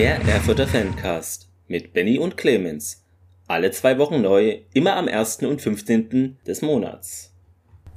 Der 0.00 0.18
Erfurter 0.22 0.66
Fancast 0.66 1.50
mit 1.68 1.92
Benny 1.92 2.18
und 2.18 2.38
Clemens. 2.38 3.04
Alle 3.48 3.70
zwei 3.70 3.98
Wochen 3.98 4.22
neu, 4.22 4.60
immer 4.72 4.96
am 4.96 5.08
1. 5.08 5.42
und 5.42 5.60
15. 5.60 6.38
des 6.46 6.62
Monats. 6.62 7.34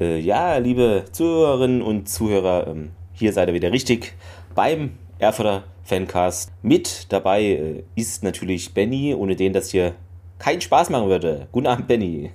Äh, 0.01 0.19
ja, 0.19 0.57
liebe 0.57 1.05
Zuhörerinnen 1.13 1.81
und 1.81 2.09
Zuhörer, 2.09 2.67
ähm, 2.67 2.91
hier 3.13 3.31
seid 3.31 3.47
ihr 3.47 3.53
wieder 3.53 3.71
richtig 3.71 4.15
beim 4.53 4.97
Erfurter 5.17 5.63
Fancast. 5.85 6.51
Mit 6.61 7.05
dabei 7.07 7.41
äh, 7.41 7.83
ist 7.95 8.21
natürlich 8.21 8.73
Benny, 8.73 9.15
ohne 9.15 9.37
den 9.37 9.53
das 9.53 9.69
hier 9.69 9.95
keinen 10.39 10.59
Spaß 10.59 10.89
machen 10.89 11.07
würde. 11.07 11.47
Guten 11.53 11.67
Abend, 11.67 11.87
Benny. 11.87 12.31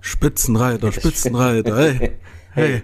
Spitzenreiter, 0.00 0.92
Spitzenreiter, 0.92 1.76
hey. 1.76 2.12
Hey. 2.54 2.82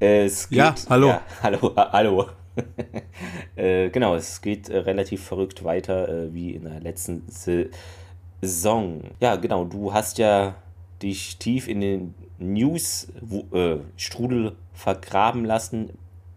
Äh, 0.00 0.26
es 0.26 0.48
geht, 0.48 0.58
Ja, 0.58 0.76
hallo. 0.88 1.08
Ja, 1.08 1.22
hallo, 1.42 1.74
hallo. 1.76 2.30
äh, 3.56 3.90
genau, 3.90 4.14
es 4.14 4.40
geht 4.40 4.68
äh, 4.68 4.78
relativ 4.78 5.24
verrückt 5.24 5.64
weiter 5.64 6.08
äh, 6.08 6.34
wie 6.34 6.50
in 6.50 6.64
der 6.64 6.80
letzten 6.80 7.22
Saison. 7.28 9.02
Ja, 9.20 9.36
genau, 9.36 9.64
du 9.64 9.92
hast 9.92 10.18
ja 10.18 10.54
dich 11.02 11.38
tief 11.38 11.68
in 11.68 11.80
den 11.80 12.14
News-Strudel 12.38 14.52
vergraben 14.74 15.44
lassen. 15.44 15.90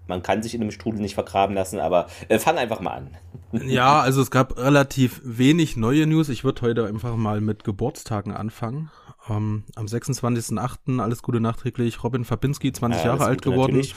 Man 0.08 0.22
kann 0.22 0.44
sich 0.44 0.54
in 0.54 0.62
einem 0.62 0.72
Strudel 0.72 1.02
nicht 1.02 1.14
vergraben 1.14 1.56
lassen, 1.56 1.80
aber 1.80 2.08
fang 2.40 2.58
einfach 2.58 2.82
mal 2.82 2.92
an. 2.92 3.08
Ja, 3.68 4.02
also 4.02 4.20
es 4.20 4.32
gab 4.32 4.58
relativ 4.58 5.22
wenig 5.24 5.78
neue 5.78 6.08
News. 6.08 6.28
Ich 6.30 6.44
würde 6.44 6.64
heute 6.64 6.88
einfach 6.88 7.16
mal 7.16 7.40
mit 7.40 7.64
Geburtstagen 7.64 8.34
anfangen. 8.34 8.90
Ähm, 9.30 9.64
am 9.76 9.86
26.08. 9.86 11.00
alles 11.00 11.22
Gute 11.22 11.40
nachträglich. 11.40 12.04
Robin 12.04 12.26
Fabinski, 12.26 12.74
20 12.74 13.04
Ja, 13.04 13.12
Jahre 13.12 13.26
alt 13.26 13.44
geworden. 13.44 13.78
natürlich. 13.78 13.94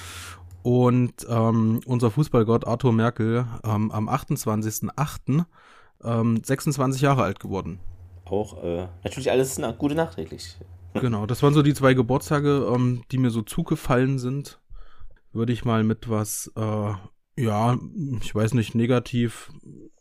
Und 0.66 1.24
ähm, 1.28 1.78
unser 1.86 2.10
Fußballgott 2.10 2.66
Arthur 2.66 2.92
Merkel 2.92 3.46
ähm, 3.62 3.92
am 3.92 4.08
28.08. 4.08 5.44
Ähm, 6.02 6.42
26 6.42 7.02
Jahre 7.02 7.22
alt 7.22 7.38
geworden. 7.38 7.78
Auch 8.24 8.64
äh, 8.64 8.88
natürlich 9.04 9.30
alles 9.30 9.58
na 9.58 9.70
gute 9.70 9.94
nachträglich. 9.94 10.56
Genau, 10.94 11.26
das 11.26 11.42
waren 11.42 11.54
so 11.54 11.62
die 11.62 11.74
zwei 11.74 11.94
Geburtstage, 11.94 12.68
ähm, 12.74 13.02
die 13.12 13.18
mir 13.18 13.30
so 13.30 13.42
zugefallen 13.42 14.18
sind. 14.18 14.58
Würde 15.32 15.52
ich 15.52 15.64
mal 15.64 15.84
mit 15.84 16.08
was, 16.08 16.50
äh, 16.56 16.92
ja, 17.36 17.78
ich 18.20 18.34
weiß 18.34 18.54
nicht, 18.54 18.74
negativ, 18.74 19.52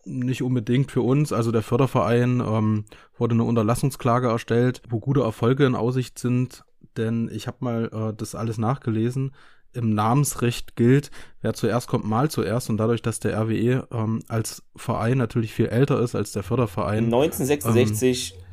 nicht 0.06 0.42
unbedingt 0.42 0.90
für 0.90 1.02
uns. 1.02 1.32
Also 1.32 1.52
der 1.52 1.64
Förderverein 1.64 2.40
ähm, 2.40 2.86
wurde 3.18 3.34
eine 3.34 3.44
Unterlassungsklage 3.44 4.30
erstellt, 4.30 4.82
wo 4.90 5.00
gute 5.00 5.22
Erfolge 5.22 5.66
in 5.66 5.76
Aussicht 5.76 6.18
sind. 6.18 6.64
Denn 6.98 7.30
ich 7.32 7.46
habe 7.46 7.58
mal 7.60 7.90
äh, 7.94 8.18
das 8.18 8.34
alles 8.34 8.58
nachgelesen. 8.58 9.34
Im 9.76 9.94
Namensrecht 9.94 10.76
gilt, 10.76 11.12
wer 11.42 11.54
zuerst 11.54 11.88
kommt, 11.88 12.06
mal 12.06 12.30
zuerst. 12.30 12.70
Und 12.70 12.78
dadurch, 12.78 13.02
dass 13.02 13.20
der 13.20 13.38
RWE 13.40 13.88
ähm, 13.92 14.22
als 14.28 14.64
Verein 14.76 15.18
natürlich 15.18 15.54
viel 15.54 15.68
älter 15.68 16.00
ist 16.00 16.16
als 16.16 16.32
der 16.32 16.44
Förderverein, 16.44 17.06
1966 17.06 18.45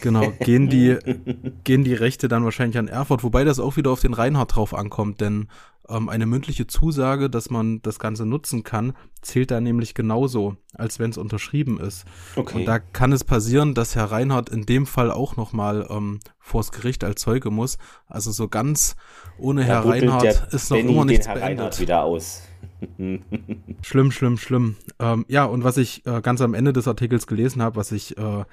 Genau, 0.00 0.32
gehen 0.40 0.68
die, 0.68 0.96
gehen 1.64 1.84
die 1.84 1.94
Rechte 1.94 2.28
dann 2.28 2.44
wahrscheinlich 2.44 2.78
an 2.78 2.88
Erfurt, 2.88 3.22
wobei 3.22 3.44
das 3.44 3.60
auch 3.60 3.76
wieder 3.76 3.90
auf 3.90 4.00
den 4.00 4.14
Reinhard 4.14 4.54
drauf 4.54 4.74
ankommt, 4.74 5.20
denn 5.20 5.48
ähm, 5.88 6.08
eine 6.08 6.26
mündliche 6.26 6.66
Zusage, 6.66 7.28
dass 7.28 7.50
man 7.50 7.82
das 7.82 7.98
Ganze 7.98 8.24
nutzen 8.24 8.62
kann, 8.62 8.94
zählt 9.20 9.50
da 9.50 9.60
nämlich 9.60 9.94
genauso, 9.94 10.56
als 10.74 10.98
wenn 10.98 11.10
es 11.10 11.18
unterschrieben 11.18 11.78
ist. 11.80 12.04
Okay. 12.36 12.58
Und 12.58 12.64
da 12.66 12.78
kann 12.78 13.12
es 13.12 13.24
passieren, 13.24 13.74
dass 13.74 13.96
Herr 13.96 14.10
Reinhardt 14.10 14.48
in 14.48 14.66
dem 14.66 14.86
Fall 14.86 15.10
auch 15.10 15.36
nochmal 15.36 15.86
ähm, 15.90 16.20
vors 16.38 16.72
Gericht 16.72 17.04
als 17.04 17.20
Zeuge 17.20 17.50
muss. 17.50 17.78
Also 18.06 18.30
so 18.30 18.48
ganz 18.48 18.96
ohne 19.38 19.64
Herr 19.64 19.82
buddelt 19.82 20.02
Reinhardt 20.04 20.52
ist 20.52 20.70
noch 20.70 20.78
immer 20.78 21.02
den 21.02 21.06
nichts 21.06 21.26
Herr 21.26 21.34
beendet. 21.34 21.58
Reinhardt 21.58 21.80
wieder 21.80 22.02
aus. 22.02 22.42
Schlimm, 23.82 24.10
schlimm, 24.12 24.38
schlimm. 24.38 24.76
Ähm, 24.98 25.24
ja, 25.28 25.44
und 25.44 25.64
was 25.64 25.76
ich 25.76 26.04
äh, 26.06 26.20
ganz 26.20 26.40
am 26.40 26.54
Ende 26.54 26.72
des 26.72 26.88
Artikels 26.88 27.26
gelesen 27.26 27.62
habe, 27.62 27.76
was 27.76 27.92
ich, 27.92 28.16
äh, 28.18 28.44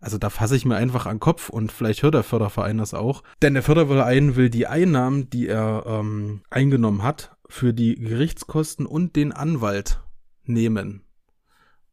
also 0.00 0.18
da 0.18 0.30
fasse 0.30 0.56
ich 0.56 0.64
mir 0.64 0.76
einfach 0.76 1.06
an 1.06 1.14
den 1.16 1.20
Kopf 1.20 1.48
und 1.48 1.72
vielleicht 1.72 2.02
hört 2.02 2.14
der 2.14 2.22
Förderverein 2.22 2.78
das 2.78 2.94
auch. 2.94 3.22
Denn 3.42 3.54
der 3.54 3.62
Förderverein 3.62 4.36
will 4.36 4.50
die 4.50 4.66
Einnahmen, 4.66 5.30
die 5.30 5.48
er 5.48 5.84
ähm, 5.86 6.42
eingenommen 6.50 7.02
hat, 7.02 7.36
für 7.48 7.72
die 7.72 7.94
Gerichtskosten 7.96 8.86
und 8.86 9.16
den 9.16 9.32
Anwalt 9.32 10.00
nehmen. 10.44 11.02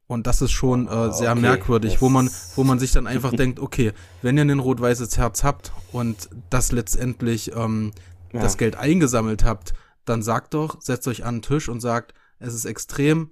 Und 0.08 0.28
das 0.28 0.42
ist 0.42 0.52
schon 0.52 0.88
äh, 0.88 1.12
sehr 1.12 1.32
Okay, 1.32 1.42
merkwürdig, 1.42 2.00
wo 2.02 2.10
man, 2.10 2.30
wo 2.56 2.64
man 2.64 2.78
sich 2.78 2.92
dann 2.92 3.08
einfach 3.08 3.32
denkt, 3.36 3.60
okay, 3.60 3.92
wenn 4.22 4.38
ihr 4.38 4.44
ein 4.44 4.60
rot-weißes 4.60 5.18
Herz 5.18 5.44
habt 5.44 5.72
und 5.92 6.30
das 6.50 6.72
letztendlich 6.72 7.56
ähm, 7.56 7.92
Ja. 8.32 8.42
das 8.42 8.58
Geld 8.58 8.76
eingesammelt 8.76 9.44
habt, 9.44 9.74
dann 10.06 10.22
sagt 10.22 10.54
doch, 10.54 10.82
setzt 10.82 11.08
euch 11.08 11.26
an 11.26 11.38
den 11.38 11.42
Tisch 11.42 11.70
und 11.70 11.80
sagt, 11.82 12.14
es 12.40 12.54
ist 12.54 12.66
extrem 12.66 13.32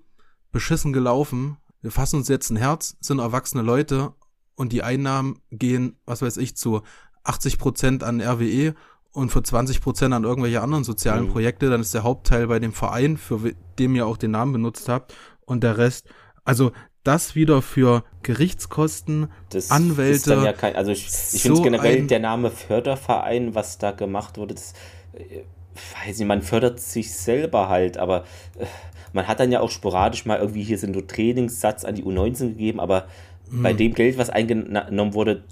beschissen 0.51 0.93
gelaufen. 0.93 1.57
Wir 1.81 1.91
fassen 1.91 2.17
uns 2.17 2.27
jetzt 2.27 2.49
ein 2.49 2.55
Herz, 2.57 2.95
sind 2.99 3.19
erwachsene 3.19 3.63
Leute 3.63 4.13
und 4.55 4.71
die 4.71 4.83
Einnahmen 4.83 5.39
gehen, 5.51 5.97
was 6.05 6.21
weiß 6.21 6.37
ich, 6.37 6.55
zu 6.55 6.81
80 7.23 7.57
Prozent 7.57 8.03
an 8.03 8.21
RWE 8.21 8.75
und 9.11 9.31
für 9.31 9.43
20 9.43 9.81
Prozent 9.81 10.13
an 10.13 10.23
irgendwelche 10.23 10.61
anderen 10.61 10.83
sozialen 10.83 11.25
Mhm. 11.25 11.31
Projekte. 11.31 11.69
Dann 11.69 11.81
ist 11.81 11.93
der 11.93 12.03
Hauptteil 12.03 12.47
bei 12.47 12.59
dem 12.59 12.73
Verein, 12.73 13.17
für 13.17 13.53
dem 13.79 13.95
ihr 13.95 14.05
auch 14.07 14.17
den 14.17 14.31
Namen 14.31 14.53
benutzt 14.53 14.89
habt 14.89 15.13
und 15.45 15.63
der 15.63 15.77
Rest. 15.77 16.07
Also 16.43 16.71
das 17.03 17.35
wieder 17.35 17.61
für 17.61 18.03
Gerichtskosten, 18.21 19.29
Das 19.49 19.71
Anwälte, 19.71 20.15
ist 20.15 20.27
dann 20.27 20.43
ja 20.43 20.53
kein, 20.53 20.75
also 20.75 20.91
ich, 20.91 21.05
ich 21.05 21.43
so 21.43 21.55
finde 21.55 21.61
generell 21.63 22.07
der 22.07 22.19
Name 22.19 22.49
Förderverein, 22.49 23.55
was 23.55 23.77
da 23.77 23.91
gemacht 23.91 24.37
wurde, 24.37 24.55
das 24.55 24.73
äh, 25.13 25.43
weiß 26.05 26.19
nicht, 26.19 26.27
man 26.27 26.41
fördert 26.41 26.79
sich 26.79 27.13
selber 27.13 27.69
halt, 27.69 27.97
aber 27.97 28.23
äh, 28.59 28.65
man 29.13 29.27
hat 29.27 29.39
dann 29.39 29.51
ja 29.51 29.59
auch 29.59 29.69
sporadisch 29.71 30.25
mal 30.25 30.39
irgendwie 30.39 30.63
hier 30.63 30.77
sind 30.77 30.93
nur 30.93 31.05
Trainingssatz 31.07 31.85
an 31.85 31.95
die 31.95 32.03
U19 32.03 32.49
gegeben, 32.49 32.79
aber 32.79 33.05
Mhm. 33.49 33.61
bei 33.63 33.73
dem 33.73 33.93
Geld, 33.93 34.17
was 34.17 34.29
eingenommen 34.29 35.13
wurde, 35.13 35.43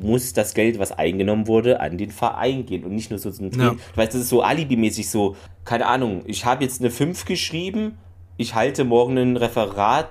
muss 0.00 0.32
das 0.32 0.54
Geld, 0.54 0.78
was 0.78 0.92
eingenommen 0.92 1.48
wurde, 1.48 1.80
an 1.80 1.98
den 1.98 2.10
Verein 2.12 2.64
gehen 2.64 2.84
und 2.84 2.94
nicht 2.94 3.10
nur 3.10 3.18
so 3.18 3.28
ein 3.28 3.50
Ja. 3.58 3.70
Du 3.72 3.76
weißt, 3.96 4.14
das 4.14 4.20
ist 4.22 4.28
so 4.28 4.40
alibimäßig 4.42 5.10
so, 5.10 5.34
keine 5.64 5.86
Ahnung, 5.86 6.22
ich 6.26 6.44
habe 6.44 6.62
jetzt 6.62 6.80
eine 6.80 6.90
5 6.90 7.24
geschrieben, 7.24 7.98
ich 8.36 8.54
halte 8.54 8.84
morgen 8.84 9.18
ein 9.18 9.36
Referat 9.36 10.08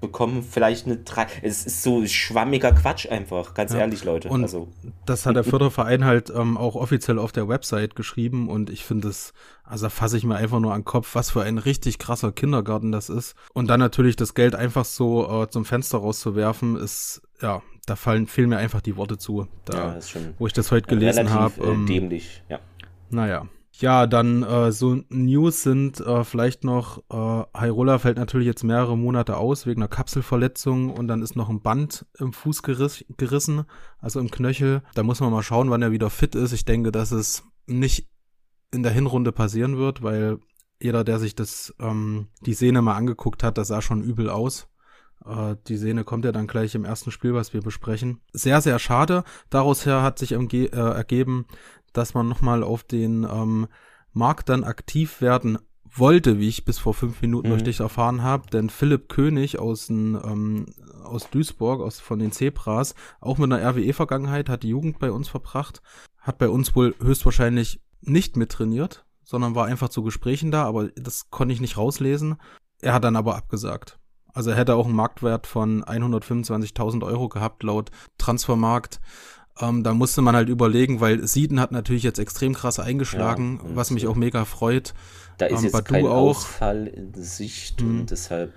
bekomme 0.00 0.42
vielleicht 0.42 0.86
eine 0.86 0.96
3. 0.98 1.26
Es 1.42 1.66
ist 1.66 1.82
so 1.82 2.06
schwammiger 2.06 2.72
Quatsch 2.72 3.06
einfach, 3.10 3.54
ganz 3.54 3.72
Ja. 3.72 3.80
ehrlich, 3.80 4.04
Leute. 4.04 4.28
Und 4.28 4.42
also, 4.42 4.68
das 5.06 5.26
hat 5.26 5.36
der 5.36 5.44
Förderverein 5.44 6.04
halt 6.04 6.30
ähm, 6.30 6.56
auch 6.56 6.74
offiziell 6.76 7.18
auf 7.18 7.32
der 7.32 7.48
Website 7.48 7.96
geschrieben 7.96 8.48
und 8.48 8.70
ich 8.70 8.84
finde 8.84 9.08
es, 9.08 9.32
also 9.64 9.88
fasse 9.88 10.16
ich 10.16 10.24
mir 10.24 10.36
einfach 10.36 10.60
nur 10.60 10.72
an 10.72 10.80
den 10.80 10.84
Kopf, 10.86 11.14
was 11.14 11.30
für 11.30 11.42
ein 11.42 11.58
richtig 11.58 11.98
krasser 11.98 12.32
Kindergarten 12.32 12.92
das 12.92 13.08
ist. 13.08 13.34
Und 13.54 13.68
dann 13.68 13.80
natürlich 13.80 14.16
das 14.16 14.34
Geld 14.34 14.54
einfach 14.54 14.84
so 14.84 15.42
äh, 15.42 15.50
zum 15.50 15.64
Fenster 15.64 15.98
rauszuwerfen, 15.98 16.76
ist, 16.76 17.22
ja, 17.42 17.62
da 17.86 17.96
fallen, 17.96 18.26
fehlen 18.26 18.50
mir 18.50 18.58
einfach 18.58 18.80
die 18.80 18.96
Worte 18.96 19.18
zu. 19.18 19.48
Da, 19.64 19.76
ja, 19.76 19.94
das 19.94 20.04
ist 20.04 20.10
schon 20.10 20.34
wo 20.38 20.46
ich 20.46 20.52
das 20.52 20.70
heute 20.70 20.86
gelesen 20.88 21.30
habe. 21.30 21.60
äh, 21.62 21.70
Ähm, 21.70 21.86
dämlich. 21.86 22.42
Ja. 22.48 22.60
naja. 23.10 23.46
Ja, 23.80 24.08
dann 24.08 24.42
äh, 24.42 24.72
so 24.72 25.04
News 25.08 25.62
sind 25.62 26.00
äh, 26.00 26.24
vielleicht 26.24 26.64
noch, 26.64 26.98
äh, 27.10 27.44
Hairola 27.56 28.00
fällt 28.00 28.18
natürlich 28.18 28.48
jetzt 28.48 28.64
mehrere 28.64 28.98
Monate 28.98 29.36
aus 29.36 29.66
wegen 29.66 29.82
einer 29.82 29.88
Kapselverletzung 29.88 30.90
und 30.90 31.06
dann 31.06 31.22
ist 31.22 31.36
noch 31.36 31.48
ein 31.48 31.62
Band 31.62 32.04
im 32.18 32.32
Fuß 32.32 32.64
geriss, 32.64 33.04
gerissen, 33.16 33.66
also 34.00 34.18
im 34.18 34.32
Knöchel. 34.32 34.82
Da 34.94 35.04
muss 35.04 35.20
man 35.20 35.30
mal 35.30 35.44
schauen, 35.44 35.70
wann 35.70 35.82
er 35.82 35.92
wieder 35.92 36.10
fit 36.10 36.34
ist. 36.34 36.52
Ich 36.52 36.64
denke, 36.64 36.90
dass 36.90 37.12
es 37.12 37.44
nicht 37.66 38.08
in 38.72 38.82
der 38.82 38.90
Hinrunde 38.90 39.30
passieren 39.30 39.78
wird, 39.78 40.02
weil 40.02 40.38
jeder, 40.80 41.04
der 41.04 41.20
sich 41.20 41.36
das 41.36 41.72
ähm, 41.78 42.28
die 42.40 42.54
Sehne 42.54 42.82
mal 42.82 42.96
angeguckt 42.96 43.44
hat, 43.44 43.58
das 43.58 43.68
sah 43.68 43.80
schon 43.80 44.02
übel 44.02 44.28
aus. 44.28 44.68
Äh, 45.24 45.56
die 45.66 45.76
Sehne 45.76 46.04
kommt 46.04 46.24
ja 46.24 46.32
dann 46.32 46.46
gleich 46.46 46.74
im 46.74 46.84
ersten 46.84 47.10
Spiel, 47.10 47.34
was 47.34 47.52
wir 47.52 47.60
besprechen. 47.60 48.20
Sehr, 48.32 48.60
sehr 48.60 48.78
schade. 48.78 49.24
Daraus 49.50 49.86
her 49.86 50.02
hat 50.02 50.18
sich 50.18 50.32
äh, 50.32 50.68
ergeben, 50.72 51.46
dass 51.92 52.14
man 52.14 52.28
nochmal 52.28 52.62
auf 52.62 52.82
den 52.84 53.24
ähm, 53.24 53.66
Markt 54.12 54.48
dann 54.48 54.64
aktiv 54.64 55.20
werden 55.20 55.58
wollte, 55.90 56.38
wie 56.38 56.48
ich 56.48 56.64
bis 56.64 56.78
vor 56.78 56.92
fünf 56.94 57.22
Minuten 57.22 57.48
Mhm. 57.48 57.52
durch 57.52 57.64
dich 57.64 57.80
erfahren 57.80 58.22
habe, 58.22 58.48
denn 58.50 58.68
Philipp 58.70 59.08
König 59.08 59.58
aus, 59.58 59.86
den, 59.86 60.18
ähm, 60.22 60.66
aus 61.02 61.30
Duisburg, 61.30 61.80
aus, 61.80 61.98
von 62.00 62.18
den 62.18 62.32
Zebras, 62.32 62.94
auch 63.20 63.38
mit 63.38 63.50
einer 63.52 63.62
RWE-Vergangenheit, 63.62 64.48
hat 64.48 64.62
die 64.62 64.68
Jugend 64.68 64.98
bei 64.98 65.10
uns 65.10 65.28
verbracht, 65.28 65.80
hat 66.18 66.38
bei 66.38 66.48
uns 66.48 66.76
wohl 66.76 66.94
höchstwahrscheinlich 67.00 67.80
nicht 68.02 68.36
mittrainiert, 68.36 69.06
sondern 69.24 69.54
war 69.54 69.66
einfach 69.66 69.88
zu 69.88 70.02
Gesprächen 70.02 70.50
da, 70.50 70.64
aber 70.64 70.88
das 70.88 71.30
konnte 71.30 71.54
ich 71.54 71.60
nicht 71.60 71.76
rauslesen. 71.78 72.36
Er 72.80 72.92
hat 72.92 73.04
dann 73.04 73.16
aber 73.16 73.36
abgesagt. 73.36 73.98
Also 74.34 74.50
er 74.50 74.56
hätte 74.56 74.74
auch 74.74 74.86
einen 74.86 74.94
Marktwert 74.94 75.46
von 75.46 75.82
125.000 75.84 77.02
Euro 77.04 77.28
gehabt 77.28 77.62
laut 77.62 77.90
Transfermarkt. 78.18 79.00
Ähm, 79.60 79.82
da 79.82 79.92
musste 79.94 80.22
man 80.22 80.36
halt 80.36 80.48
überlegen, 80.48 81.00
weil 81.00 81.26
Sieden 81.26 81.60
hat 81.60 81.72
natürlich 81.72 82.02
jetzt 82.02 82.18
extrem 82.18 82.54
krass 82.54 82.78
eingeschlagen, 82.78 83.60
Ja, 83.62 83.70
was 83.76 83.90
mich 83.90 84.04
äh, 84.04 84.06
auch 84.06 84.14
mega 84.14 84.44
freut. 84.44 84.94
Da 85.38 85.46
ist 85.46 85.58
Ähm, 85.58 85.64
jetzt 85.64 85.72
Badu 85.72 85.92
kein 85.92 86.06
auch. 86.06 86.30
Ausfall 86.30 86.86
in 86.86 87.12
Sicht 87.14 87.80
Mhm. 87.80 88.00
und 88.00 88.10
deshalb, 88.10 88.52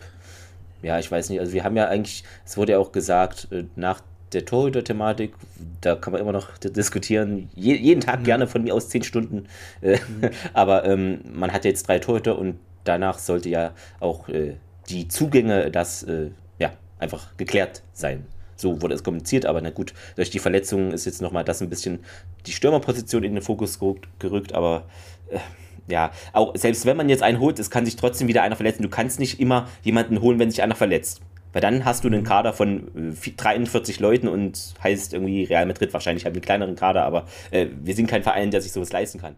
ja, 0.82 1.00
ich 1.00 1.12
weiß 1.12 1.30
nicht, 1.30 1.40
also 1.40 1.54
wir 1.54 1.64
haben 1.64 1.76
ja 1.76 1.88
eigentlich, 1.88 2.24
es 2.46 2.58
wurde 2.58 2.74
ja 2.74 2.80
auch 2.80 2.92
gesagt, 2.92 3.48
äh, 3.52 3.66
nach 3.76 4.02
der 4.34 4.46
Torhüter-Thematik, 4.46 5.34
da 5.82 5.96
kann 5.96 6.14
man 6.14 6.22
immer 6.22 6.32
noch 6.32 6.58
diskutieren, 6.58 7.50
je, 7.54 7.76
jeden 7.76 8.00
Tag 8.02 8.24
gerne 8.24 8.48
von 8.48 8.64
mir 8.64 8.74
aus 8.74 8.90
zehn 8.90 9.04
Stunden, 9.04 9.48
äh, 9.82 9.98
aber 10.54 10.86
ähm, 10.86 11.22
man 11.34 11.52
hat 11.52 11.66
jetzt 11.66 11.88
drei 11.88 12.00
Torhüter 12.00 12.38
und 12.38 12.58
danach 12.84 13.20
sollte 13.20 13.50
ja 13.50 13.72
auch 14.00 14.30
äh, 14.30 14.56
die 14.90 15.08
Zugänge, 15.08 15.70
das 15.72 16.04
äh, 16.04 16.30
ja 16.60 16.72
einfach 17.00 17.36
geklärt 17.38 17.82
sein. 17.94 18.26
So 18.62 18.82
wurde 18.82 18.94
es 18.94 19.04
kommuniziert, 19.04 19.46
aber 19.46 19.62
na 19.62 19.72
gut, 19.72 19.94
durch 20.16 20.30
die 20.30 20.40
Verletzungen 20.40 20.92
ist 20.92 21.06
jetzt 21.06 21.22
nochmal 21.22 21.44
das 21.44 21.62
ein 21.62 21.70
bisschen 21.70 22.00
die 22.46 22.52
Stürmerposition 22.52 23.24
in 23.24 23.34
den 23.34 23.44
Fokus 23.44 23.80
gerückt, 24.20 24.54
aber 24.54 24.86
äh, 25.30 25.40
ja, 25.88 26.12
auch 26.32 26.56
selbst 26.56 26.86
wenn 26.86 26.96
man 26.96 27.10
jetzt 27.10 27.24
einen 27.24 27.40
holt, 27.40 27.60
es 27.60 27.70
kann 27.70 27.86
sich 27.86 27.96
trotzdem 27.96 28.28
wieder 28.28 28.44
einer 28.44 28.56
verletzen. 28.56 28.84
Du 28.84 28.90
kannst 28.90 29.20
nicht 29.20 29.40
immer 29.40 29.68
jemanden 29.84 30.22
holen, 30.22 30.40
wenn 30.40 30.52
sich 30.52 30.62
einer 30.62 30.76
verletzt. 30.76 31.22
Weil 31.54 31.62
dann 31.62 31.84
hast 31.84 32.04
du 32.04 32.08
einen 32.08 32.24
Kader 32.24 32.54
von 32.54 33.16
43 33.38 34.00
äh, 34.00 34.02
Leuten 34.02 34.28
und 34.30 34.74
heißt 34.82 35.14
irgendwie 35.14 35.44
Real 35.44 35.66
Madrid 35.66 35.92
wahrscheinlich 35.92 36.24
halt 36.24 36.36
einen 36.36 36.42
kleineren 36.42 36.76
Kader, 36.76 37.04
aber 37.04 37.26
äh, 37.50 37.68
wir 37.82 37.94
sind 37.94 38.08
kein 38.08 38.24
Verein, 38.24 38.52
der 38.52 38.62
sich 38.62 38.72
sowas 38.72 38.92
leisten 38.94 39.20
kann. 39.20 39.36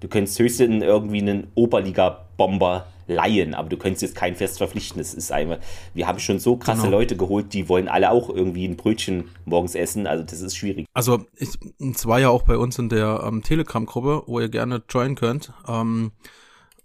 Du 0.00 0.08
könntest 0.08 0.38
höchstens 0.38 0.82
irgendwie 0.82 1.18
einen 1.18 1.48
Oberliga-Bomber 1.54 2.86
leihen, 3.08 3.54
aber 3.54 3.68
du 3.68 3.76
könntest 3.76 4.02
jetzt 4.02 4.14
keinen 4.14 4.36
fest 4.36 4.58
verpflichten. 4.58 4.98
Das 4.98 5.14
ist 5.14 5.32
einfach, 5.32 5.58
wir 5.94 6.06
haben 6.06 6.18
schon 6.18 6.38
so 6.38 6.56
krasse 6.56 6.82
genau. 6.82 6.98
Leute 6.98 7.16
geholt, 7.16 7.52
die 7.52 7.68
wollen 7.68 7.88
alle 7.88 8.10
auch 8.10 8.28
irgendwie 8.28 8.66
ein 8.66 8.76
Brötchen 8.76 9.24
morgens 9.44 9.74
essen. 9.74 10.06
Also 10.06 10.22
das 10.22 10.40
ist 10.40 10.56
schwierig. 10.56 10.86
Also 10.92 11.24
es 11.38 12.06
war 12.06 12.20
ja 12.20 12.28
auch 12.28 12.42
bei 12.42 12.56
uns 12.56 12.78
in 12.78 12.88
der 12.88 13.24
ähm, 13.26 13.42
Telegram-Gruppe, 13.42 14.24
wo 14.26 14.40
ihr 14.40 14.50
gerne 14.50 14.82
joinen 14.88 15.16
könnt. 15.16 15.52
Ähm, 15.66 16.12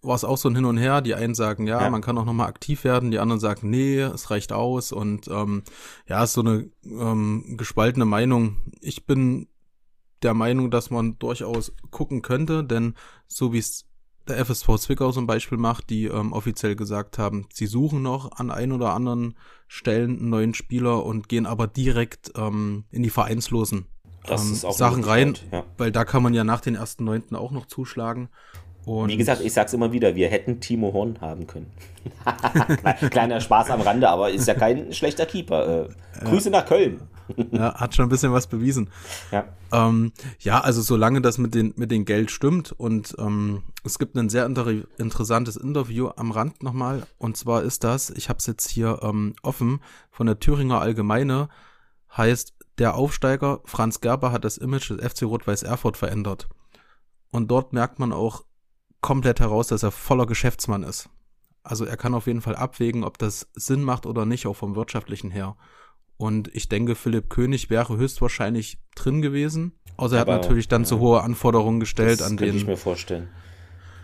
war 0.01 0.15
es 0.15 0.25
auch 0.25 0.37
so 0.37 0.49
ein 0.49 0.55
Hin 0.55 0.65
und 0.65 0.77
Her. 0.77 1.01
Die 1.01 1.15
einen 1.15 1.35
sagen, 1.35 1.67
ja, 1.67 1.81
ja. 1.81 1.89
man 1.89 2.01
kann 2.01 2.17
auch 2.17 2.25
nochmal 2.25 2.47
aktiv 2.47 2.83
werden, 2.83 3.11
die 3.11 3.19
anderen 3.19 3.39
sagen, 3.39 3.69
nee, 3.69 3.99
es 3.99 4.31
reicht 4.31 4.51
aus. 4.53 4.91
Und 4.91 5.27
ähm, 5.27 5.63
ja, 6.07 6.23
ist 6.23 6.33
so 6.33 6.41
eine 6.41 6.69
ähm, 6.85 7.55
gespaltene 7.57 8.05
Meinung. 8.05 8.57
Ich 8.81 9.05
bin 9.05 9.47
der 10.23 10.33
Meinung, 10.33 10.71
dass 10.71 10.89
man 10.89 11.17
durchaus 11.19 11.73
gucken 11.91 12.21
könnte, 12.21 12.63
denn 12.63 12.95
so 13.27 13.53
wie 13.53 13.59
es 13.59 13.85
der 14.27 14.43
FSV 14.45 14.77
Zwickau 14.77 15.11
zum 15.11 15.27
Beispiel 15.27 15.57
macht, 15.57 15.89
die 15.89 16.05
ähm, 16.05 16.31
offiziell 16.31 16.75
gesagt 16.75 17.17
haben, 17.17 17.47
sie 17.51 17.65
suchen 17.65 18.01
noch 18.01 18.31
an 18.37 18.51
ein 18.51 18.71
oder 18.71 18.93
anderen 18.93 19.35
Stellen 19.67 20.19
einen 20.19 20.29
neuen 20.29 20.53
Spieler 20.53 21.05
und 21.05 21.27
gehen 21.27 21.45
aber 21.45 21.67
direkt 21.67 22.31
ähm, 22.37 22.85
in 22.91 23.03
die 23.03 23.09
Vereinslosen 23.09 23.87
ähm, 24.27 24.37
Sachen 24.37 25.03
rein, 25.03 25.33
ja. 25.51 25.65
weil 25.77 25.91
da 25.91 26.05
kann 26.05 26.23
man 26.23 26.33
ja 26.33 26.43
nach 26.43 26.61
den 26.61 26.75
ersten 26.75 27.03
Neunten 27.03 27.35
auch 27.35 27.51
noch 27.51 27.65
zuschlagen. 27.65 28.29
Und 28.85 29.09
Wie 29.09 29.17
gesagt, 29.17 29.41
ich 29.41 29.53
sag's 29.53 29.73
immer 29.73 29.93
wieder, 29.93 30.15
wir 30.15 30.27
hätten 30.27 30.59
Timo 30.59 30.91
Horn 30.91 31.19
haben 31.21 31.47
können. 31.47 31.71
Kleiner 33.11 33.39
Spaß 33.39 33.69
am 33.69 33.81
Rande, 33.81 34.09
aber 34.09 34.29
ist 34.29 34.47
ja 34.47 34.55
kein 34.55 34.91
schlechter 34.91 35.25
Keeper. 35.25 35.87
Äh, 35.87 36.25
Grüße 36.25 36.49
nach 36.49 36.65
Köln. 36.65 37.01
ja, 37.51 37.75
hat 37.75 37.95
schon 37.95 38.05
ein 38.05 38.09
bisschen 38.09 38.33
was 38.33 38.47
bewiesen. 38.47 38.89
Ja, 39.31 39.45
ähm, 39.71 40.11
ja 40.39 40.61
also 40.61 40.81
solange 40.81 41.21
das 41.21 41.37
mit 41.37 41.53
den, 41.53 41.73
mit 41.75 41.91
den 41.91 42.05
Geld 42.05 42.31
stimmt 42.31 42.71
und 42.71 43.15
ähm, 43.19 43.63
es 43.83 43.99
gibt 43.99 44.15
ein 44.15 44.29
sehr 44.29 44.45
inter 44.45 44.67
interessantes 44.97 45.55
Interview 45.55 46.09
am 46.15 46.31
Rand 46.31 46.63
nochmal 46.63 47.05
und 47.17 47.37
zwar 47.37 47.63
ist 47.63 47.83
das, 47.83 48.09
ich 48.09 48.29
habe 48.29 48.39
es 48.39 48.45
jetzt 48.45 48.69
hier 48.69 48.99
ähm, 49.01 49.35
offen, 49.41 49.79
von 50.11 50.27
der 50.27 50.39
Thüringer 50.39 50.81
Allgemeine, 50.81 51.49
heißt, 52.15 52.53
der 52.77 52.95
Aufsteiger 52.95 53.61
Franz 53.65 54.01
Gerber 54.01 54.31
hat 54.31 54.45
das 54.45 54.57
Image 54.57 54.89
des 54.89 55.01
FC 55.01 55.23
Rot-Weiß 55.23 55.63
Erfurt 55.63 55.97
verändert. 55.97 56.49
Und 57.31 57.49
dort 57.49 57.73
merkt 57.73 57.99
man 57.99 58.11
auch, 58.11 58.43
komplett 59.03 59.39
heraus, 59.39 59.67
dass 59.67 59.83
er 59.83 59.91
voller 59.91 60.25
Geschäftsmann 60.25 60.81
ist. 60.81 61.09
Also 61.61 61.85
er 61.85 61.97
kann 61.97 62.15
auf 62.15 62.25
jeden 62.25 62.41
Fall 62.41 62.55
abwägen, 62.55 63.03
ob 63.03 63.19
das 63.19 63.47
Sinn 63.53 63.83
macht 63.83 64.07
oder 64.07 64.25
nicht, 64.25 64.47
auch 64.47 64.55
vom 64.55 64.75
wirtschaftlichen 64.75 65.29
her. 65.29 65.55
Und 66.23 66.49
ich 66.55 66.69
denke, 66.69 66.95
Philipp 66.95 67.29
König 67.29 67.69
wäre 67.69 67.97
höchstwahrscheinlich 67.97 68.77
drin 68.95 69.21
gewesen. 69.21 69.73
Außer 69.97 70.15
er 70.15 70.21
hat 70.21 70.29
natürlich 70.29 70.69
dann 70.69 70.83
ja, 70.83 70.87
zu 70.87 70.99
hohe 70.99 71.21
Anforderungen 71.21 71.81
gestellt 71.81 72.21
das 72.21 72.27
an 72.27 72.37
den. 72.37 72.47
Kann 72.47 72.57
ich 72.59 72.65
mir 72.65 72.77
vorstellen. 72.77 73.27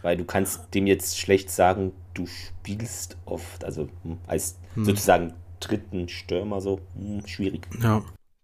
Weil 0.02 0.18
du 0.18 0.26
kannst 0.26 0.74
dem 0.74 0.86
jetzt 0.86 1.18
schlecht 1.18 1.50
sagen, 1.50 1.94
du 2.16 2.26
spielst 2.28 3.16
oft, 3.24 3.64
also 3.64 3.88
hm, 4.04 4.18
als 4.28 4.60
hm. 4.74 4.84
sozusagen 4.84 5.34
dritten 5.62 6.10
Stürmer 6.10 6.60
so, 6.60 6.82
hm, 6.98 7.26
schwierig. 7.26 7.70
Ja. 7.82 8.04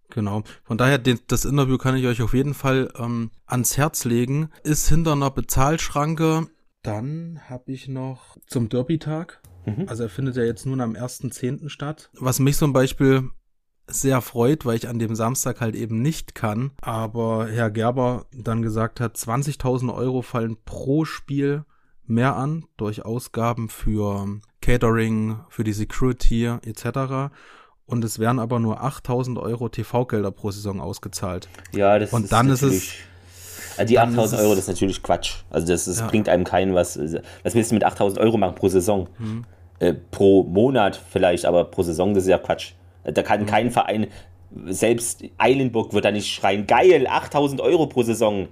Genau. 0.10 0.44
Von 0.63 0.77
daher, 0.77 0.98
den, 0.98 1.19
das 1.27 1.44
Interview 1.44 1.77
kann 1.77 1.98
ich 1.98 2.06
euch 2.06 2.22
auf 2.22 2.33
jeden 2.33 2.54
Fall 2.54 2.94
ähm, 2.98 3.31
ans 3.45 3.75
Herz 3.75 4.06
legen. 4.06 4.51
Ist 4.63 4.88
hinter 4.88 5.12
einer 5.12 5.31
Bezahlschranke. 5.31 6.48
Dann 6.81 7.42
habe 7.50 7.74
ich 7.74 7.89
noch 7.89 8.38
zum 8.48 8.69
Derby-Tag. 8.69 9.42
Mhm. 9.66 9.89
Also 9.89 10.04
er 10.04 10.10
findet 10.10 10.38
ja 10.38 10.44
jetzt 10.44 10.66
nun 10.66 10.80
am 10.80 10.94
1.10. 10.94 11.68
statt. 11.68 12.10
Was 12.13 12.39
mich 12.39 12.56
zum 12.56 12.72
Beispiel 12.72 13.31
sehr 13.88 14.22
freut, 14.22 14.66
weil 14.66 14.76
ich 14.76 14.88
an 14.88 15.00
dem 15.00 15.16
Samstag 15.16 15.62
halt 15.62 15.76
eben 15.76 16.02
nicht 16.02 16.36
kann. 16.36 16.72
Aber 16.82 17.48
Herr 17.48 17.70
Gerber 17.70 18.26
dann 18.32 18.62
gesagt 18.62 19.00
hat, 19.00 19.16
20.000 19.16 19.94
Euro 19.94 20.22
fallen 20.22 20.58
pro 20.66 21.06
Spiel 21.06 21.66
mehr 22.08 22.36
an 22.36 22.66
durch 22.78 23.06
Ausgaben 23.06 23.70
für 23.70 24.40
Catering, 24.62 25.40
für 25.50 25.64
die 25.64 25.74
Security 25.74 26.46
etc 26.46 27.32
und 27.88 28.04
es 28.04 28.20
werden 28.20 28.40
aber 28.40 28.60
nur 28.60 28.84
8000 28.84 29.38
Euro 29.38 29.70
TV-Gelder 29.70 30.32
pro 30.32 30.52
Saison 30.52 30.82
ausgezahlt. 30.82 31.48
Ja, 31.74 32.00
das 32.00 32.14
und 32.14 32.24
ist 32.24 32.32
dann 32.32 32.50
ist 32.50 32.62
es. 32.62 32.94
Also 33.78 33.90
die 33.90 34.00
8000 34.00 34.42
Euro, 34.42 34.52
das 34.52 34.60
ist 34.60 34.68
natürlich 34.70 35.04
Quatsch. 35.04 35.44
Also 35.50 35.68
das, 35.68 35.86
das 35.86 36.00
ja. 36.00 36.08
bringt 36.08 36.30
einem 36.30 36.46
keinen 36.46 36.74
was. 36.74 36.98
Was 37.44 37.56
willst 37.56 37.72
du 37.72 37.76
mit 37.76 37.84
8000 37.84 38.20
Euro 38.20 38.38
machen 38.38 38.56
pro 38.56 38.70
Saison? 38.70 39.10
Mhm. 39.20 39.44
Äh, 39.80 39.94
pro 39.94 40.44
Monat 40.44 41.00
vielleicht, 41.10 41.46
aber 41.46 41.66
pro 41.66 41.84
Saison, 41.84 42.14
das 42.14 42.24
ist 42.24 42.30
ja 42.30 42.38
Quatsch. 42.38 42.72
Da 43.06 43.24
kann 43.24 43.42
mhm. 43.42 43.46
kein 43.46 43.72
Verein, 43.72 44.07
selbst 44.66 45.24
Eilenburg 45.38 45.94
wird 45.94 46.06
da 46.06 46.12
nicht 46.12 46.34
schreien, 46.34 46.68
geil, 46.68 47.07
8000 47.07 47.62
Euro 47.62 47.88
pro 47.88 48.04
Saison. 48.04 48.48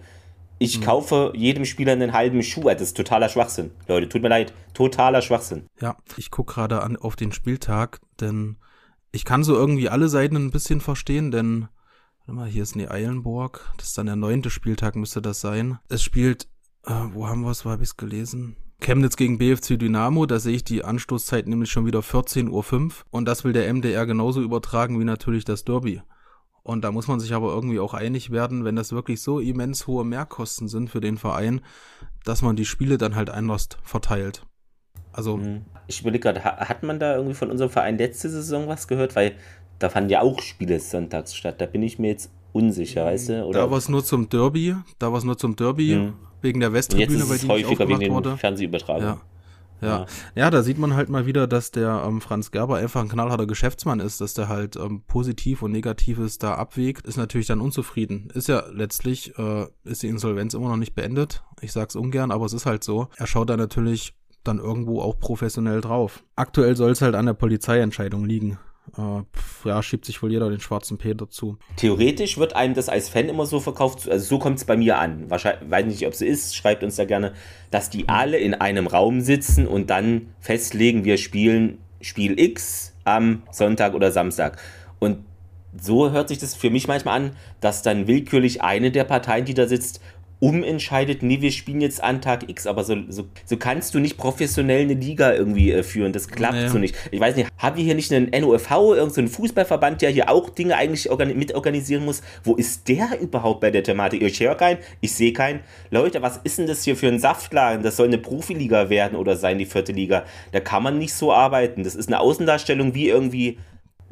Ich 0.59 0.79
mhm. 0.79 0.83
kaufe 0.83 1.33
jedem 1.35 1.65
Spieler 1.65 1.94
einen 1.94 2.13
halben 2.13 2.44
Schuh. 2.44 2.63
Das 2.63 2.81
ist 2.81 2.97
totaler 2.97 3.29
Schwachsinn. 3.29 3.71
Leute, 3.88 4.09
tut 4.09 4.21
mir 4.21 4.29
leid. 4.29 4.53
Totaler 4.73 5.21
Schwachsinn. 5.21 5.67
Ja, 5.81 5.97
ich 6.17 6.31
gucke 6.31 6.53
gerade 6.53 6.81
an 6.81 6.95
auf 6.95 7.15
den 7.15 7.31
Spieltag, 7.31 8.00
denn 8.19 8.57
ich 9.11 9.25
kann 9.25 9.44
so 9.44 9.55
irgendwie 9.55 9.89
alle 9.89 10.09
Seiten 10.09 10.35
ein 10.35 10.51
bisschen 10.51 10.81
verstehen, 10.81 11.31
denn, 11.31 11.67
warte 12.19 12.33
mal, 12.33 12.47
hier 12.47 12.63
ist 12.63 12.75
die 12.75 12.89
Eilenburg, 12.89 13.73
das 13.77 13.89
ist 13.89 13.97
dann 13.97 14.07
der 14.07 14.15
neunte 14.15 14.49
Spieltag, 14.49 14.95
müsste 14.95 15.21
das 15.21 15.41
sein. 15.41 15.79
Es 15.89 16.01
spielt, 16.01 16.47
äh, 16.85 16.94
wo 17.11 17.27
haben 17.27 17.41
wir 17.41 17.51
es, 17.51 17.65
wo 17.65 17.69
habe 17.69 17.83
ich 17.83 17.89
es 17.89 17.97
gelesen? 17.97 18.57
Chemnitz 18.79 19.15
gegen 19.15 19.37
BFC 19.37 19.79
Dynamo, 19.79 20.25
da 20.25 20.39
sehe 20.39 20.55
ich 20.55 20.63
die 20.63 20.83
Anstoßzeit 20.83 21.47
nämlich 21.47 21.71
schon 21.71 21.85
wieder 21.85 21.99
14.05 21.99 22.49
Uhr 22.49 22.91
und 23.11 23.25
das 23.25 23.43
will 23.43 23.53
der 23.53 23.73
MDR 23.73 24.05
genauso 24.05 24.41
übertragen 24.41 24.99
wie 24.99 25.05
natürlich 25.05 25.45
das 25.45 25.63
Derby. 25.63 26.01
Und 26.63 26.83
da 26.83 26.92
muss 26.92 27.07
man 27.07 27.19
sich 27.19 27.33
aber 27.33 27.53
irgendwie 27.53 27.80
auch 27.80 27.94
einig 27.94 28.31
werden, 28.31 28.63
wenn 28.63 28.77
das 28.77 28.94
wirklich 28.94 29.21
so 29.21 29.39
immens 29.39 29.85
hohe 29.85 30.06
Mehrkosten 30.06 30.69
sind 30.69 30.89
für 30.89 31.01
den 31.01 31.18
Verein, 31.18 31.61
dass 32.23 32.42
man 32.42 32.56
die 32.56 32.65
Spiele 32.65 32.97
dann 32.97 33.15
halt 33.15 33.30
anders 33.30 33.68
verteilt. 33.83 34.45
Also. 35.11 35.37
Mhm. 35.37 35.65
Ich 35.87 36.01
überlege 36.01 36.21
gerade, 36.21 36.44
hat 36.44 36.83
man 36.83 36.99
da 36.99 37.15
irgendwie 37.15 37.35
von 37.35 37.51
unserem 37.51 37.69
Verein 37.69 37.97
letzte 37.97 38.30
Saison 38.30 38.69
was 38.69 38.87
gehört? 38.87 39.15
Weil 39.18 39.35
da 39.80 39.89
fanden 39.89 40.09
ja 40.09 40.21
auch 40.21 40.42
Spiele 40.42 40.80
sonntags 40.80 41.35
statt. 41.35 41.59
Da 41.59 41.65
bin 41.65 41.83
ich 41.83 41.99
mir 41.99 42.07
jetzt 42.07 42.31
unsicher, 42.53 43.06
weißt 43.06 43.30
du? 43.30 43.45
Oder? 43.45 43.59
Da 43.63 43.71
war 43.71 43.77
es 43.77 43.89
nur 43.89 44.06
zum 44.06 44.30
Derby. 44.30 44.75
Da 44.99 45.11
war 45.11 45.18
es 45.18 45.25
nur 45.25 45.37
zum 45.37 45.57
Derby. 45.57 45.95
Mhm. 45.95 46.13
Wegen 46.44 46.59
der 46.59 46.73
Westtribüne, 46.73 47.28
weil 47.28 47.40
die 47.40 47.47
häufiger 47.47 47.88
wegen 47.88 48.21
den 48.21 48.38
Fernsehübertragungen. 48.38 49.16
Ja. 49.16 49.21
Ja. 49.81 50.06
ja, 50.35 50.50
da 50.50 50.64
sieht 50.64 50.78
man 50.78 50.95
halt 50.95 51.09
mal 51.09 51.26
wieder, 51.26 51.45
dass 51.45 51.71
der 51.71 52.04
ähm, 52.07 52.21
Franz 52.21 52.52
Gerber 52.52 52.78
einfach 52.78 53.02
ein 53.02 53.09
knallharter 53.09 53.45
Geschäftsmann 53.45 54.00
ist, 54.00 54.21
dass 54.21 54.33
der 54.33 54.47
halt 54.47 54.78
ähm, 54.78 55.04
positiv 55.07 55.62
und 55.62 55.71
negatives 55.71 56.38
da 56.38 56.56
abwägt, 56.56 57.06
ist 57.06 57.18
natürlich 57.18 57.47
dann 57.47 57.59
unzufrieden. 57.59 58.30
Ist 58.33 58.47
ja 58.47 58.64
letztlich, 58.71 59.38
äh, 59.38 59.66
ist 59.83 60.04
die 60.04 60.07
Insolvenz 60.07 60.54
immer 60.54 60.69
noch 60.69 60.78
nicht 60.78 60.95
beendet. 60.95 61.44
Ich 61.59 61.73
sag's 61.73 61.97
ungern, 61.97 62.31
aber 62.31 62.45
es 62.45 62.54
ist 62.54 62.66
halt 62.66 62.83
so. 62.83 63.09
Er 63.18 63.28
schaut 63.28 63.50
da 63.50 63.57
natürlich 63.57 64.14
dann 64.44 64.59
irgendwo 64.59 65.02
auch 65.02 65.19
professionell 65.19 65.81
drauf. 65.81 66.23
Aktuell 66.35 66.76
soll 66.76 66.92
es 66.92 67.02
halt 67.02 67.16
an 67.16 67.26
der 67.26 67.33
Polizeientscheidung 67.33 68.26
liegen. 68.26 68.59
Äh, 68.97 69.23
pf, 69.35 69.66
ja, 69.66 69.81
schiebt 69.81 70.06
sich 70.06 70.21
wohl 70.21 70.31
jeder 70.31 70.49
den 70.49 70.59
schwarzen 70.59 70.97
Peter 70.97 71.30
zu. 71.30 71.57
Theoretisch 71.78 72.37
wird 72.37 72.56
einem 72.56 72.73
das 72.73 72.90
als 72.90 73.09
Fan 73.09 73.30
immer 73.30 73.45
so 73.45 73.59
verkauft, 73.59 74.09
also 74.09 74.25
so 74.25 74.40
kommt 74.40 74.57
es 74.57 74.66
bei 74.66 74.78
mir 74.78 74.99
an. 74.99 75.30
Wahrscheinlich, 75.30 75.69
weiß 75.71 75.85
nicht, 75.85 76.06
ob 76.06 76.13
es 76.13 76.21
ist, 76.21 76.56
schreibt 76.56 76.83
uns 76.83 76.97
da 76.97 77.06
gerne, 77.06 77.33
dass 77.71 77.90
die 77.90 78.09
alle 78.09 78.37
in 78.37 78.54
einem 78.54 78.87
Raum 78.87 79.21
sitzen 79.21 79.68
und 79.68 79.90
dann 79.90 80.33
festlegen, 80.40 81.06
wir 81.06 81.18
spielen 81.18 81.80
Spiel 82.02 82.40
X 82.40 82.94
am 83.06 83.44
Sonntag 83.52 83.94
oder 83.94 84.11
Samstag. 84.11 84.59
Und 84.99 85.19
so 85.80 86.11
hört 86.11 86.30
sich 86.30 86.37
das 86.37 86.54
für 86.54 86.69
mich 86.69 86.87
manchmal 86.87 87.16
an, 87.16 87.31
dass 87.59 87.81
dann 87.81 88.07
willkürlich 88.07 88.61
eine 88.61 88.92
der 88.92 89.06
Parteien, 89.06 89.45
die 89.45 89.54
da 89.54 89.68
sitzt, 89.68 90.02
umentscheidet, 90.44 91.23
nee, 91.23 91.40
wir 91.40 91.52
spielen 91.52 91.80
jetzt 91.80 92.04
an 92.04 92.19
Tag 92.19 92.50
X, 92.50 92.68
aber 92.68 92.83
so, 92.83 92.97
so, 93.07 93.23
so 93.45 93.56
kannst 93.56 93.95
du 93.95 94.00
nicht 94.00 94.18
professionell 94.18 94.81
eine 94.81 94.94
Liga 94.94 95.33
irgendwie 95.33 95.71
äh, 95.71 95.83
führen. 95.83 96.12
Das 96.12 96.28
klappt 96.28 96.56
naja. 96.56 96.69
so 96.69 96.80
nicht. 96.80 96.95
Ich 97.12 97.19
weiß 97.21 97.38
nicht, 97.38 97.50
haben 97.57 97.78
wir 97.78 97.83
hier 97.85 97.95
nicht 97.95 98.12
einen 98.12 98.30
NOFV, 98.30 98.71
irgendeinen 98.71 99.28
so 99.30 99.35
Fußballverband, 99.35 100.02
der 100.02 100.09
hier 100.09 100.30
auch 100.30 100.50
Dinge 100.50 100.76
eigentlich 100.76 101.09
mitorganisieren 101.33 102.04
muss? 102.04 102.21
Wo 102.44 102.56
ist 102.56 102.90
der 102.90 103.21
überhaupt 103.21 103.62
bei 103.62 103.71
der 103.71 103.83
Thematik? 103.83 104.21
Ich 104.21 104.42
höre 104.42 104.56
keinen, 104.56 104.80
ich 105.00 105.14
sehe 105.14 105.31
keinen. 105.31 105.62
Leute, 105.92 106.21
was 106.21 106.42
ist 106.44 106.57
denn 106.57 106.68
das 106.68 106.83
hier 106.83 106.97
für 106.97 107.07
ein 107.07 107.19
Saftladen? 107.19 107.81
Das 107.81 107.95
soll 107.95 108.07
eine 108.07 108.18
Profiliga 108.18 108.90
werden 108.90 109.16
oder 109.18 109.38
sein, 109.38 109.57
die 109.57 109.66
vierte 109.66 109.94
Liga. 109.94 110.26
Da 110.52 110.59
kann 110.59 110.83
man 110.83 110.97
nicht 110.97 111.14
so 111.14 111.31
arbeiten. 111.31 111.85
Das 111.85 111.95
ist 111.95 112.07
eine 112.07 112.19
Außendarstellung 112.19 112.94
wie 112.94 113.07
irgendwie 113.07 113.59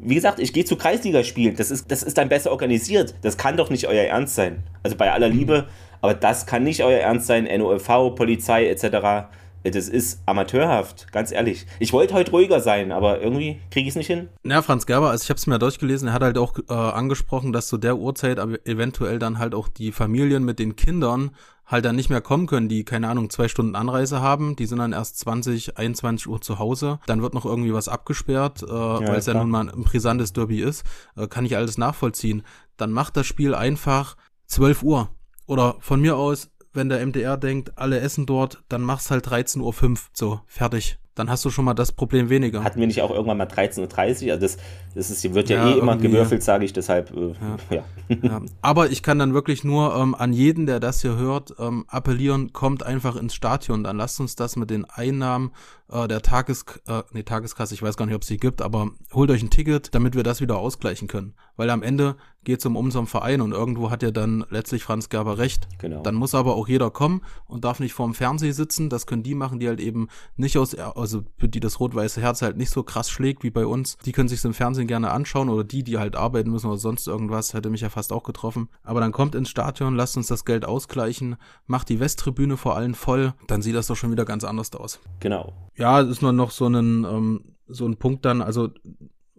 wie 0.02 0.16
gesagt, 0.16 0.38
ich 0.40 0.52
gehe 0.52 0.64
zu 0.64 0.76
Kreisligaspielen. 0.76 1.56
Das 1.56 1.70
ist, 1.70 1.90
das 1.90 2.02
ist 2.02 2.18
dann 2.18 2.28
besser 2.28 2.50
organisiert. 2.50 3.14
Das 3.22 3.36
kann 3.36 3.56
doch 3.56 3.70
nicht 3.70 3.86
euer 3.86 4.04
Ernst 4.04 4.34
sein. 4.34 4.64
Also 4.82 4.96
bei 4.96 5.12
aller 5.12 5.28
Liebe, 5.28 5.68
aber 6.00 6.14
das 6.14 6.46
kann 6.46 6.64
nicht 6.64 6.82
euer 6.82 6.98
Ernst 6.98 7.26
sein. 7.26 7.44
NOFV, 7.44 8.14
Polizei 8.14 8.68
etc. 8.68 9.28
Das 9.64 9.88
ist 9.88 10.20
amateurhaft, 10.26 11.12
ganz 11.12 11.30
ehrlich. 11.30 11.66
Ich 11.78 11.92
wollte 11.92 12.14
heute 12.14 12.32
ruhiger 12.32 12.60
sein, 12.60 12.90
aber 12.90 13.20
irgendwie 13.20 13.60
kriege 13.70 13.86
ich 13.86 13.90
es 13.90 13.96
nicht 13.96 14.08
hin. 14.08 14.28
Ja, 14.44 14.60
Franz 14.60 14.86
Gerber, 14.86 15.10
also 15.10 15.22
ich 15.22 15.30
habe 15.30 15.38
es 15.38 15.46
mir 15.46 15.60
durchgelesen, 15.60 16.08
er 16.08 16.14
hat 16.14 16.22
halt 16.22 16.36
auch 16.36 16.58
äh, 16.68 16.72
angesprochen, 16.72 17.52
dass 17.52 17.68
zu 17.68 17.78
der 17.78 17.96
Uhrzeit 17.96 18.38
eventuell 18.64 19.20
dann 19.20 19.38
halt 19.38 19.54
auch 19.54 19.68
die 19.68 19.92
Familien 19.92 20.44
mit 20.44 20.58
den 20.58 20.74
Kindern 20.74 21.30
halt 21.66 21.84
dann 21.84 21.96
nicht 21.96 22.10
mehr 22.10 22.20
kommen 22.20 22.46
können, 22.46 22.68
die, 22.68 22.84
keine 22.84 23.08
Ahnung, 23.08 23.30
zwei 23.30 23.48
Stunden 23.48 23.76
Anreise 23.76 24.20
haben, 24.20 24.56
die 24.56 24.66
sind 24.66 24.78
dann 24.78 24.92
erst 24.92 25.18
20, 25.20 25.78
21 25.78 26.26
Uhr 26.26 26.40
zu 26.40 26.58
Hause, 26.58 26.98
dann 27.06 27.22
wird 27.22 27.34
noch 27.34 27.44
irgendwie 27.44 27.72
was 27.72 27.88
abgesperrt, 27.88 28.62
äh, 28.62 28.66
ja, 28.66 29.00
weil 29.00 29.16
es 29.16 29.26
ja 29.26 29.34
nun 29.34 29.50
mal 29.50 29.68
ein 29.68 29.84
brisantes 29.84 30.32
Derby 30.32 30.60
ist, 30.60 30.84
äh, 31.16 31.26
kann 31.28 31.44
ich 31.44 31.56
alles 31.56 31.78
nachvollziehen. 31.78 32.42
Dann 32.76 32.92
macht 32.92 33.16
das 33.16 33.26
Spiel 33.26 33.54
einfach 33.54 34.16
12 34.46 34.82
Uhr. 34.82 35.08
Oder 35.46 35.76
von 35.80 36.00
mir 36.00 36.16
aus 36.16 36.52
wenn 36.72 36.88
der 36.88 37.04
MDR 37.04 37.36
denkt, 37.36 37.76
alle 37.76 38.00
essen 38.00 38.26
dort, 38.26 38.62
dann 38.68 38.82
mach's 38.82 39.10
halt 39.10 39.26
13.05 39.28 39.60
Uhr. 39.60 39.98
So, 40.12 40.40
fertig. 40.46 40.98
Dann 41.14 41.28
hast 41.28 41.44
du 41.44 41.50
schon 41.50 41.64
mal 41.64 41.74
das 41.74 41.92
Problem 41.92 42.30
weniger. 42.30 42.64
Hatten 42.64 42.80
wir 42.80 42.86
nicht 42.86 43.02
auch 43.02 43.10
irgendwann 43.10 43.36
mal 43.36 43.46
13.30 43.46 44.26
Uhr? 44.26 44.32
Also 44.32 44.40
das, 44.40 44.56
das 44.94 45.10
ist, 45.10 45.34
wird 45.34 45.50
ja, 45.50 45.66
ja 45.66 45.74
eh 45.74 45.78
immer 45.78 45.96
gewürfelt, 45.96 46.42
sage 46.42 46.64
ich, 46.64 46.72
deshalb, 46.72 47.14
äh, 47.14 47.34
ja. 47.70 47.84
ja. 48.08 48.16
ja. 48.22 48.42
Aber 48.62 48.90
ich 48.90 49.02
kann 49.02 49.18
dann 49.18 49.34
wirklich 49.34 49.62
nur 49.62 49.94
ähm, 49.94 50.14
an 50.14 50.32
jeden, 50.32 50.66
der 50.66 50.80
das 50.80 51.02
hier 51.02 51.16
hört, 51.16 51.54
ähm, 51.58 51.84
appellieren, 51.88 52.52
kommt 52.52 52.82
einfach 52.82 53.16
ins 53.16 53.34
Stadion. 53.34 53.84
Dann 53.84 53.98
lasst 53.98 54.20
uns 54.20 54.36
das 54.36 54.56
mit 54.56 54.70
den 54.70 54.86
Einnahmen 54.86 55.52
äh, 55.90 56.08
der 56.08 56.22
Tages, 56.22 56.64
äh, 56.86 57.02
nee, 57.12 57.22
Tageskasse, 57.22 57.74
ich 57.74 57.82
weiß 57.82 57.96
gar 57.96 58.06
nicht, 58.06 58.14
ob 58.14 58.22
es 58.22 58.28
die 58.28 58.38
gibt, 58.38 58.62
aber 58.62 58.90
holt 59.12 59.30
euch 59.30 59.42
ein 59.42 59.50
Ticket, 59.50 59.94
damit 59.94 60.14
wir 60.14 60.22
das 60.22 60.40
wieder 60.40 60.58
ausgleichen 60.58 61.08
können. 61.08 61.34
Weil 61.56 61.70
am 61.70 61.82
Ende 61.82 62.16
geht 62.44 62.58
es 62.58 62.66
um 62.66 62.76
unseren 62.76 63.06
Verein 63.06 63.40
und 63.40 63.52
irgendwo 63.52 63.90
hat 63.90 64.02
ja 64.02 64.10
dann 64.10 64.44
letztlich 64.50 64.82
Franz 64.82 65.08
Gerber 65.08 65.38
recht. 65.38 65.68
Genau. 65.78 66.02
Dann 66.02 66.14
muss 66.14 66.34
aber 66.34 66.56
auch 66.56 66.66
jeder 66.66 66.90
kommen 66.90 67.22
und 67.46 67.64
darf 67.64 67.78
nicht 67.78 67.92
vorm 67.92 68.14
Fernseher 68.14 68.52
sitzen. 68.52 68.88
Das 68.88 69.06
können 69.06 69.22
die 69.22 69.34
machen, 69.34 69.60
die 69.60 69.68
halt 69.68 69.80
eben 69.80 70.08
nicht 70.36 70.58
aus, 70.58 70.74
also 70.74 71.22
für 71.36 71.48
die 71.48 71.60
das 71.60 71.78
rot-weiße 71.78 72.20
Herz 72.20 72.42
halt 72.42 72.56
nicht 72.56 72.70
so 72.70 72.82
krass 72.82 73.10
schlägt 73.10 73.44
wie 73.44 73.50
bei 73.50 73.64
uns. 73.64 73.96
Die 73.98 74.12
können 74.12 74.28
sich 74.28 74.44
im 74.44 74.54
Fernsehen 74.54 74.88
gerne 74.88 75.10
anschauen 75.10 75.48
oder 75.48 75.62
die, 75.62 75.84
die 75.84 75.98
halt 75.98 76.16
arbeiten 76.16 76.50
müssen 76.50 76.66
oder 76.66 76.78
sonst 76.78 77.06
irgendwas, 77.06 77.54
hätte 77.54 77.70
mich 77.70 77.82
ja 77.82 77.90
fast 77.90 78.12
auch 78.12 78.24
getroffen. 78.24 78.68
Aber 78.82 79.00
dann 79.00 79.12
kommt 79.12 79.34
ins 79.34 79.48
Stadion, 79.48 79.94
lasst 79.94 80.16
uns 80.16 80.26
das 80.26 80.44
Geld 80.44 80.64
ausgleichen, 80.64 81.36
macht 81.66 81.88
die 81.88 82.00
Westtribüne 82.00 82.56
vor 82.56 82.76
allem 82.76 82.94
voll, 82.94 83.34
dann 83.46 83.62
sieht 83.62 83.76
das 83.76 83.86
doch 83.86 83.96
schon 83.96 84.10
wieder 84.10 84.24
ganz 84.24 84.42
anders 84.42 84.72
aus. 84.72 84.98
Genau. 85.20 85.52
Ja, 85.76 85.81
es 85.82 86.08
ist 86.08 86.22
nur 86.22 86.32
noch 86.32 86.50
so 86.50 86.66
ein, 86.66 87.04
ähm, 87.04 87.40
so 87.66 87.86
ein 87.86 87.96
Punkt 87.96 88.24
dann, 88.24 88.42
also 88.42 88.70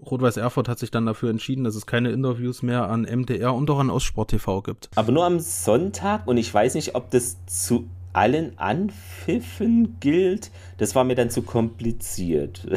Rot-Weiß 0.06 0.38
Erfurt 0.38 0.68
hat 0.68 0.80
sich 0.80 0.92
dann 0.92 1.06
dafür 1.06 1.30
entschieden, 1.30 1.64
dass 1.64 1.76
es 1.76 1.86
keine 1.86 2.12
Interviews 2.12 2.62
mehr 2.62 2.90
an 2.90 3.04
MDR 3.04 3.54
und 3.54 3.70
auch 3.70 3.80
an 3.80 3.90
Ostsport 3.90 4.32
TV 4.32 4.62
gibt. 4.62 4.90
Aber 4.96 5.12
nur 5.12 5.26
am 5.26 5.40
Sonntag 5.40 6.28
und 6.28 6.38
ich 6.38 6.54
weiß 6.54 6.76
nicht, 6.76 6.96
ob 6.96 7.10
das 7.12 7.38
zu 7.46 7.88
allen 8.12 8.58
Anpfiffen 8.58 9.98
gilt. 10.00 10.52
Das 10.78 10.96
war 10.96 11.04
mir 11.04 11.16
dann 11.16 11.30
zu 11.30 11.42
kompliziert. 11.42 12.68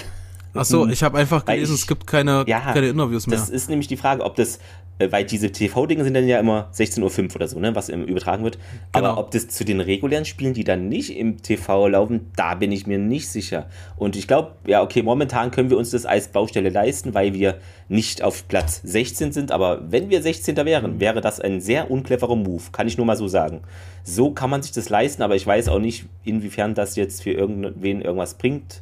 Ach 0.54 0.64
so, 0.64 0.86
ich 0.88 1.02
habe 1.02 1.18
einfach 1.18 1.44
gelesen, 1.44 1.74
ich, 1.74 1.80
es 1.80 1.86
gibt 1.86 2.06
keine, 2.06 2.44
ja, 2.46 2.60
keine 2.72 2.88
Interviews 2.88 3.26
mehr. 3.26 3.38
Das 3.38 3.50
ist 3.50 3.68
nämlich 3.68 3.88
die 3.88 3.96
Frage, 3.96 4.24
ob 4.24 4.36
das 4.36 4.58
weil 4.98 5.24
diese 5.24 5.52
TV-Dinge 5.52 6.04
sind 6.04 6.14
dann 6.14 6.26
ja 6.26 6.40
immer 6.40 6.70
16.05 6.72 7.28
Uhr 7.30 7.36
oder 7.36 7.48
so, 7.48 7.58
ne, 7.58 7.74
was 7.74 7.88
übertragen 7.90 8.44
wird. 8.44 8.58
Genau. 8.92 9.08
Aber 9.08 9.18
ob 9.18 9.30
das 9.30 9.48
zu 9.48 9.64
den 9.64 9.80
regulären 9.80 10.24
Spielen, 10.24 10.54
die 10.54 10.64
dann 10.64 10.88
nicht 10.88 11.16
im 11.16 11.42
TV 11.42 11.88
laufen, 11.88 12.30
da 12.36 12.54
bin 12.54 12.72
ich 12.72 12.86
mir 12.86 12.98
nicht 12.98 13.28
sicher. 13.28 13.66
Und 13.96 14.16
ich 14.16 14.26
glaube, 14.26 14.52
ja, 14.66 14.82
okay, 14.82 15.02
momentan 15.02 15.50
können 15.50 15.68
wir 15.68 15.76
uns 15.76 15.90
das 15.90 16.06
als 16.06 16.28
Baustelle 16.28 16.70
leisten, 16.70 17.14
weil 17.14 17.34
wir 17.34 17.58
nicht 17.88 18.22
auf 18.22 18.48
Platz 18.48 18.80
16 18.84 19.32
sind. 19.32 19.52
Aber 19.52 19.90
wenn 19.90 20.08
wir 20.08 20.22
16. 20.22 20.56
wären, 20.56 20.98
wäre 20.98 21.20
das 21.20 21.40
ein 21.40 21.60
sehr 21.60 21.90
uncleverer 21.90 22.36
Move, 22.36 22.62
kann 22.72 22.88
ich 22.88 22.96
nur 22.96 23.06
mal 23.06 23.16
so 23.16 23.28
sagen. 23.28 23.60
So 24.02 24.30
kann 24.30 24.50
man 24.50 24.62
sich 24.62 24.72
das 24.72 24.88
leisten, 24.88 25.22
aber 25.22 25.36
ich 25.36 25.46
weiß 25.46 25.68
auch 25.68 25.78
nicht, 25.78 26.06
inwiefern 26.24 26.74
das 26.74 26.96
jetzt 26.96 27.22
für 27.22 27.32
irgendwen 27.32 28.00
irgendwas 28.00 28.34
bringt. 28.34 28.80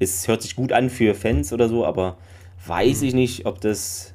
Es 0.00 0.26
hört 0.26 0.42
sich 0.42 0.56
gut 0.56 0.72
an 0.72 0.90
für 0.90 1.14
Fans 1.14 1.52
oder 1.52 1.68
so, 1.68 1.86
aber 1.86 2.16
weiß 2.66 3.02
ich 3.02 3.14
nicht, 3.14 3.46
ob 3.46 3.60
das 3.60 4.12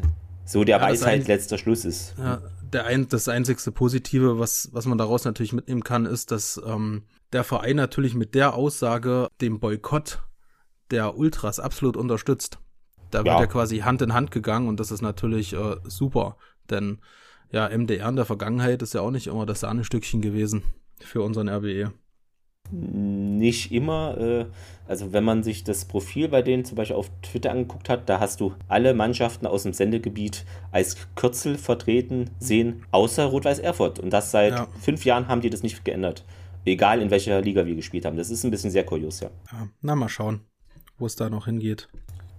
so 0.48 0.64
der 0.64 0.78
ja, 0.78 0.84
Weisheit 0.84 1.22
ein, 1.22 1.28
letzter 1.28 1.58
Schluss 1.58 1.86
ist. 1.86 2.16
Ja, 2.18 2.42
der 2.74 2.86
ein, 2.86 3.08
das 3.08 3.28
einzigste 3.28 3.72
Positive, 3.72 4.40
was, 4.40 4.70
was 4.72 4.86
man 4.86 4.98
daraus 4.98 5.26
natürlich 5.26 5.54
mitnehmen 5.54 5.84
kann, 5.84 6.06
ist, 6.06 6.32
dass 6.32 6.60
ähm, 6.66 7.04
der 7.34 7.44
Verein 7.44 7.76
natürlich 7.76 8.16
mit 8.16 8.34
der 8.34 8.54
Aussage 8.54 9.28
den 9.42 9.60
Boykott 9.60 10.20
der 10.92 11.18
Ultras 11.18 11.60
absolut 11.60 11.98
unterstützt. 11.98 12.60
Da 13.12 13.20
wird 13.20 13.28
ja. 13.28 13.42
ja 13.42 13.48
quasi 13.48 13.80
Hand 13.80 14.02
in 14.02 14.14
Hand 14.14 14.32
gegangen 14.32 14.68
und 14.68 14.80
das 14.80 14.92
ist 14.92 15.02
natürlich 15.02 15.54
äh, 15.54 15.76
super, 15.84 16.38
denn 16.70 17.00
ja, 17.52 17.70
MDR 17.70 18.10
in 18.10 18.16
der 18.16 18.26
Vergangenheit 18.26 18.82
ist 18.82 18.94
ja 18.94 19.02
auch 19.02 19.12
nicht 19.12 19.28
immer 19.28 19.46
das 19.46 19.62
Sahnestückchen 19.62 20.22
gewesen 20.22 20.64
für 21.00 21.22
unseren 21.22 21.48
RWE. 21.48 21.94
Nicht 22.72 23.72
immer. 23.72 24.18
Äh, 24.18 24.46
also 24.88 25.12
wenn 25.14 25.24
man 25.24 25.44
sich 25.44 25.64
das 25.64 25.86
Profil 25.86 26.30
bei 26.30 26.42
denen 26.42 26.66
zum 26.66 26.76
Beispiel 26.76 26.96
auf 26.96 27.10
Twitter 27.22 27.52
angeguckt 27.52 27.90
hat, 27.90 28.08
da 28.10 28.20
hast 28.20 28.40
du 28.40 28.54
alle 28.68 28.94
Mannschaften 28.94 29.46
aus 29.46 29.64
dem 29.64 29.74
Sendegebiet 29.74 30.46
als 30.72 30.98
Kürzel 31.16 31.58
vertreten 31.58 32.30
sehen, 32.40 32.86
außer 32.92 33.26
Rot-Weiß 33.26 33.60
Erfurt. 33.60 34.00
Und 34.00 34.12
das 34.12 34.32
seit 34.32 34.54
ja. 34.54 34.68
fünf 34.80 35.06
Jahren 35.06 35.28
haben 35.28 35.42
die 35.42 35.50
das 35.50 35.64
nicht 35.64 35.84
geändert. 35.84 36.24
Egal 36.66 37.02
in 37.02 37.12
welcher 37.12 37.42
Liga 37.42 37.66
wir 37.66 37.76
gespielt 37.76 38.06
haben. 38.06 38.18
Das 38.18 38.30
ist 38.30 38.44
ein 38.44 38.52
bisschen 38.52 38.72
sehr 38.72 38.84
kurios, 38.84 39.20
ja. 39.22 39.30
ja 39.52 39.68
na, 39.82 39.96
mal 39.96 40.10
schauen, 40.10 40.42
wo 40.98 41.06
es 41.06 41.16
da 41.16 41.30
noch 41.30 41.46
hingeht. 41.46 41.88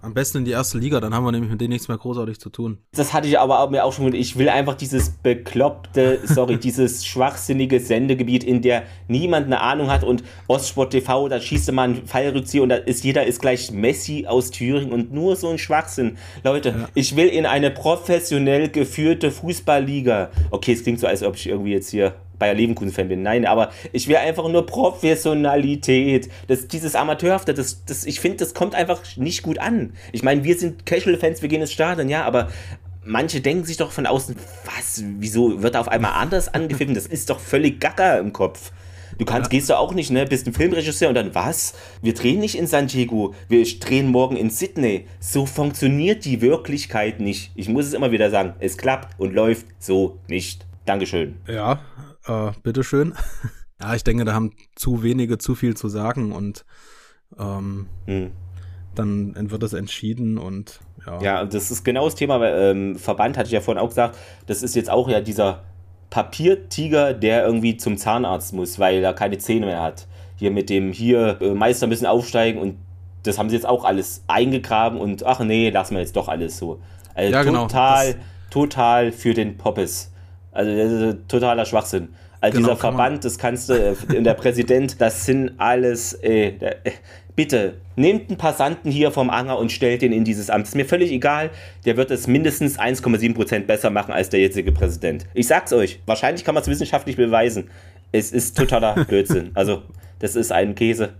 Am 0.00 0.14
besten 0.14 0.38
in 0.38 0.44
die 0.44 0.52
erste 0.52 0.78
Liga, 0.78 1.00
dann 1.00 1.12
haben 1.12 1.24
wir 1.24 1.32
nämlich 1.32 1.50
mit 1.50 1.60
denen 1.60 1.72
nichts 1.72 1.88
mehr 1.88 1.98
großartig 1.98 2.38
zu 2.38 2.50
tun. 2.50 2.78
Das 2.92 3.12
hatte 3.12 3.26
ich 3.26 3.38
aber 3.38 3.60
auch, 3.60 3.70
mir 3.70 3.84
auch 3.84 3.92
schon. 3.92 4.14
Ich 4.14 4.38
will 4.38 4.48
einfach 4.48 4.74
dieses 4.74 5.10
bekloppte, 5.10 6.20
sorry, 6.24 6.56
dieses 6.62 7.04
schwachsinnige 7.04 7.80
Sendegebiet, 7.80 8.44
in 8.44 8.62
der 8.62 8.84
niemand 9.08 9.46
eine 9.46 9.60
Ahnung 9.60 9.90
hat 9.90 10.04
und 10.04 10.22
Ostsport 10.46 10.92
TV, 10.92 11.28
da 11.28 11.40
schießt 11.40 11.72
man 11.72 11.96
einen 11.96 12.06
Fallrückzieher 12.06 12.62
und 12.62 12.68
da 12.68 12.76
ist 12.76 13.02
jeder 13.02 13.26
ist 13.26 13.40
gleich 13.40 13.72
Messi 13.72 14.26
aus 14.28 14.50
Thüringen 14.50 14.92
und 14.92 15.12
nur 15.12 15.34
so 15.34 15.48
ein 15.48 15.58
Schwachsinn. 15.58 16.16
Leute, 16.44 16.68
ja. 16.68 16.88
ich 16.94 17.16
will 17.16 17.26
in 17.26 17.44
eine 17.44 17.72
professionell 17.72 18.68
geführte 18.68 19.32
Fußballliga. 19.32 20.30
Okay, 20.50 20.74
es 20.74 20.84
klingt 20.84 21.00
so, 21.00 21.08
als 21.08 21.24
ob 21.24 21.34
ich 21.34 21.48
irgendwie 21.48 21.72
jetzt 21.72 21.90
hier 21.90 22.14
Bayer 22.38 22.54
Leverkusen-Fan 22.54 23.08
bin. 23.08 23.22
Nein, 23.22 23.46
aber 23.46 23.70
ich 23.92 24.08
will 24.08 24.16
einfach 24.16 24.48
nur 24.48 24.66
Professionalität. 24.66 26.28
Das, 26.46 26.68
dieses 26.68 26.94
Amateurhafte, 26.94 27.54
das, 27.54 27.84
das, 27.84 28.04
ich 28.04 28.20
finde, 28.20 28.38
das 28.38 28.54
kommt 28.54 28.74
einfach 28.74 29.00
nicht 29.16 29.42
gut 29.42 29.58
an. 29.58 29.92
Ich 30.12 30.22
meine, 30.22 30.44
wir 30.44 30.58
sind 30.58 30.86
Casual-Fans, 30.86 31.42
wir 31.42 31.48
gehen 31.48 31.60
ins 31.60 31.72
Stadion, 31.72 32.08
ja, 32.08 32.24
aber 32.24 32.48
manche 33.04 33.40
denken 33.40 33.64
sich 33.64 33.76
doch 33.76 33.90
von 33.90 34.06
außen, 34.06 34.36
was, 34.64 35.02
wieso 35.18 35.62
wird 35.62 35.74
er 35.74 35.80
auf 35.80 35.88
einmal 35.88 36.12
anders 36.12 36.52
angefilmt? 36.52 36.96
Das 36.96 37.06
ist 37.06 37.30
doch 37.30 37.40
völlig 37.40 37.80
gacker 37.80 38.18
im 38.18 38.32
Kopf. 38.32 38.72
Du 39.16 39.24
kannst, 39.24 39.52
ja. 39.52 39.58
gehst 39.58 39.68
du 39.68 39.76
auch 39.76 39.94
nicht, 39.94 40.10
ne? 40.10 40.26
Bist 40.26 40.46
ein 40.46 40.52
Filmregisseur 40.52 41.08
und 41.08 41.16
dann 41.16 41.34
was? 41.34 41.74
Wir 42.02 42.14
drehen 42.14 42.38
nicht 42.38 42.56
in 42.56 42.66
San 42.66 42.86
Diego, 42.86 43.34
wir 43.48 43.64
drehen 43.64 44.08
morgen 44.08 44.36
in 44.36 44.50
Sydney. 44.50 45.06
So 45.18 45.44
funktioniert 45.44 46.24
die 46.24 46.40
Wirklichkeit 46.40 47.18
nicht. 47.18 47.50
Ich 47.56 47.68
muss 47.68 47.86
es 47.86 47.94
immer 47.94 48.12
wieder 48.12 48.30
sagen, 48.30 48.54
es 48.60 48.78
klappt 48.78 49.18
und 49.18 49.34
läuft 49.34 49.66
so 49.80 50.18
nicht. 50.28 50.66
Dankeschön. 50.84 51.36
Ja, 51.48 51.80
äh, 52.28 52.52
bitteschön. 52.62 53.14
ja, 53.80 53.94
ich 53.94 54.04
denke, 54.04 54.24
da 54.24 54.34
haben 54.34 54.52
zu 54.74 55.02
wenige 55.02 55.38
zu 55.38 55.54
viel 55.54 55.76
zu 55.76 55.88
sagen 55.88 56.32
und 56.32 56.64
ähm, 57.38 57.86
hm. 58.06 58.30
dann 58.94 59.50
wird 59.50 59.62
das 59.62 59.72
entschieden 59.72 60.38
und 60.38 60.80
ja. 61.06 61.20
Ja, 61.22 61.44
das 61.44 61.70
ist 61.70 61.84
genau 61.84 62.04
das 62.04 62.14
Thema, 62.14 62.40
weil 62.40 62.54
ähm, 62.58 62.96
Verband 62.96 63.36
hatte 63.36 63.46
ich 63.46 63.52
ja 63.52 63.60
vorhin 63.60 63.82
auch 63.82 63.88
gesagt, 63.88 64.18
das 64.46 64.62
ist 64.62 64.74
jetzt 64.76 64.90
auch 64.90 65.08
ja 65.08 65.20
dieser 65.20 65.62
Papiertiger, 66.10 67.12
der 67.12 67.44
irgendwie 67.44 67.76
zum 67.76 67.96
Zahnarzt 67.96 68.52
muss, 68.52 68.78
weil 68.78 69.02
er 69.02 69.12
keine 69.12 69.38
Zähne 69.38 69.66
mehr 69.66 69.82
hat. 69.82 70.06
Hier 70.36 70.50
mit 70.50 70.70
dem, 70.70 70.92
hier, 70.92 71.40
äh, 71.40 71.54
Meister 71.54 71.86
müssen 71.86 72.06
aufsteigen 72.06 72.60
und 72.60 72.76
das 73.24 73.38
haben 73.38 73.50
sie 73.50 73.56
jetzt 73.56 73.66
auch 73.66 73.84
alles 73.84 74.24
eingegraben 74.26 74.98
und 74.98 75.24
ach 75.24 75.40
nee, 75.40 75.70
lassen 75.70 75.94
wir 75.94 76.00
jetzt 76.00 76.16
doch 76.16 76.28
alles 76.28 76.56
so. 76.56 76.80
Also 77.14 77.32
ja, 77.32 77.42
genau. 77.42 77.62
total, 77.62 78.12
genau. 78.12 78.24
total 78.50 79.12
für 79.12 79.34
den 79.34 79.56
Poppes. 79.58 80.12
Also 80.58 80.76
das 80.76 80.90
ist 80.90 81.28
totaler 81.28 81.64
Schwachsinn. 81.64 82.08
Also 82.40 82.56
genau, 82.56 82.70
dieser 82.70 82.80
Verband, 82.80 83.24
das 83.24 83.38
kannst 83.38 83.68
du, 83.68 83.74
äh, 83.74 84.22
der 84.22 84.34
Präsident, 84.34 85.00
das 85.00 85.24
sind 85.24 85.52
alles, 85.58 86.14
äh, 86.14 86.48
äh, 86.48 86.74
bitte, 87.36 87.74
nehmt 87.94 88.28
einen 88.28 88.38
Passanten 88.38 88.90
hier 88.90 89.12
vom 89.12 89.30
Anger 89.30 89.56
und 89.56 89.70
stellt 89.70 90.02
ihn 90.02 90.10
in 90.10 90.24
dieses 90.24 90.50
Amt. 90.50 90.66
Ist 90.66 90.74
mir 90.74 90.84
völlig 90.84 91.12
egal, 91.12 91.50
der 91.84 91.96
wird 91.96 92.10
es 92.10 92.26
mindestens 92.26 92.76
1,7% 92.76 93.66
besser 93.66 93.90
machen 93.90 94.12
als 94.12 94.30
der 94.30 94.40
jetzige 94.40 94.72
Präsident. 94.72 95.26
Ich 95.32 95.46
sag's 95.46 95.72
euch, 95.72 96.00
wahrscheinlich 96.06 96.44
kann 96.44 96.56
man 96.56 96.62
es 96.62 96.68
wissenschaftlich 96.68 97.16
beweisen. 97.16 97.70
Es 98.10 98.32
ist 98.32 98.56
totaler 98.56 99.04
Blödsinn. 99.08 99.52
Also, 99.54 99.82
das 100.18 100.34
ist 100.34 100.50
ein 100.50 100.74
Käse. 100.74 101.10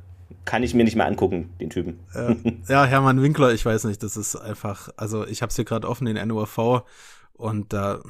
Kann 0.45 0.64
ich 0.64 0.75
mir 0.75 0.83
nicht 0.83 0.97
mehr 0.97 1.07
angucken, 1.07 1.50
den 1.61 1.71
Typen. 1.71 2.00
Äh, 2.12 2.35
ja, 2.68 2.87
Hermann 2.87 3.23
Winkler, 3.23 3.52
ich 3.52 3.64
weiß 3.64 3.85
nicht, 3.85 4.02
das 4.02 4.16
ist 4.16 4.35
einfach, 4.35 4.88
also 4.97 5.25
ich 5.28 5.42
hab's 5.42 5.54
hier 5.54 5.64
gerade 5.64 5.88
offen, 5.88 6.07
den 6.07 6.26
NURV 6.26 6.83
und 7.35 7.73
da... 7.73 8.00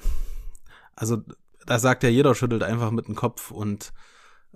Also 0.99 1.23
da 1.65 1.79
sagt 1.79 2.03
ja 2.03 2.09
jeder, 2.09 2.35
schüttelt 2.35 2.63
einfach 2.63 2.91
mit 2.91 3.09
dem 3.09 3.15
Kopf 3.15 3.51
und 3.51 3.93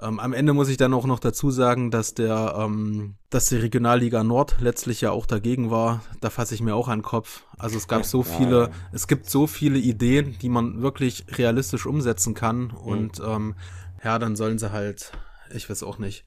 ähm, 0.00 0.18
am 0.18 0.32
Ende 0.32 0.54
muss 0.54 0.68
ich 0.68 0.76
dann 0.76 0.94
auch 0.94 1.06
noch 1.06 1.20
dazu 1.20 1.50
sagen, 1.50 1.90
dass 1.90 2.14
der, 2.14 2.54
ähm, 2.58 3.14
dass 3.30 3.50
die 3.50 3.56
Regionalliga 3.56 4.24
Nord 4.24 4.56
letztlich 4.60 5.02
ja 5.02 5.10
auch 5.10 5.26
dagegen 5.26 5.70
war. 5.70 6.02
Da 6.20 6.30
fasse 6.30 6.54
ich 6.54 6.62
mir 6.62 6.74
auch 6.74 6.88
an 6.88 7.00
den 7.00 7.04
Kopf. 7.04 7.44
Also 7.58 7.76
es 7.76 7.86
gab 7.88 8.04
so 8.04 8.22
viele, 8.22 8.70
es 8.92 9.06
gibt 9.06 9.28
so 9.28 9.46
viele 9.46 9.78
Ideen, 9.78 10.36
die 10.40 10.48
man 10.48 10.80
wirklich 10.80 11.26
realistisch 11.36 11.86
umsetzen 11.86 12.34
kann. 12.34 12.58
Mhm. 12.62 12.74
Und 12.74 13.22
ähm, 13.24 13.54
ja, 14.02 14.18
dann 14.18 14.34
sollen 14.34 14.58
sie 14.58 14.72
halt, 14.72 15.12
ich 15.54 15.68
weiß 15.68 15.82
auch 15.82 15.98
nicht, 15.98 16.24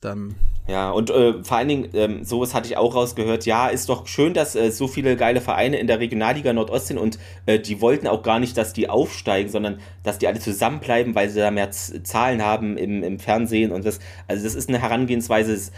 dann. 0.00 0.34
Ja, 0.68 0.90
und 0.90 1.10
äh, 1.10 1.44
vor 1.44 1.58
allen 1.58 1.68
Dingen, 1.68 1.88
ähm, 1.94 2.24
sowas 2.24 2.52
hatte 2.52 2.68
ich 2.68 2.76
auch 2.76 2.96
rausgehört, 2.96 3.46
ja, 3.46 3.68
ist 3.68 3.88
doch 3.88 4.06
schön, 4.08 4.34
dass 4.34 4.56
äh, 4.56 4.70
so 4.72 4.88
viele 4.88 5.16
geile 5.16 5.40
Vereine 5.40 5.78
in 5.78 5.86
der 5.86 6.00
Regionalliga 6.00 6.52
Nordost 6.52 6.88
sind 6.88 6.98
und 6.98 7.20
äh, 7.46 7.60
die 7.60 7.80
wollten 7.80 8.08
auch 8.08 8.24
gar 8.24 8.40
nicht, 8.40 8.56
dass 8.56 8.72
die 8.72 8.88
aufsteigen, 8.88 9.48
sondern 9.48 9.78
dass 10.02 10.18
die 10.18 10.26
alle 10.26 10.40
zusammenbleiben, 10.40 11.14
weil 11.14 11.28
sie 11.28 11.38
da 11.38 11.52
mehr 11.52 11.70
Z 11.70 12.04
Zahlen 12.06 12.42
haben 12.42 12.76
im, 12.76 13.04
im 13.04 13.20
Fernsehen 13.20 13.70
und 13.70 13.86
das. 13.86 14.00
Also 14.26 14.42
das 14.42 14.56
ist 14.56 14.68
eine 14.68 14.80
Herangehensweise, 14.80 15.70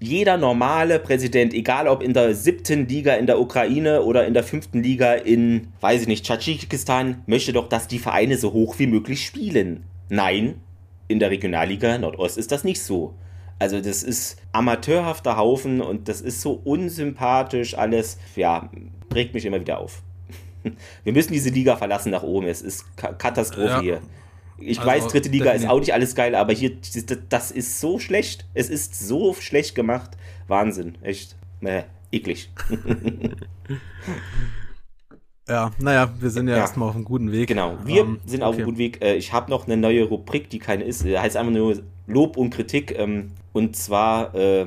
jeder 0.00 0.36
normale 0.36 0.98
Präsident, 0.98 1.54
egal 1.54 1.88
ob 1.88 2.02
in 2.02 2.12
der 2.12 2.34
siebten 2.34 2.86
Liga 2.86 3.14
in 3.14 3.26
der 3.26 3.40
Ukraine 3.40 4.02
oder 4.02 4.26
in 4.26 4.34
der 4.34 4.44
fünften 4.44 4.82
Liga 4.82 5.14
in, 5.14 5.68
weiß 5.80 6.02
ich 6.02 6.08
nicht, 6.08 6.26
Tadschikistan, 6.26 7.22
möchte 7.26 7.54
doch, 7.54 7.68
dass 7.68 7.88
die 7.88 7.98
Vereine 7.98 8.36
so 8.36 8.52
hoch 8.52 8.78
wie 8.78 8.86
möglich 8.86 9.24
spielen. 9.24 9.84
Nein, 10.10 10.60
in 11.08 11.18
der 11.18 11.30
Regionalliga 11.30 11.96
Nordost 11.96 12.36
ist 12.36 12.52
das 12.52 12.64
nicht 12.64 12.82
so. 12.82 13.14
Also 13.58 13.80
das 13.80 14.02
ist 14.02 14.36
amateurhafter 14.52 15.36
Haufen 15.36 15.80
und 15.80 16.08
das 16.08 16.20
ist 16.20 16.40
so 16.40 16.60
unsympathisch 16.64 17.76
alles. 17.76 18.18
Ja, 18.34 18.70
regt 19.14 19.34
mich 19.34 19.46
immer 19.46 19.60
wieder 19.60 19.78
auf. 19.78 20.02
Wir 21.04 21.12
müssen 21.12 21.32
diese 21.32 21.50
Liga 21.50 21.76
verlassen 21.76 22.10
nach 22.10 22.22
oben. 22.22 22.46
Es 22.48 22.60
ist 22.60 22.84
Katastrophe 22.96 23.68
ja. 23.68 23.80
hier. 23.80 24.00
Ich 24.58 24.78
also, 24.78 24.90
weiß, 24.90 25.06
dritte 25.08 25.28
Liga 25.28 25.50
ist 25.52 25.68
auch 25.68 25.78
nicht 25.78 25.92
alles 25.92 26.14
geil, 26.14 26.34
aber 26.34 26.52
hier, 26.52 26.72
das 27.28 27.50
ist 27.50 27.80
so 27.80 27.98
schlecht. 27.98 28.46
Es 28.54 28.70
ist 28.70 28.98
so 28.98 29.34
schlecht 29.34 29.74
gemacht. 29.74 30.10
Wahnsinn, 30.48 30.96
echt. 31.02 31.36
Äh, 31.60 31.82
eklig. 32.10 32.50
ja, 35.48 35.70
naja, 35.78 36.12
wir 36.18 36.30
sind 36.30 36.48
ja, 36.48 36.56
ja. 36.56 36.62
erstmal 36.62 36.88
auf 36.88 36.94
einem 36.94 37.04
guten 37.04 37.32
Weg. 37.32 37.48
Genau, 37.48 37.76
wir 37.84 38.02
ähm, 38.02 38.20
sind 38.24 38.42
auf 38.42 38.54
okay. 38.54 38.58
einem 38.58 38.66
guten 38.66 38.78
Weg. 38.78 39.02
Äh, 39.02 39.16
ich 39.16 39.32
habe 39.32 39.50
noch 39.50 39.66
eine 39.66 39.76
neue 39.76 40.04
Rubrik, 40.04 40.48
die 40.48 40.58
keine 40.58 40.84
ist. 40.84 41.04
Heißt 41.04 41.36
einfach 41.36 41.52
nur 41.52 41.82
Lob 42.06 42.36
und 42.36 42.50
Kritik. 42.50 42.96
Ähm, 42.98 43.32
und 43.52 43.76
zwar 43.76 44.34
äh, 44.34 44.66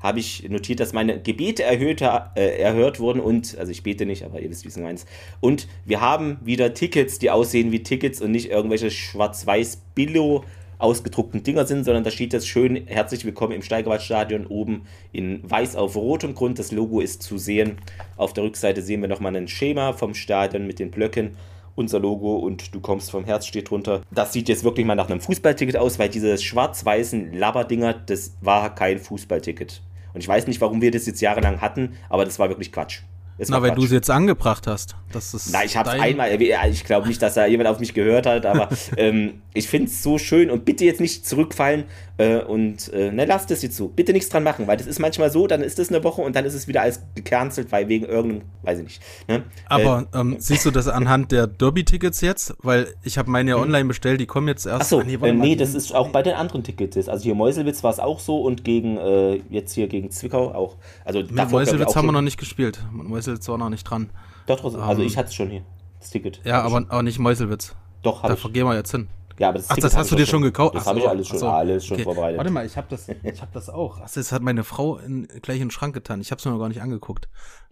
habe 0.00 0.18
ich 0.18 0.48
notiert, 0.48 0.80
dass 0.80 0.92
meine 0.92 1.20
Gebete 1.20 1.62
erhöhte, 1.62 2.30
äh, 2.34 2.58
erhört 2.60 3.00
wurden 3.00 3.20
und, 3.20 3.56
also 3.58 3.70
ich 3.70 3.82
bete 3.82 4.06
nicht, 4.06 4.24
aber 4.24 4.40
ihr 4.40 4.50
wisst, 4.50 4.64
wie 4.64 4.68
es 4.68 4.78
meint. 4.78 5.04
Und 5.40 5.68
wir 5.84 6.00
haben 6.00 6.38
wieder 6.42 6.74
Tickets, 6.74 7.18
die 7.18 7.30
aussehen 7.30 7.70
wie 7.70 7.82
Tickets 7.82 8.20
und 8.20 8.30
nicht 8.30 8.50
irgendwelche 8.50 8.90
schwarz-weiß-billo 8.90 10.44
ausgedruckten 10.78 11.42
Dinger 11.42 11.66
sind, 11.66 11.84
sondern 11.84 12.04
da 12.04 12.10
steht 12.10 12.32
jetzt 12.32 12.48
schön 12.48 12.86
herzlich 12.86 13.26
willkommen 13.26 13.52
im 13.52 13.60
Steigerwaldstadion 13.60 14.46
oben 14.46 14.86
in 15.12 15.40
weiß 15.48 15.76
auf 15.76 15.94
rotem 15.94 16.34
Grund. 16.34 16.58
Das 16.58 16.72
Logo 16.72 17.00
ist 17.00 17.22
zu 17.22 17.36
sehen. 17.36 17.76
Auf 18.16 18.32
der 18.32 18.44
Rückseite 18.44 18.80
sehen 18.80 19.02
wir 19.02 19.08
nochmal 19.08 19.36
ein 19.36 19.48
Schema 19.48 19.92
vom 19.92 20.14
Stadion 20.14 20.66
mit 20.66 20.78
den 20.78 20.90
Blöcken 20.90 21.32
unser 21.74 21.98
Logo 21.98 22.36
und 22.36 22.74
du 22.74 22.80
kommst 22.80 23.10
vom 23.10 23.24
Herz 23.24 23.46
steht 23.46 23.70
drunter. 23.70 24.02
Das 24.10 24.32
sieht 24.32 24.48
jetzt 24.48 24.64
wirklich 24.64 24.86
mal 24.86 24.94
nach 24.94 25.08
einem 25.08 25.20
Fußballticket 25.20 25.76
aus, 25.76 25.98
weil 25.98 26.08
diese 26.08 26.36
schwarz-weißen 26.38 27.32
Labberdinger, 27.32 27.94
das 27.94 28.36
war 28.40 28.74
kein 28.74 28.98
Fußballticket. 28.98 29.82
Und 30.12 30.20
ich 30.20 30.28
weiß 30.28 30.46
nicht, 30.46 30.60
warum 30.60 30.80
wir 30.82 30.90
das 30.90 31.06
jetzt 31.06 31.20
jahrelang 31.20 31.60
hatten, 31.60 31.96
aber 32.08 32.24
das 32.24 32.38
war 32.38 32.48
wirklich 32.48 32.72
Quatsch. 32.72 33.02
Es 33.40 33.48
Na, 33.48 33.62
weil 33.62 33.70
du 33.72 33.84
es 33.84 33.90
jetzt 33.90 34.10
angebracht 34.10 34.66
hast. 34.66 34.96
Das 35.12 35.32
ist 35.32 35.50
Na, 35.50 35.64
ich 35.64 35.74
habe 35.74 35.88
es 35.90 36.00
einmal, 36.00 36.40
ich 36.40 36.84
glaube 36.84 37.08
nicht, 37.08 37.22
dass 37.22 37.34
da 37.34 37.46
jemand 37.46 37.70
auf 37.70 37.80
mich 37.80 37.94
gehört 37.94 38.26
hat, 38.26 38.44
aber 38.44 38.68
ähm, 38.98 39.40
ich 39.54 39.66
finde 39.66 39.88
es 39.88 40.02
so 40.02 40.18
schön 40.18 40.50
und 40.50 40.66
bitte 40.66 40.84
jetzt 40.84 41.00
nicht 41.00 41.26
zurückfallen 41.26 41.84
äh, 42.18 42.42
und 42.42 42.92
äh, 42.92 43.10
ne, 43.10 43.24
lasst 43.24 43.50
es 43.50 43.62
jetzt 43.62 43.76
so. 43.76 43.88
Bitte 43.88 44.12
nichts 44.12 44.28
dran 44.28 44.42
machen, 44.42 44.66
weil 44.66 44.76
das 44.76 44.86
ist 44.86 44.98
manchmal 44.98 45.30
so, 45.30 45.46
dann 45.46 45.62
ist 45.62 45.78
das 45.78 45.88
eine 45.88 46.04
Woche 46.04 46.20
und 46.20 46.36
dann 46.36 46.44
ist 46.44 46.52
es 46.52 46.68
wieder 46.68 46.82
alles 46.82 47.00
gecancelt, 47.14 47.72
weil 47.72 47.88
wegen 47.88 48.04
irgendeinem, 48.04 48.42
weiß 48.62 48.80
ich 48.80 48.84
nicht. 48.84 49.02
Ne? 49.26 49.44
Aber 49.66 50.06
äh, 50.12 50.18
ähm, 50.20 50.36
siehst 50.38 50.66
du 50.66 50.70
das 50.70 50.86
anhand 50.86 51.32
der 51.32 51.46
Derby-Tickets 51.46 52.20
jetzt? 52.20 52.54
Weil 52.60 52.88
ich 53.02 53.16
habe 53.16 53.30
meine 53.30 53.50
ja 53.50 53.56
hm. 53.56 53.62
online 53.62 53.86
bestellt, 53.86 54.20
die 54.20 54.26
kommen 54.26 54.48
jetzt 54.48 54.66
erst. 54.66 54.82
Achso, 54.82 55.02
nee, 55.02 55.14
äh, 55.14 55.32
nee 55.32 55.56
das 55.56 55.74
ist 55.74 55.94
auch 55.94 56.10
bei 56.10 56.22
den 56.22 56.34
anderen 56.34 56.62
Tickets. 56.62 57.08
Also 57.08 57.24
hier 57.24 57.34
Meuselwitz 57.34 57.82
war 57.82 57.90
es 57.90 57.98
auch 57.98 58.20
so 58.20 58.42
und 58.42 58.64
gegen, 58.64 58.98
äh, 58.98 59.40
jetzt 59.48 59.72
hier 59.72 59.88
gegen 59.88 60.10
Zwickau 60.10 60.52
auch. 60.52 60.76
Also 61.06 61.20
Mit 61.20 61.50
Meuselwitz 61.50 61.96
haben 61.96 62.06
wir 62.06 62.12
noch 62.12 62.20
nicht 62.20 62.38
gespielt. 62.38 62.80
Meuselwitz 62.92 63.29
war 63.48 63.58
noch 63.58 63.70
nicht 63.70 63.84
dran. 63.84 64.10
Doch, 64.46 64.64
also 64.64 64.78
ähm, 64.78 65.00
ich 65.00 65.16
hatte 65.16 65.28
es 65.28 65.34
schon 65.34 65.50
hier, 65.50 65.62
das 65.98 66.10
Ticket. 66.10 66.40
Ja, 66.44 66.62
aber, 66.62 66.78
aber 66.88 67.02
nicht 67.02 67.18
Meuselwitz. 67.18 67.74
Doch, 68.02 68.22
habe 68.22 68.34
ich. 68.34 68.42
Da 68.42 68.48
gehen 68.48 68.66
wir 68.66 68.74
jetzt 68.74 68.90
hin. 68.90 69.08
Ja, 69.38 69.48
aber 69.48 69.58
das 69.58 69.70
Ach, 69.70 69.76
das 69.76 69.96
hast 69.96 70.12
du 70.12 70.16
dir 70.16 70.26
schon 70.26 70.42
gekauft? 70.42 70.74
Das 70.74 70.86
habe 70.86 70.98
ich 70.98 71.08
alles 71.08 71.28
schon, 71.28 71.38
so. 71.38 71.48
alles 71.48 71.86
schon 71.86 71.94
okay. 71.94 72.04
vorbereitet. 72.04 72.36
Warte 72.36 72.50
mal, 72.50 72.66
ich 72.66 72.76
habe 72.76 72.88
das, 72.90 73.08
ich 73.08 73.40
habe 73.40 73.50
das 73.54 73.70
auch. 73.70 73.98
Ach, 74.02 74.10
das 74.10 74.32
hat 74.32 74.42
meine 74.42 74.64
Frau 74.64 74.98
in, 74.98 75.28
gleich 75.40 75.56
in 75.56 75.68
den 75.68 75.70
Schrank 75.70 75.94
getan. 75.94 76.20
Ich 76.20 76.30
habe 76.30 76.38
es 76.38 76.44
mir 76.44 76.50
noch 76.50 76.58
gar 76.58 76.68
nicht 76.68 76.82
angeguckt. 76.82 77.28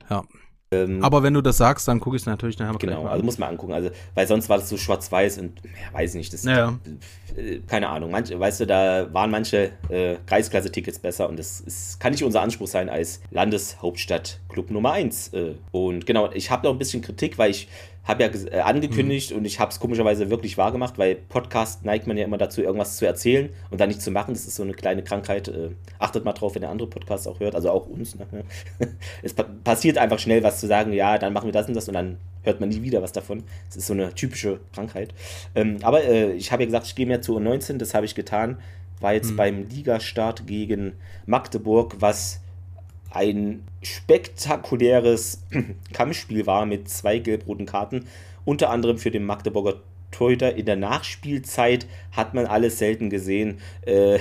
Ja. 0.08 0.24
Ähm, 0.70 1.02
aber 1.02 1.22
wenn 1.22 1.32
du 1.32 1.40
das 1.40 1.56
sagst, 1.56 1.88
dann 1.88 1.98
gucke 1.98 2.16
ich 2.16 2.22
es 2.22 2.26
natürlich 2.26 2.58
nachher 2.58 2.72
mal 2.72 2.78
Genau, 2.78 3.06
also 3.06 3.24
muss 3.24 3.38
man 3.38 3.50
angucken. 3.50 3.72
Also, 3.72 3.90
weil 4.14 4.26
sonst 4.26 4.48
war 4.48 4.58
das 4.58 4.68
so 4.68 4.76
schwarz-weiß 4.76 5.38
und 5.38 5.62
ja, 5.64 5.98
weiß 5.98 6.14
nicht, 6.14 6.32
das 6.32 6.44
ja. 6.44 6.78
äh, 7.36 7.60
keine 7.66 7.88
Ahnung. 7.88 8.10
Manche, 8.10 8.38
weißt 8.38 8.60
du, 8.60 8.66
da 8.66 9.12
waren 9.12 9.30
manche 9.30 9.70
äh, 9.88 10.16
Kreisklasse-Tickets 10.26 10.98
besser 10.98 11.28
und 11.28 11.38
das 11.38 11.60
ist, 11.60 12.00
kann 12.00 12.12
nicht 12.12 12.22
unser 12.22 12.42
Anspruch 12.42 12.66
sein 12.66 12.88
als 12.90 13.20
Landeshauptstadt 13.30 14.40
Club 14.48 14.70
Nummer 14.70 14.92
1. 14.92 15.28
Äh, 15.28 15.54
und 15.72 16.04
genau, 16.04 16.30
ich 16.32 16.50
habe 16.50 16.66
noch 16.66 16.74
ein 16.74 16.78
bisschen 16.78 17.00
Kritik, 17.00 17.38
weil 17.38 17.50
ich 17.50 17.68
habe 18.08 18.22
ja 18.22 18.30
äh, 18.50 18.60
angekündigt 18.60 19.30
mhm. 19.30 19.38
und 19.38 19.44
ich 19.44 19.60
habe 19.60 19.70
es 19.70 19.78
komischerweise 19.78 20.30
wirklich 20.30 20.56
wahr 20.56 20.72
gemacht, 20.72 20.94
weil 20.96 21.14
Podcast 21.14 21.84
neigt 21.84 22.06
man 22.06 22.16
ja 22.16 22.24
immer 22.24 22.38
dazu, 22.38 22.62
irgendwas 22.62 22.96
zu 22.96 23.06
erzählen 23.06 23.50
und 23.70 23.80
dann 23.80 23.88
nicht 23.88 24.00
zu 24.00 24.10
machen. 24.10 24.32
Das 24.32 24.46
ist 24.46 24.56
so 24.56 24.62
eine 24.62 24.72
kleine 24.72 25.04
Krankheit. 25.04 25.48
Äh, 25.48 25.70
achtet 25.98 26.24
mal 26.24 26.32
drauf, 26.32 26.54
wenn 26.54 26.62
ihr 26.62 26.70
andere 26.70 26.88
Podcasts 26.88 27.26
auch 27.26 27.38
hört, 27.38 27.54
also 27.54 27.70
auch 27.70 27.86
uns. 27.86 28.16
Ne? 28.16 28.26
es 29.22 29.34
pa 29.34 29.44
passiert 29.62 29.98
einfach 29.98 30.18
schnell 30.18 30.42
was 30.42 30.58
zu 30.58 30.66
sagen, 30.66 30.92
ja, 30.94 31.18
dann 31.18 31.34
machen 31.34 31.46
wir 31.46 31.52
das 31.52 31.68
und 31.68 31.74
das 31.74 31.86
und 31.86 31.94
dann 31.94 32.16
hört 32.44 32.60
man 32.60 32.70
nie 32.70 32.82
wieder 32.82 33.02
was 33.02 33.12
davon. 33.12 33.44
Das 33.66 33.76
ist 33.76 33.86
so 33.86 33.92
eine 33.92 34.14
typische 34.14 34.60
Krankheit. 34.72 35.12
Ähm, 35.54 35.76
aber 35.82 36.02
äh, 36.02 36.32
ich 36.32 36.50
habe 36.50 36.62
ja 36.62 36.66
gesagt, 36.66 36.86
ich 36.86 36.94
gehe 36.94 37.06
mehr 37.06 37.20
zu 37.20 37.36
U19, 37.36 37.76
das 37.76 37.92
habe 37.92 38.06
ich 38.06 38.14
getan. 38.14 38.58
War 39.00 39.12
jetzt 39.12 39.32
mhm. 39.32 39.36
beim 39.36 39.68
Ligastart 39.68 40.46
gegen 40.46 40.94
Magdeburg, 41.26 41.96
was 42.00 42.40
ein 43.10 43.64
spektakuläres 43.82 45.42
Kampfspiel 45.92 46.46
war 46.46 46.66
mit 46.66 46.88
zwei 46.88 47.18
gelb-roten 47.18 47.66
Karten, 47.66 48.06
unter 48.44 48.70
anderem 48.70 48.98
für 48.98 49.10
den 49.10 49.24
Magdeburger 49.24 49.80
Torhüter. 50.10 50.54
In 50.54 50.66
der 50.66 50.76
Nachspielzeit 50.76 51.86
hat 52.12 52.34
man 52.34 52.46
alles 52.46 52.78
selten 52.78 53.10
gesehen. 53.10 53.58
Äh, 53.82 54.18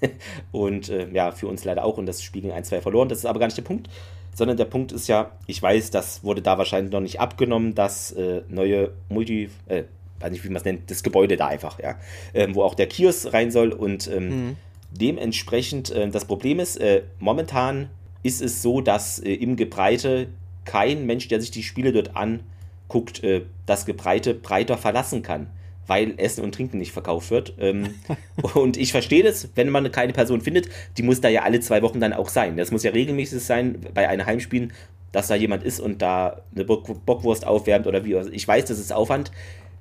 und 0.52 0.88
äh, 0.88 1.08
ja, 1.12 1.32
für 1.32 1.46
uns 1.46 1.64
leider 1.64 1.84
auch. 1.84 1.98
Und 1.98 2.06
das 2.06 2.22
Spiel 2.22 2.42
ging 2.42 2.52
1-2 2.52 2.80
verloren. 2.80 3.08
Das 3.08 3.18
ist 3.18 3.26
aber 3.26 3.38
gar 3.38 3.46
nicht 3.46 3.58
der 3.58 3.62
Punkt. 3.62 3.88
Sondern 4.34 4.56
der 4.56 4.66
Punkt 4.66 4.92
ist 4.92 5.08
ja, 5.08 5.32
ich 5.46 5.62
weiß, 5.62 5.90
das 5.90 6.22
wurde 6.22 6.42
da 6.42 6.58
wahrscheinlich 6.58 6.92
noch 6.92 7.00
nicht 7.00 7.20
abgenommen, 7.20 7.74
das 7.74 8.12
äh, 8.12 8.42
neue 8.48 8.92
Multi, 9.08 9.48
äh, 9.66 9.84
weiß 10.20 10.30
nicht, 10.30 10.44
wie 10.44 10.48
man 10.48 10.56
es 10.56 10.64
nennt, 10.64 10.90
das 10.90 11.02
Gebäude 11.02 11.38
da 11.38 11.46
einfach, 11.46 11.78
ja, 11.80 11.96
ähm, 12.34 12.54
wo 12.54 12.62
auch 12.62 12.74
der 12.74 12.86
Kiosk 12.86 13.32
rein 13.32 13.50
soll 13.50 13.72
und 13.72 14.08
ähm, 14.08 14.28
mhm. 14.28 14.56
dementsprechend 14.90 15.90
äh, 15.90 16.10
das 16.10 16.26
Problem 16.26 16.60
ist, 16.60 16.76
äh, 16.76 17.04
momentan 17.18 17.88
ist 18.26 18.42
es 18.42 18.62
so, 18.62 18.80
dass 18.80 19.18
äh, 19.18 19.32
im 19.32 19.56
Gebreite 19.56 20.28
kein 20.64 21.06
Mensch, 21.06 21.28
der 21.28 21.40
sich 21.40 21.50
die 21.50 21.62
Spiele 21.62 21.92
dort 21.92 22.16
anguckt, 22.16 23.22
äh, 23.22 23.42
das 23.64 23.86
Gebreite 23.86 24.34
breiter 24.34 24.76
verlassen 24.76 25.22
kann, 25.22 25.46
weil 25.86 26.14
Essen 26.16 26.42
und 26.42 26.54
Trinken 26.54 26.78
nicht 26.78 26.92
verkauft 26.92 27.30
wird. 27.30 27.54
Ähm, 27.58 27.94
und 28.54 28.76
ich 28.76 28.92
verstehe 28.92 29.22
das, 29.22 29.48
wenn 29.54 29.70
man 29.70 29.90
keine 29.92 30.12
Person 30.12 30.40
findet, 30.40 30.68
die 30.98 31.02
muss 31.02 31.20
da 31.20 31.28
ja 31.28 31.42
alle 31.42 31.60
zwei 31.60 31.82
Wochen 31.82 32.00
dann 32.00 32.12
auch 32.12 32.28
sein. 32.28 32.56
Das 32.56 32.70
muss 32.70 32.82
ja 32.82 32.90
regelmäßig 32.90 33.42
sein 33.42 33.80
bei 33.94 34.08
einem 34.08 34.26
Heimspiel, 34.26 34.68
dass 35.12 35.28
da 35.28 35.34
jemand 35.34 35.62
ist 35.62 35.80
und 35.80 36.02
da 36.02 36.42
eine 36.54 36.64
Bockwurst 36.64 37.46
aufwärmt 37.46 37.86
oder 37.86 38.04
wie. 38.04 38.16
Ich 38.32 38.46
weiß, 38.46 38.66
das 38.66 38.78
ist 38.78 38.92
Aufwand 38.92 39.30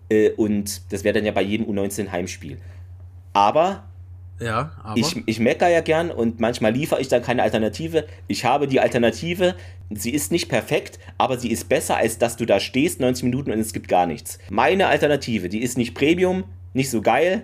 äh, 0.09 0.29
und 0.31 0.93
das 0.93 1.03
wäre 1.03 1.13
dann 1.13 1.25
ja 1.25 1.31
bei 1.31 1.41
jedem 1.41 1.67
U19 1.67 2.11
Heimspiel. 2.11 2.57
Aber 3.33 3.83
ja, 4.39 4.71
aber. 4.83 4.97
Ich, 4.97 5.15
ich 5.25 5.39
meckere 5.39 5.69
ja 5.69 5.81
gern 5.81 6.11
und 6.11 6.39
manchmal 6.39 6.73
liefere 6.73 6.99
ich 6.99 7.07
dann 7.07 7.21
keine 7.21 7.43
Alternative. 7.43 8.05
Ich 8.27 8.43
habe 8.43 8.67
die 8.67 8.79
Alternative. 8.79 9.55
Sie 9.89 10.09
ist 10.11 10.31
nicht 10.31 10.49
perfekt, 10.49 10.99
aber 11.17 11.37
sie 11.37 11.51
ist 11.51 11.69
besser, 11.69 11.97
als 11.97 12.17
dass 12.17 12.35
du 12.35 12.45
da 12.45 12.59
stehst 12.59 12.99
90 12.99 13.23
Minuten 13.23 13.51
und 13.51 13.59
es 13.59 13.71
gibt 13.71 13.87
gar 13.87 14.05
nichts. 14.05 14.39
Meine 14.49 14.87
Alternative, 14.87 15.47
die 15.47 15.61
ist 15.61 15.77
nicht 15.77 15.93
Premium, 15.93 16.43
nicht 16.73 16.89
so 16.89 17.01
geil, 17.01 17.43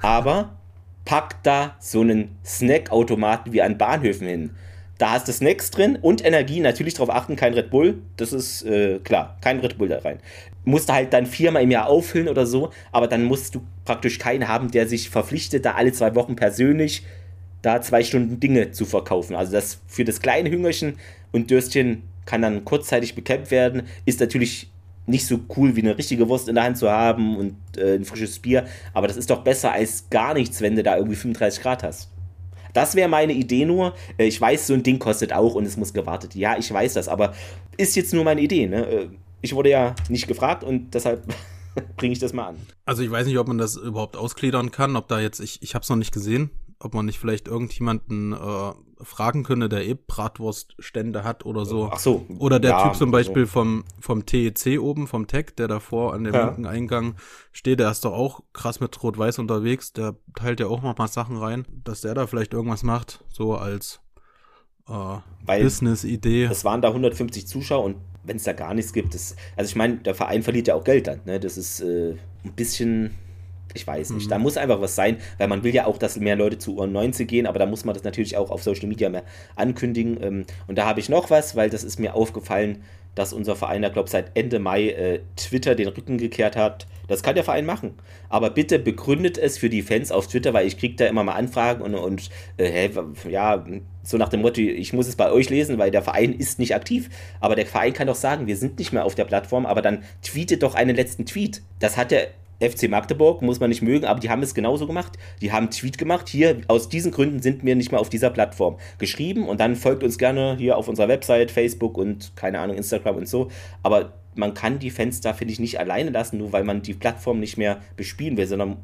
aber 0.00 0.56
pack 1.04 1.42
da 1.42 1.76
so 1.80 2.02
einen 2.02 2.36
Snackautomaten 2.44 3.52
wie 3.52 3.62
an 3.62 3.78
Bahnhöfen 3.78 4.28
hin. 4.28 4.50
Da 5.00 5.12
hast 5.12 5.26
du 5.28 5.32
Snacks 5.32 5.70
drin 5.70 5.96
und 5.96 6.22
Energie. 6.22 6.60
Natürlich 6.60 6.92
darauf 6.92 7.08
achten, 7.08 7.34
kein 7.34 7.54
Red 7.54 7.70
Bull. 7.70 8.02
Das 8.18 8.34
ist 8.34 8.66
äh, 8.66 8.98
klar, 8.98 9.38
kein 9.40 9.60
Red 9.60 9.78
Bull 9.78 9.88
da 9.88 10.00
rein. 10.00 10.18
Musst 10.64 10.90
du 10.90 10.92
halt 10.92 11.14
dann 11.14 11.24
viermal 11.24 11.62
im 11.62 11.70
Jahr 11.70 11.86
auffüllen 11.86 12.28
oder 12.28 12.44
so, 12.44 12.68
aber 12.92 13.08
dann 13.08 13.24
musst 13.24 13.54
du 13.54 13.62
praktisch 13.86 14.18
keinen 14.18 14.46
haben, 14.46 14.70
der 14.70 14.86
sich 14.86 15.08
verpflichtet, 15.08 15.64
da 15.64 15.72
alle 15.72 15.92
zwei 15.92 16.14
Wochen 16.14 16.36
persönlich 16.36 17.02
da 17.62 17.80
zwei 17.80 18.04
Stunden 18.04 18.40
Dinge 18.40 18.72
zu 18.72 18.84
verkaufen. 18.84 19.34
Also 19.34 19.52
das 19.52 19.80
für 19.86 20.04
das 20.04 20.20
kleine 20.20 20.50
Hüngerchen 20.50 20.98
und 21.32 21.50
Dürstchen 21.50 22.02
kann 22.26 22.42
dann 22.42 22.66
kurzzeitig 22.66 23.14
bekämpft 23.14 23.50
werden. 23.50 23.84
Ist 24.04 24.20
natürlich 24.20 24.70
nicht 25.06 25.26
so 25.26 25.40
cool 25.56 25.76
wie 25.76 25.80
eine 25.80 25.96
richtige 25.96 26.28
Wurst 26.28 26.46
in 26.46 26.56
der 26.56 26.64
Hand 26.64 26.76
zu 26.76 26.90
haben 26.90 27.38
und 27.38 27.56
äh, 27.78 27.94
ein 27.94 28.04
frisches 28.04 28.38
Bier, 28.38 28.66
aber 28.92 29.08
das 29.08 29.16
ist 29.16 29.30
doch 29.30 29.42
besser 29.42 29.72
als 29.72 30.10
gar 30.10 30.34
nichts, 30.34 30.60
wenn 30.60 30.76
du 30.76 30.82
da 30.82 30.98
irgendwie 30.98 31.16
35 31.16 31.62
Grad 31.62 31.82
hast. 31.82 32.09
Das 32.72 32.94
wäre 32.94 33.08
meine 33.08 33.32
Idee 33.32 33.64
nur. 33.64 33.94
Äh, 34.18 34.26
ich 34.26 34.40
weiß, 34.40 34.66
so 34.66 34.74
ein 34.74 34.82
Ding 34.82 34.98
kostet 34.98 35.32
auch 35.32 35.54
und 35.54 35.64
es 35.64 35.76
muss 35.76 35.92
gewartet. 35.92 36.34
Ja, 36.34 36.56
ich 36.58 36.72
weiß 36.72 36.94
das, 36.94 37.08
aber 37.08 37.34
ist 37.76 37.96
jetzt 37.96 38.14
nur 38.14 38.24
meine 38.24 38.40
Idee. 38.40 38.66
Ne? 38.66 38.86
Äh, 38.86 39.08
ich 39.42 39.54
wurde 39.54 39.70
ja 39.70 39.94
nicht 40.08 40.26
gefragt 40.26 40.64
und 40.64 40.94
deshalb 40.94 41.22
bringe 41.96 42.12
ich 42.12 42.18
das 42.18 42.32
mal 42.32 42.48
an. 42.48 42.56
Also 42.84 43.02
ich 43.02 43.10
weiß 43.10 43.26
nicht, 43.26 43.38
ob 43.38 43.48
man 43.48 43.58
das 43.58 43.76
überhaupt 43.76 44.16
ausgliedern 44.16 44.70
kann, 44.70 44.96
ob 44.96 45.08
da 45.08 45.20
jetzt, 45.20 45.40
ich, 45.40 45.62
ich 45.62 45.74
habe 45.74 45.82
es 45.82 45.88
noch 45.88 45.96
nicht 45.96 46.12
gesehen. 46.12 46.50
Ob 46.80 46.94
man 46.94 47.06
nicht 47.06 47.18
vielleicht 47.18 47.46
irgendjemanden 47.46 48.32
äh, 48.32 48.72
fragen 49.02 49.44
könne, 49.44 49.68
der 49.68 49.86
eh 49.86 49.94
Bratwurststände 49.94 51.24
hat 51.24 51.44
oder 51.44 51.64
so. 51.64 51.90
Ach 51.92 51.98
so. 51.98 52.26
Oder 52.38 52.58
der 52.58 52.70
ja, 52.72 52.82
Typ 52.84 52.96
zum 52.96 53.10
Beispiel 53.10 53.44
so. 53.46 53.52
vom, 53.52 53.84
vom 54.00 54.26
TEC 54.26 54.80
oben, 54.80 55.06
vom 55.06 55.26
Tech, 55.26 55.54
der 55.56 55.68
davor 55.68 56.14
an 56.14 56.24
dem 56.24 56.34
Ja. 56.34 56.46
linken 56.46 56.66
Eingang 56.66 57.14
steht, 57.52 57.80
der 57.80 57.90
ist 57.90 58.04
doch 58.04 58.12
auch 58.12 58.40
krass 58.52 58.80
mit 58.80 59.02
Rot-Weiß 59.02 59.38
unterwegs, 59.38 59.92
der 59.92 60.16
teilt 60.34 60.60
ja 60.60 60.66
auch 60.66 60.82
noch 60.82 60.96
mal 60.96 61.06
Sachen 61.08 61.36
rein, 61.36 61.66
dass 61.84 62.00
der 62.00 62.14
da 62.14 62.26
vielleicht 62.26 62.54
irgendwas 62.54 62.82
macht, 62.82 63.24
so 63.28 63.54
als 63.54 64.00
äh, 64.88 65.18
Business-Idee. 65.46 66.44
es 66.44 66.64
waren 66.64 66.82
da 66.82 66.88
150 66.88 67.46
Zuschauer 67.46 67.84
und 67.84 67.96
wenn 68.24 68.36
es 68.36 68.44
da 68.44 68.52
gar 68.52 68.74
nichts 68.74 68.92
gibt, 68.92 69.14
das, 69.14 69.36
also 69.56 69.68
ich 69.68 69.76
meine, 69.76 69.98
der 69.98 70.14
Verein 70.14 70.42
verliert 70.42 70.68
ja 70.68 70.74
auch 70.74 70.84
Geld 70.84 71.06
dann. 71.06 71.20
Ne? 71.24 71.40
Das 71.40 71.56
ist 71.56 71.80
äh, 71.80 72.16
ein 72.44 72.52
bisschen, 72.54 73.14
ich 73.74 73.86
weiß 73.86 74.10
nicht, 74.10 74.26
Mhm. 74.26 74.30
da 74.30 74.38
muss 74.38 74.56
einfach 74.56 74.80
was 74.80 74.94
sein, 74.94 75.18
weil 75.38 75.48
man 75.48 75.62
will 75.62 75.74
ja 75.74 75.86
auch, 75.86 75.98
dass 75.98 76.18
mehr 76.18 76.36
Leute 76.36 76.58
zu 76.58 76.80
U19 76.80 77.24
gehen, 77.26 77.46
aber 77.46 77.58
da 77.58 77.66
muss 77.66 77.84
man 77.84 77.94
das 77.94 78.04
natürlich 78.04 78.36
auch 78.36 78.50
auf 78.50 78.62
Social 78.62 78.88
Media 78.88 79.08
mehr 79.08 79.24
ankündigen. 79.56 80.18
Ähm, 80.22 80.44
und 80.66 80.76
da 80.78 80.86
habe 80.86 81.00
ich 81.00 81.08
noch 81.08 81.30
was, 81.30 81.56
weil 81.56 81.70
das 81.70 81.84
ist 81.84 81.98
mir 81.98 82.14
aufgefallen, 82.14 82.82
dass 83.16 83.32
unser 83.32 83.56
Verein 83.56 83.82
da, 83.82 83.88
glaube 83.88 84.06
ich, 84.06 84.12
seit 84.12 84.36
Ende 84.36 84.60
Mai 84.60 84.90
äh, 84.90 85.20
Twitter 85.36 85.74
den 85.74 85.88
Rücken 85.88 86.16
gekehrt 86.16 86.54
hat. 86.54 86.86
Das 87.08 87.24
kann 87.24 87.34
der 87.34 87.42
Verein 87.42 87.66
machen. 87.66 87.94
Aber 88.28 88.50
bitte 88.50 88.78
begründet 88.78 89.36
es 89.36 89.58
für 89.58 89.68
die 89.68 89.82
Fans 89.82 90.12
auf 90.12 90.28
Twitter, 90.28 90.54
weil 90.54 90.68
ich 90.68 90.78
kriege 90.78 90.94
da 90.94 91.06
immer 91.06 91.24
mal 91.24 91.32
Anfragen 91.32 91.82
und, 91.82 91.96
und 91.96 92.30
äh, 92.56 92.70
hä, 92.70 92.90
ja, 93.28 93.64
so 94.04 94.16
nach 94.16 94.28
dem 94.28 94.42
Motto, 94.42 94.60
ich 94.60 94.92
muss 94.92 95.08
es 95.08 95.16
bei 95.16 95.32
euch 95.32 95.50
lesen, 95.50 95.76
weil 95.76 95.90
der 95.90 96.02
Verein 96.02 96.32
ist 96.32 96.60
nicht 96.60 96.72
aktiv. 96.76 97.10
Aber 97.40 97.56
der 97.56 97.66
Verein 97.66 97.92
kann 97.92 98.06
doch 98.06 98.14
sagen, 98.14 98.46
wir 98.46 98.56
sind 98.56 98.78
nicht 98.78 98.92
mehr 98.92 99.04
auf 99.04 99.16
der 99.16 99.24
Plattform, 99.24 99.66
aber 99.66 99.82
dann 99.82 100.04
tweetet 100.22 100.62
doch 100.62 100.76
einen 100.76 100.94
letzten 100.94 101.26
Tweet. 101.26 101.62
Das 101.80 101.96
hat 101.96 102.12
der 102.12 102.28
FC 102.60 102.88
Magdeburg, 102.88 103.42
muss 103.42 103.60
man 103.60 103.70
nicht 103.70 103.82
mögen, 103.82 104.04
aber 104.04 104.20
die 104.20 104.30
haben 104.30 104.42
es 104.42 104.54
genauso 104.54 104.86
gemacht. 104.86 105.18
Die 105.40 105.52
haben 105.52 105.70
Tweet 105.70 105.98
gemacht, 105.98 106.28
hier, 106.28 106.60
aus 106.68 106.88
diesen 106.88 107.10
Gründen 107.10 107.40
sind 107.40 107.64
wir 107.64 107.74
nicht 107.74 107.90
mehr 107.90 108.00
auf 108.00 108.10
dieser 108.10 108.30
Plattform 108.30 108.78
geschrieben 108.98 109.48
und 109.48 109.60
dann 109.60 109.76
folgt 109.76 110.04
uns 110.04 110.18
gerne 110.18 110.56
hier 110.58 110.76
auf 110.76 110.88
unserer 110.88 111.08
Website, 111.08 111.50
Facebook 111.50 111.96
und 111.96 112.36
keine 112.36 112.60
Ahnung, 112.60 112.76
Instagram 112.76 113.16
und 113.16 113.28
so. 113.28 113.50
Aber 113.82 114.12
man 114.34 114.54
kann 114.54 114.78
die 114.78 114.90
Fans 114.90 115.20
da, 115.20 115.32
finde 115.32 115.52
ich, 115.52 115.60
nicht 115.60 115.80
alleine 115.80 116.10
lassen, 116.10 116.38
nur 116.38 116.52
weil 116.52 116.64
man 116.64 116.82
die 116.82 116.94
Plattform 116.94 117.40
nicht 117.40 117.56
mehr 117.56 117.80
bespielen 117.96 118.36
will, 118.36 118.46
sondern 118.46 118.76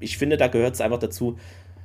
ich 0.00 0.18
finde, 0.18 0.36
da 0.36 0.48
gehört 0.48 0.74
es 0.74 0.80
einfach 0.80 0.98
dazu, 0.98 1.38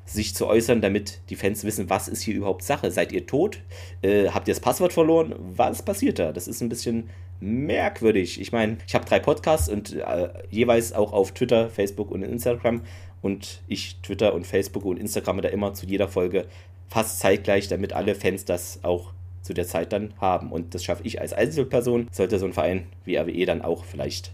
sich 0.06 0.34
zu 0.34 0.48
äußern, 0.48 0.82
damit 0.82 1.20
die 1.30 1.36
Fans 1.36 1.64
wissen, 1.64 1.90
was 1.90 2.08
ist 2.08 2.22
hier 2.22 2.36
überhaupt 2.36 2.64
Sache. 2.64 2.92
Seid 2.92 3.12
ihr 3.12 3.26
tot? 3.26 3.60
Äh, 4.02 4.30
habt 4.30 4.48
ihr 4.48 4.54
das 4.54 4.62
Passwort 4.62 4.94
verloren? 4.94 5.36
Was 5.38 5.84
passiert 5.84 6.18
da? 6.18 6.32
Das 6.32 6.48
ist 6.48 6.62
ein 6.62 6.70
bisschen 6.70 7.10
merkwürdig. 7.40 8.42
Ich 8.42 8.52
meine, 8.52 8.78
ich 8.88 8.96
habe 8.96 9.06
drei 9.06 9.20
Podcasts 9.20 9.70
und 9.70 9.94
äh, 9.96 10.30
jeweils 10.50 10.94
auch 10.94 11.14
auf 11.14 11.34
Twitter, 11.34 11.70
Facebook 11.70 12.12
und 12.12 12.24
Instagram. 12.24 12.82
Und 13.22 13.62
ich 13.68 13.98
Twitter 14.02 14.34
und 14.34 14.46
Facebook 14.46 14.86
und 14.86 14.98
Instagram 14.98 15.42
da 15.42 15.50
immer 15.50 15.74
zu 15.74 15.86
jeder 15.86 16.08
Folge 16.08 16.46
fast 16.88 17.20
zeitgleich, 17.20 17.68
damit 17.68 17.94
alle 17.94 18.16
Fans 18.16 18.46
das 18.46 18.84
auch 18.84 19.12
zu 19.42 19.54
der 19.54 19.66
Zeit 19.66 19.94
dann 19.94 20.14
haben. 20.20 20.52
Und 20.52 20.76
das 20.76 20.84
schaffe 20.84 21.04
ich 21.04 21.22
als 21.22 21.34
Einzelperson. 21.34 22.08
Sollte 22.12 22.40
so 22.40 22.46
ein 22.46 22.54
Verein 22.54 22.88
wie 23.06 23.18
RWE 23.18 23.46
dann 23.46 23.62
auch 23.62 23.86
vielleicht 23.86 24.32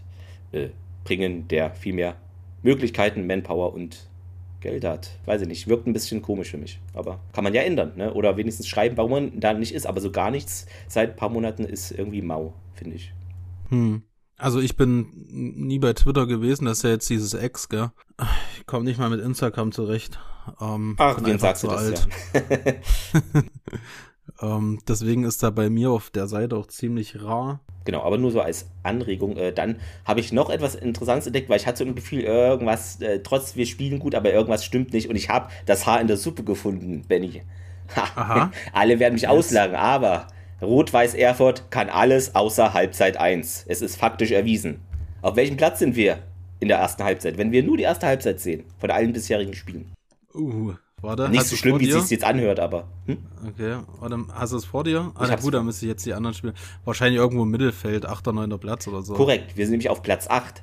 äh, 0.52 0.68
bringen, 1.04 1.48
der 1.48 1.72
viel 1.74 1.94
mehr 1.94 2.16
Möglichkeiten, 2.62 3.26
Manpower 3.26 3.74
und 3.74 4.08
Geld 4.64 4.84
hat. 4.84 5.10
Weiß 5.26 5.42
ich 5.42 5.46
nicht, 5.48 5.68
wirkt 5.68 5.86
ein 5.86 5.92
bisschen 5.92 6.22
komisch 6.22 6.50
für 6.50 6.56
mich. 6.56 6.80
Aber 6.94 7.20
kann 7.32 7.44
man 7.44 7.52
ja 7.52 7.62
ändern, 7.62 7.92
ne? 7.96 8.12
Oder 8.14 8.36
wenigstens 8.38 8.66
schreiben, 8.66 8.96
warum 8.96 9.10
man 9.10 9.40
da 9.40 9.52
nicht 9.52 9.74
ist. 9.74 9.86
Aber 9.86 10.00
so 10.00 10.10
gar 10.10 10.30
nichts 10.30 10.66
seit 10.88 11.10
ein 11.10 11.16
paar 11.16 11.28
Monaten 11.28 11.64
ist 11.64 11.92
irgendwie 11.92 12.22
mau, 12.22 12.54
finde 12.72 12.96
ich. 12.96 13.12
Hm. 13.68 14.02
Also 14.36 14.60
ich 14.60 14.76
bin 14.76 15.06
nie 15.28 15.78
bei 15.78 15.92
Twitter 15.92 16.26
gewesen, 16.26 16.64
das 16.64 16.78
ist 16.78 16.82
ja 16.82 16.90
jetzt 16.90 17.08
dieses 17.08 17.34
Ex, 17.34 17.68
gell? 17.68 17.92
Ich 18.58 18.66
komme 18.66 18.84
nicht 18.84 18.98
mal 18.98 19.10
mit 19.10 19.20
Instagram 19.20 19.70
zurecht. 19.70 20.18
Ähm, 20.60 20.96
Ach, 20.98 21.16
bin 21.16 21.26
wen 21.26 21.38
sagst 21.38 21.62
du 21.62 21.68
das 21.68 22.06
ja? 22.32 22.42
ähm, 24.40 24.80
deswegen 24.88 25.24
ist 25.24 25.42
da 25.42 25.50
bei 25.50 25.70
mir 25.70 25.90
auf 25.90 26.10
der 26.10 26.26
Seite 26.26 26.56
auch 26.56 26.66
ziemlich 26.66 27.22
rar. 27.22 27.60
Genau, 27.84 28.02
aber 28.02 28.18
nur 28.18 28.30
so 28.30 28.40
als 28.40 28.70
Anregung. 28.82 29.36
Äh, 29.36 29.52
dann 29.52 29.76
habe 30.04 30.20
ich 30.20 30.32
noch 30.32 30.50
etwas 30.50 30.74
Interessantes 30.74 31.26
entdeckt, 31.26 31.48
weil 31.48 31.58
ich 31.58 31.66
hatte 31.66 31.78
so 31.78 31.84
ein 31.84 31.94
Gefühl, 31.94 32.20
irgendwas, 32.20 33.00
äh, 33.00 33.20
trotz 33.22 33.56
wir 33.56 33.66
spielen 33.66 33.98
gut, 33.98 34.14
aber 34.14 34.32
irgendwas 34.32 34.64
stimmt 34.64 34.92
nicht. 34.92 35.08
Und 35.08 35.16
ich 35.16 35.28
habe 35.28 35.48
das 35.66 35.86
Haar 35.86 36.00
in 36.00 36.06
der 36.06 36.16
Suppe 36.16 36.44
gefunden, 36.44 37.04
Benny. 37.06 37.42
Aha. 37.94 38.50
Alle 38.72 38.98
werden 38.98 39.14
mich 39.14 39.22
Jetzt. 39.22 39.30
auslachen, 39.30 39.74
aber 39.74 40.26
Rot-Weiß 40.62 41.14
Erfurt 41.14 41.70
kann 41.70 41.90
alles 41.90 42.34
außer 42.34 42.72
Halbzeit 42.72 43.18
1. 43.18 43.66
Es 43.68 43.82
ist 43.82 43.96
faktisch 43.96 44.30
erwiesen. 44.30 44.80
Auf 45.20 45.36
welchem 45.36 45.56
Platz 45.56 45.78
sind 45.78 45.94
wir 45.96 46.18
in 46.60 46.68
der 46.68 46.78
ersten 46.78 47.04
Halbzeit, 47.04 47.36
wenn 47.36 47.52
wir 47.52 47.62
nur 47.62 47.76
die 47.76 47.82
erste 47.82 48.06
Halbzeit 48.06 48.40
sehen 48.40 48.64
von 48.78 48.90
allen 48.90 49.12
bisherigen 49.12 49.54
Spielen? 49.54 49.92
Uh, 50.34 50.74
warte. 51.04 51.28
Nicht 51.28 51.44
so 51.44 51.56
schlimm, 51.56 51.78
wie 51.80 51.88
es 51.88 52.02
sich 52.02 52.10
jetzt 52.10 52.24
anhört, 52.24 52.58
aber. 52.58 52.88
Hm? 53.06 53.18
Okay, 53.48 53.76
warte, 54.00 54.18
hast 54.32 54.52
du 54.52 54.56
es 54.56 54.64
vor 54.64 54.84
dir? 54.84 55.12
Ah, 55.14 55.26
na 55.28 55.36
gut, 55.36 55.54
dann 55.54 55.66
müsste 55.66 55.86
ich 55.86 55.90
jetzt 55.90 56.04
die 56.04 56.14
anderen 56.14 56.34
spielen. 56.34 56.54
Wahrscheinlich 56.84 57.18
irgendwo 57.18 57.44
im 57.44 57.50
Mittelfeld, 57.50 58.06
8., 58.06 58.26
9. 58.26 58.58
Platz 58.58 58.88
oder 58.88 59.02
so. 59.02 59.14
Korrekt, 59.14 59.56
wir 59.56 59.64
sind 59.66 59.72
nämlich 59.72 59.90
auf 59.90 60.02
Platz 60.02 60.26
8. 60.28 60.62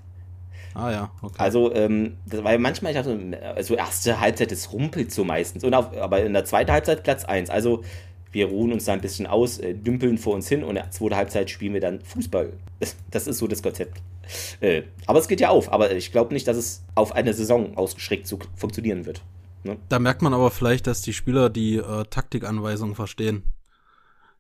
Ah 0.74 0.92
ja, 0.92 1.12
okay. 1.22 1.36
Also, 1.38 1.74
ähm, 1.74 2.18
weil 2.26 2.58
manchmal, 2.58 2.92
ich 2.92 2.98
dachte, 2.98 3.40
also 3.56 3.76
erste 3.76 4.20
Halbzeit, 4.20 4.52
das 4.52 4.72
rumpelt 4.72 5.12
so 5.12 5.24
meistens. 5.24 5.64
Und 5.64 5.74
auf, 5.74 5.96
aber 5.98 6.24
in 6.24 6.34
der 6.34 6.46
zweiten 6.46 6.72
Halbzeit 6.72 7.04
Platz 7.04 7.26
1. 7.26 7.50
Also, 7.50 7.84
wir 8.32 8.46
ruhen 8.46 8.72
uns 8.72 8.86
da 8.86 8.94
ein 8.94 9.02
bisschen 9.02 9.28
aus, 9.28 9.60
äh, 9.60 9.74
dümpeln 9.74 10.18
vor 10.18 10.34
uns 10.34 10.48
hin 10.48 10.64
und 10.64 10.70
in 10.70 10.76
der 10.76 10.92
zweiten 10.92 11.16
Halbzeit 11.16 11.50
spielen 11.50 11.74
wir 11.74 11.82
dann 11.82 12.02
Fußball. 12.02 12.54
Das, 13.12 13.28
ist 13.28 13.38
so 13.38 13.48
das 13.48 13.62
Konzept. 13.62 14.02
Äh, 14.62 14.84
aber 15.06 15.20
es 15.20 15.28
geht 15.28 15.42
ja 15.42 15.50
auf. 15.50 15.72
Aber 15.72 15.92
ich 15.92 16.12
glaube 16.12 16.34
nicht, 16.34 16.48
dass 16.48 16.56
es 16.56 16.84
auf 16.96 17.14
eine 17.14 17.34
Saison 17.34 17.76
ausgeschickt 17.78 18.28
so 18.28 18.40
funktionieren 18.56 19.06
wird. 19.06 19.22
Ne? 19.64 19.78
Da 19.90 20.00
merkt 20.00 20.22
man 20.22 20.34
aber 20.34 20.52
vielleicht, 20.52 20.88
dass 20.88 21.02
die 21.02 21.14
Spieler 21.14 21.50
die 21.50 21.78
äh, 21.78 22.06
Taktikanweisungen 22.10 22.96
verstehen, 22.96 23.44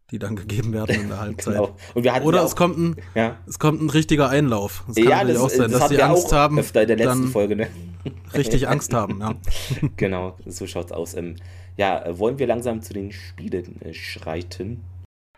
die 0.09 0.19
dann 0.19 0.35
gegeben 0.35 0.73
werden 0.73 1.01
in 1.01 1.07
der 1.09 1.19
Halbzeit. 1.21 1.55
Genau. 1.55 1.75
Und 1.93 2.03
wir 2.03 2.13
hatten 2.13 2.25
Oder 2.25 2.39
ja 2.39 2.45
es 2.45 2.53
auch, 2.53 2.55
kommt 2.57 2.77
ein, 2.77 2.95
ja, 3.15 3.37
es 3.47 3.59
kommt 3.59 3.81
ein 3.81 3.89
richtiger 3.89 4.29
Einlauf. 4.29 4.83
Das 4.87 4.95
kann 4.95 5.05
ja, 5.05 5.09
natürlich 5.11 5.33
das, 5.35 5.43
auch 5.43 5.49
sein, 5.49 5.71
das 5.71 5.79
dass 5.79 5.89
die 5.89 5.97
wir 5.97 6.05
Angst 6.05 6.27
auch 6.27 6.37
haben, 6.37 6.59
öfter 6.59 6.81
in 6.81 6.87
der 6.87 6.97
letzten 6.97 7.27
Folge. 7.27 7.55
Ne? 7.55 7.67
richtig 8.33 8.67
Angst 8.67 8.93
haben. 8.93 9.19
Ja. 9.19 9.35
Genau, 9.97 10.37
so 10.45 10.67
schaut's 10.67 10.91
aus. 10.91 11.13
Ähm, 11.13 11.35
ja, 11.77 12.03
wollen 12.17 12.39
wir 12.39 12.47
langsam 12.47 12.81
zu 12.81 12.93
den 12.93 13.11
Spielen 13.11 13.81
äh, 13.81 13.93
schreiten? 13.93 14.83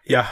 ja, 0.06 0.28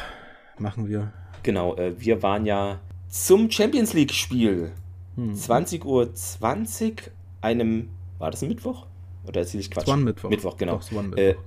machen 0.57 0.87
wir. 0.87 1.13
Genau, 1.43 1.75
äh, 1.75 1.99
wir 1.99 2.21
waren 2.21 2.45
ja 2.45 2.79
zum 3.09 3.49
Champions 3.49 3.93
League-Spiel. 3.93 4.71
Hm. 5.15 5.33
20.20 5.33 5.85
Uhr, 5.85 6.13
20, 6.13 7.11
einem, 7.41 7.89
war 8.19 8.31
das 8.31 8.41
ein 8.41 8.49
Mittwoch? 8.49 8.87
Oder 9.27 9.41
erzähle 9.41 9.61
ich 9.61 9.71
Quatsch? 9.71 9.87
Ein 9.87 10.03
Mittwoch. 10.03 10.29
Mittwoch, 10.29 10.57
genau. 10.57 10.77
Doch, 10.77 10.91
ein 10.91 11.13
Äh, 11.17 11.27
Mittwoch. 11.29 11.43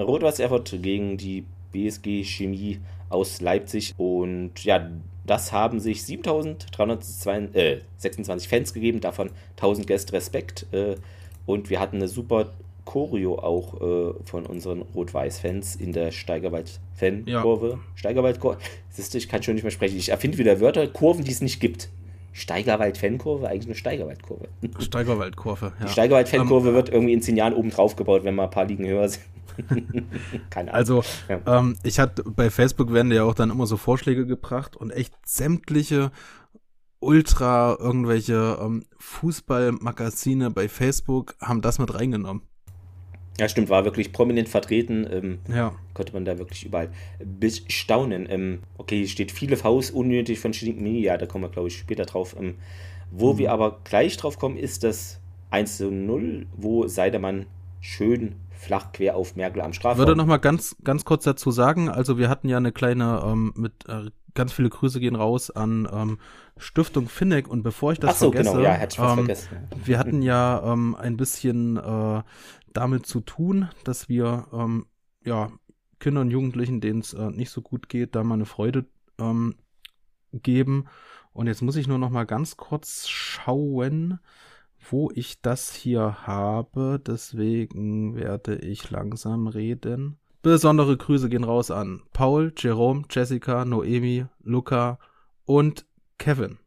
Rot-Weiß 0.00 0.38
Erfurt 0.40 0.76
gegen 0.82 1.16
die 1.16 1.44
BSG 1.72 2.24
Chemie 2.24 2.80
aus 3.08 3.40
Leipzig. 3.40 3.94
Und 3.96 4.62
ja, 4.64 4.90
das 5.26 5.52
haben 5.52 5.80
sich 5.80 6.00
7.326 6.00 8.48
Fans 8.48 8.72
gegeben, 8.74 9.00
davon 9.00 9.30
1000 9.56 9.86
Gäste 9.86 10.12
Respekt. 10.14 10.66
Äh, 10.72 10.96
und 11.46 11.70
wir 11.70 11.80
hatten 11.80 11.96
eine 11.96 12.08
super 12.08 12.52
Choreo 12.84 13.38
auch 13.38 13.80
äh, 13.80 14.12
von 14.24 14.44
unseren 14.46 14.82
Rot-Weiß-Fans 14.82 15.76
in 15.76 15.92
der 15.92 16.10
Steigerwald-Fan-Kurve. 16.10 17.78
Steigerwald-Kurve. 17.94 18.58
Siehst 18.90 19.14
du, 19.14 19.18
ich 19.18 19.28
kann 19.28 19.40
schon 19.42 19.54
nicht 19.54 19.62
mehr 19.62 19.70
sprechen. 19.70 19.96
Ich 19.96 20.08
erfinde 20.08 20.38
wieder 20.38 20.60
Wörter, 20.60 20.86
Kurven, 20.88 21.24
die 21.24 21.30
es 21.30 21.40
nicht 21.40 21.60
gibt. 21.60 21.88
Steigerwald-Fan-Kurve, 22.32 23.48
eigentlich 23.48 23.66
eine 23.66 23.74
Steigerwald-Kurve. 23.74 24.48
Steigerwaldkurve. 24.80 25.72
Ja. 25.78 25.86
Die 25.86 25.92
Steigerwald-Fankurve 25.92 26.68
Ähm, 26.70 26.74
wird 26.74 26.88
irgendwie 26.88 27.12
in 27.12 27.22
zehn 27.22 27.36
Jahren 27.36 27.54
oben 27.54 27.70
drauf 27.70 27.96
gebaut, 27.96 28.24
wenn 28.24 28.34
mal 28.34 28.44
ein 28.44 28.50
paar 28.50 28.64
Ligen 28.64 28.86
höher 28.86 29.08
sind. 29.08 29.24
Keine 30.50 30.70
Ahnung. 30.72 30.74
Also, 30.74 31.04
Ja. 31.28 31.40
ähm, 31.58 31.76
ich 31.82 31.98
hatte 31.98 32.22
bei 32.24 32.48
Facebook 32.50 32.92
werden 32.92 33.12
ja 33.12 33.24
auch 33.24 33.34
dann 33.34 33.50
immer 33.50 33.66
so 33.66 33.76
Vorschläge 33.76 34.26
gebracht 34.26 34.76
und 34.76 34.90
echt 34.90 35.14
sämtliche 35.26 36.10
Ultra 37.00 37.76
irgendwelche 37.80 38.58
ähm, 38.62 38.84
Fußballmagazine 38.98 40.50
bei 40.50 40.68
Facebook 40.68 41.34
haben 41.40 41.60
das 41.60 41.78
mit 41.78 41.92
reingenommen. 41.94 42.42
Ja, 43.40 43.48
stimmt, 43.48 43.70
war 43.70 43.84
wirklich 43.84 44.12
prominent 44.12 44.48
vertreten. 44.48 45.06
Ähm, 45.10 45.38
Ja. 45.48 45.72
konnte 45.94 46.12
man 46.12 46.24
da 46.24 46.38
wirklich 46.38 46.64
überall 46.66 46.90
bestaunen. 47.24 48.26
Ähm, 48.30 48.60
okay, 48.78 48.98
hier 48.98 49.08
steht 49.08 49.32
viele 49.32 49.56
Vs 49.56 49.90
unnötig 49.90 50.38
von 50.38 50.52
Shinnik 50.52 50.80
Mini. 50.80 51.00
Ja, 51.00 51.16
da 51.16 51.26
kommen 51.26 51.44
wir, 51.44 51.48
glaube 51.48 51.68
ich, 51.68 51.78
später 51.78 52.04
drauf. 52.04 52.36
Ähm, 52.38 52.56
wo 53.10 53.32
Mhm. 53.34 53.38
wir 53.38 53.52
aber 53.52 53.80
gleich 53.84 54.16
drauf 54.16 54.38
kommen, 54.38 54.56
ist 54.56 54.84
das 54.84 55.20
1 55.50 55.76
zu 55.78 55.90
0, 55.90 56.46
wo 56.56 56.86
Seidemann 56.86 57.46
schön 57.80 58.36
flach 58.50 58.92
quer 58.92 59.16
auf 59.16 59.34
Merkel 59.34 59.60
am 59.62 59.72
Ich 59.72 59.76
Strafraum. 59.76 59.98
würde 60.06 60.16
noch 60.16 60.26
mal 60.26 60.36
ganz, 60.38 60.76
ganz 60.84 61.04
kurz 61.04 61.24
dazu 61.24 61.50
sagen, 61.50 61.88
also 61.88 62.16
wir 62.16 62.28
hatten 62.28 62.48
ja 62.48 62.56
eine 62.58 62.70
kleine, 62.72 63.22
ähm, 63.26 63.52
mit 63.56 63.72
äh, 63.88 64.10
ganz 64.34 64.52
viele 64.52 64.70
Grüße 64.70 65.00
gehen 65.00 65.16
raus 65.16 65.50
an 65.50 65.88
ähm, 65.92 66.18
Stiftung 66.56 67.08
Finneck 67.08 67.48
und 67.48 67.62
bevor 67.62 67.92
ich 67.92 68.00
das 68.00 68.12
Ach 68.12 68.16
so, 68.16 68.32
vergesse, 68.32 68.56
genau, 68.56 68.62
ja, 68.62 68.80
ähm, 68.80 68.88
vergessen. 68.88 69.68
wir 69.84 69.98
hatten 69.98 70.22
ja 70.22 70.62
ähm, 70.72 70.94
ein 70.94 71.16
bisschen 71.16 71.76
äh, 71.76 72.22
damit 72.72 73.06
zu 73.06 73.20
tun, 73.20 73.68
dass 73.84 74.08
wir 74.08 74.46
ähm, 74.52 74.86
ja 75.24 75.50
Kindern 75.98 76.26
und 76.26 76.30
Jugendlichen, 76.32 76.80
denen 76.80 77.00
es 77.00 77.14
äh, 77.14 77.30
nicht 77.30 77.50
so 77.50 77.62
gut 77.62 77.88
geht, 77.88 78.14
da 78.14 78.24
mal 78.24 78.34
eine 78.34 78.46
Freude 78.46 78.86
ähm, 79.18 79.54
geben. 80.32 80.86
Und 81.32 81.46
jetzt 81.46 81.62
muss 81.62 81.76
ich 81.76 81.86
nur 81.86 81.98
noch 81.98 82.10
mal 82.10 82.26
ganz 82.26 82.56
kurz 82.56 83.08
schauen, 83.08 84.18
wo 84.90 85.10
ich 85.14 85.40
das 85.40 85.72
hier 85.72 86.26
habe. 86.26 87.00
Deswegen 87.04 88.16
werde 88.16 88.56
ich 88.56 88.90
langsam 88.90 89.46
reden. 89.46 90.18
Besondere 90.42 90.96
Grüße 90.96 91.28
gehen 91.28 91.44
raus 91.44 91.70
an 91.70 92.02
Paul, 92.12 92.52
Jerome, 92.56 93.04
Jessica, 93.08 93.64
Noemi, 93.64 94.26
Luca 94.42 94.98
und 95.44 95.86
Kevin. 96.18 96.58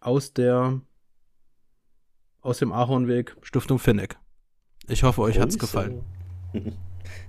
Aus 0.00 0.32
der 0.32 0.80
aus 2.40 2.58
dem 2.58 2.72
Ahornweg 2.72 3.36
Stiftung 3.42 3.78
Finneck. 3.78 4.16
Ich 4.88 5.04
hoffe, 5.04 5.22
euch 5.22 5.38
hat 5.38 5.50
es 5.50 5.58
gefallen. 5.58 6.02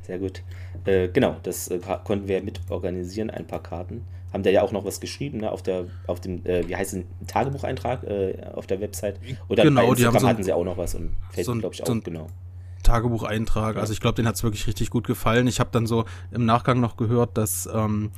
Sehr 0.01 0.17
gut. 0.17 0.41
Äh, 0.85 1.09
genau, 1.09 1.37
das 1.43 1.67
äh, 1.67 1.79
konnten 2.03 2.27
wir 2.27 2.41
mit 2.41 2.59
organisieren, 2.69 3.29
ein 3.29 3.45
paar 3.45 3.61
Karten. 3.61 4.05
Haben 4.33 4.43
da 4.43 4.49
ja 4.49 4.63
auch 4.63 4.71
noch 4.71 4.85
was 4.85 4.99
geschrieben, 4.99 5.39
ne, 5.39 5.51
auf 5.51 5.61
der, 5.61 5.85
auf 6.07 6.21
dem, 6.21 6.45
äh, 6.45 6.67
wie 6.67 6.75
heißt 6.75 6.93
es, 6.93 7.03
Tagebucheintrag 7.27 8.03
äh, 8.03 8.35
auf 8.53 8.65
der 8.65 8.81
Website. 8.81 9.19
Oder 9.47 9.63
genau, 9.63 9.81
bei 9.81 9.87
Instagram 9.89 9.95
die 9.95 10.05
haben 10.05 10.21
so 10.21 10.27
hatten 10.27 10.43
sie 10.43 10.53
auch 10.53 10.63
noch 10.63 10.77
was 10.77 10.95
und 10.95 11.15
Facebook, 11.31 11.55
so 11.55 11.59
glaube 11.59 11.75
ich, 11.75 11.83
auch, 11.83 11.87
so 11.87 12.01
genau. 12.01 12.27
Tagebucheintrag. 12.83 13.77
Also 13.77 13.93
ich 13.93 13.99
glaube, 13.99 14.15
den 14.15 14.27
hat 14.27 14.35
es 14.35 14.43
wirklich 14.43 14.67
richtig 14.67 14.89
gut 14.89 15.05
gefallen. 15.07 15.47
Ich 15.47 15.59
habe 15.59 15.69
dann 15.71 15.87
so 15.87 16.05
im 16.31 16.45
Nachgang 16.45 16.79
noch 16.79 16.97
gehört, 16.97 17.37
dass, 17.37 17.69
ähm, 17.73 18.11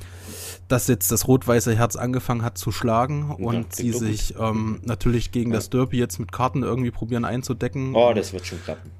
dass 0.68 0.88
jetzt 0.88 1.10
das 1.12 1.28
rot-weiße 1.28 1.76
Herz 1.76 1.96
angefangen 1.96 2.42
hat 2.42 2.58
zu 2.58 2.72
schlagen 2.72 3.30
und 3.30 3.54
ja, 3.54 3.64
sie 3.70 3.92
sich 3.92 4.34
ähm, 4.38 4.80
natürlich 4.84 5.32
gegen 5.32 5.50
ja. 5.50 5.56
das 5.56 5.70
Derby 5.70 5.98
jetzt 5.98 6.18
mit 6.18 6.32
Karten 6.32 6.62
irgendwie 6.62 6.90
probieren 6.90 7.24
einzudecken. 7.24 7.94
Oh, 7.94 8.12
das 8.14 8.32
wird 8.32 8.46
schon 8.46 8.62
klappen. 8.62 8.90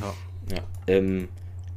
Ja. 0.00 0.56
ja. 0.56 0.62
Ähm, 0.86 1.28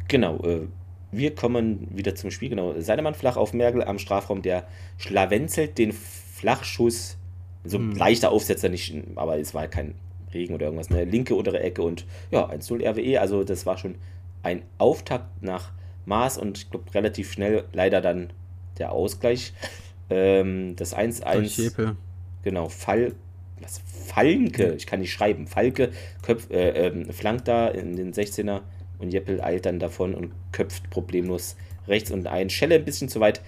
genau, 0.07 0.39
äh, 0.43 0.67
wir 1.11 1.35
kommen 1.35 1.87
wieder 1.91 2.15
zum 2.15 2.31
Spiel. 2.31 2.49
Genau, 2.49 2.79
Seidemann 2.79 3.15
flach 3.15 3.37
auf 3.37 3.53
Merkel 3.53 3.83
am 3.83 3.99
Strafraum, 3.99 4.41
der 4.41 4.67
schlawenzelt 4.97 5.77
den 5.77 5.91
Flachschuss. 5.91 7.17
So 7.63 7.77
ein 7.77 7.91
hm. 7.91 7.97
leichter 7.97 8.31
Aufsetzer, 8.31 8.69
nicht, 8.69 8.95
aber 9.15 9.37
es 9.37 9.53
war 9.53 9.67
kein 9.67 9.95
Regen 10.33 10.53
oder 10.53 10.65
irgendwas. 10.65 10.89
Eine 10.91 11.05
linke 11.05 11.35
untere 11.35 11.59
Ecke 11.59 11.81
und 11.81 12.05
ja, 12.31 12.49
1-0 12.49 12.83
RWE. 12.83 13.19
Also, 13.19 13.43
das 13.43 13.65
war 13.65 13.77
schon 13.77 13.95
ein 14.43 14.63
Auftakt 14.77 15.43
nach 15.43 15.71
Maß 16.05 16.37
und 16.37 16.57
ich 16.57 16.69
glaube, 16.69 16.93
relativ 16.93 17.31
schnell 17.31 17.65
leider 17.73 18.01
dann 18.01 18.31
der 18.77 18.91
Ausgleich. 18.91 19.53
Ähm, 20.09 20.75
das 20.75 20.95
1-1. 20.95 21.95
Genau, 22.43 22.69
Fall. 22.69 23.13
Was? 23.61 23.81
Falke, 24.07 24.73
ich 24.73 24.87
kann 24.87 25.01
nicht 25.01 25.11
schreiben. 25.11 25.45
Falke 25.45 25.91
köpf, 26.21 26.49
äh, 26.49 26.87
äh, 26.87 27.11
flankt 27.11 27.47
da 27.47 27.67
in 27.67 27.95
den 27.95 28.13
16er 28.13 28.61
und 28.99 29.11
Jeppel 29.11 29.41
eilt 29.41 29.65
dann 29.65 29.79
davon 29.79 30.15
und 30.15 30.31
köpft 30.51 30.89
problemlos 30.89 31.57
rechts 31.87 32.11
und 32.11 32.27
ein. 32.27 32.49
Schelle 32.49 32.75
ein 32.75 32.85
bisschen 32.85 33.09
zu 33.09 33.19
weit 33.19 33.41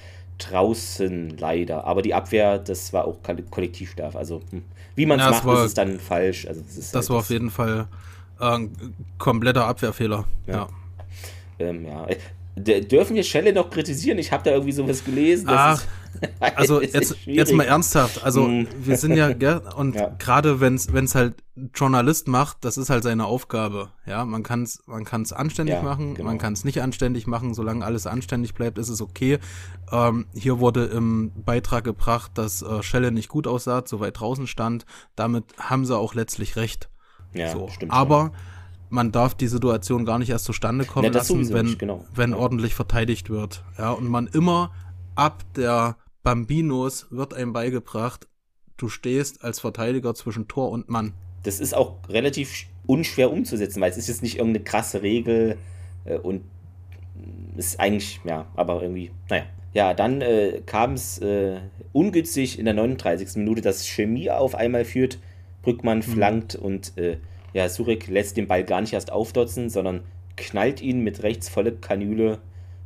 draußen, 0.49 1.37
leider. 1.37 1.85
Aber 1.85 2.01
die 2.01 2.13
Abwehr, 2.13 2.57
das 2.57 2.93
war 2.93 3.05
auch 3.05 3.17
Kollektivschlaf. 3.49 4.15
Also, 4.15 4.41
hm. 4.51 4.63
wie 4.95 5.05
man 5.05 5.19
es 5.19 5.25
ja, 5.25 5.31
macht, 5.31 5.45
war, 5.45 5.59
ist 5.59 5.67
es 5.67 5.73
dann 5.73 5.99
falsch. 5.99 6.47
Also, 6.47 6.61
das 6.61 6.93
halt 6.93 7.09
war 7.09 7.17
auf 7.17 7.29
jeden 7.29 7.49
Fall 7.49 7.87
äh, 8.39 8.45
ein 8.45 8.93
kompletter 9.17 9.65
Abwehrfehler. 9.65 10.25
Ja. 10.47 10.53
Ja. 10.53 10.67
Ähm, 11.59 11.85
ja 11.85 12.07
dürfen 12.55 13.15
wir 13.15 13.23
Schelle 13.23 13.53
noch 13.53 13.69
kritisieren? 13.69 14.17
Ich 14.17 14.31
habe 14.31 14.43
da 14.43 14.51
irgendwie 14.51 14.71
sowas 14.71 15.03
gelesen. 15.03 15.47
Ach, 15.49 15.81
also 16.55 16.81
jetzt, 16.81 17.15
jetzt 17.25 17.53
mal 17.53 17.65
ernsthaft. 17.65 18.23
Also 18.23 18.47
mm. 18.47 18.67
wir 18.83 18.97
sind 18.97 19.15
ja, 19.15 19.33
gell, 19.33 19.61
und 19.75 19.95
ja. 19.95 20.15
gerade 20.19 20.59
wenn 20.59 20.75
es 20.75 21.15
halt 21.15 21.35
Journalist 21.73 22.27
macht, 22.27 22.57
das 22.61 22.77
ist 22.77 22.89
halt 22.89 23.03
seine 23.03 23.25
Aufgabe. 23.25 23.89
Ja, 24.05 24.25
man 24.25 24.43
kann 24.43 24.63
es 24.63 24.81
man 24.87 25.03
kann's 25.03 25.33
anständig 25.33 25.75
ja, 25.75 25.81
machen, 25.81 26.15
genau. 26.15 26.29
man 26.29 26.37
kann 26.37 26.53
es 26.53 26.63
nicht 26.63 26.81
anständig 26.81 27.27
machen. 27.27 27.53
Solange 27.53 27.85
alles 27.85 28.07
anständig 28.07 28.53
bleibt, 28.53 28.77
ist 28.77 28.89
es 28.89 29.01
okay. 29.01 29.39
Ähm, 29.91 30.25
hier 30.33 30.59
wurde 30.59 30.85
im 30.85 31.31
Beitrag 31.43 31.83
gebracht, 31.83 32.31
dass 32.35 32.61
äh, 32.61 32.83
Schelle 32.83 33.11
nicht 33.11 33.29
gut 33.29 33.47
aussah, 33.47 33.83
so 33.85 33.99
weit 33.99 34.19
draußen 34.19 34.47
stand. 34.47 34.85
Damit 35.15 35.45
haben 35.57 35.85
sie 35.85 35.97
auch 35.97 36.13
letztlich 36.13 36.55
recht. 36.55 36.89
Ja, 37.33 37.51
so. 37.51 37.67
stimmt. 37.69 37.91
Aber 37.91 38.31
man 38.91 39.11
darf 39.11 39.35
die 39.35 39.47
Situation 39.47 40.05
gar 40.05 40.19
nicht 40.19 40.29
erst 40.29 40.45
zustande 40.45 40.85
kommen 40.85 41.05
ja, 41.05 41.11
lassen, 41.11 41.51
wenn, 41.53 41.65
nicht, 41.65 41.79
genau. 41.79 42.05
wenn 42.13 42.31
ja. 42.31 42.37
ordentlich 42.37 42.75
verteidigt 42.75 43.29
wird. 43.29 43.63
Ja, 43.77 43.91
und 43.91 44.07
man 44.07 44.27
immer 44.27 44.71
ab 45.15 45.43
der 45.55 45.97
Bambinos 46.23 47.07
wird 47.09 47.33
einem 47.33 47.53
beigebracht, 47.53 48.27
du 48.77 48.89
stehst 48.89 49.43
als 49.43 49.59
Verteidiger 49.59 50.13
zwischen 50.13 50.47
Tor 50.47 50.71
und 50.71 50.89
Mann. 50.89 51.13
Das 51.43 51.59
ist 51.59 51.73
auch 51.73 51.97
relativ 52.09 52.65
unschwer 52.85 53.31
umzusetzen, 53.31 53.81
weil 53.81 53.91
es 53.91 53.97
ist 53.97 54.07
jetzt 54.07 54.21
nicht 54.21 54.37
irgendeine 54.37 54.63
krasse 54.63 55.01
Regel 55.01 55.57
äh, 56.05 56.17
und 56.17 56.43
ist 57.57 57.79
eigentlich, 57.79 58.19
ja, 58.23 58.45
aber 58.55 58.81
irgendwie, 58.81 59.11
naja. 59.29 59.43
Ja, 59.73 59.93
dann 59.93 60.21
äh, 60.21 60.61
kam 60.65 60.93
es 60.93 61.19
äh, 61.19 61.61
ungünstig 61.93 62.59
in 62.59 62.65
der 62.65 62.73
39. 62.73 63.37
Minute, 63.37 63.61
dass 63.61 63.87
Chemie 63.87 64.29
auf 64.29 64.53
einmal 64.53 64.83
führt, 64.83 65.17
Brückmann 65.61 65.99
mhm. 65.99 66.03
flankt 66.03 66.55
und 66.55 66.97
äh, 66.97 67.17
ja, 67.53 67.69
Surek 67.69 68.07
lässt 68.07 68.35
den 68.35 68.47
Ball 68.47 68.65
gar 68.65 68.81
nicht 68.81 68.93
erst 68.93 69.11
aufdotzen, 69.11 69.69
sondern 69.69 70.01
knallt 70.35 70.81
ihn 70.81 71.01
mit 71.01 71.23
rechts 71.23 71.47
volle 71.47 71.71
Kanüle, 71.71 72.39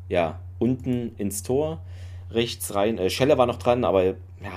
ja, 0.09 0.39
unten 0.59 1.15
ins 1.17 1.41
Tor, 1.41 1.81
rechts 2.35 2.75
rein. 2.75 2.97
Äh, 2.97 3.09
Schelle 3.09 3.37
war 3.37 3.45
noch 3.45 3.57
dran, 3.57 3.83
aber 3.83 4.03
ja, 4.03 4.15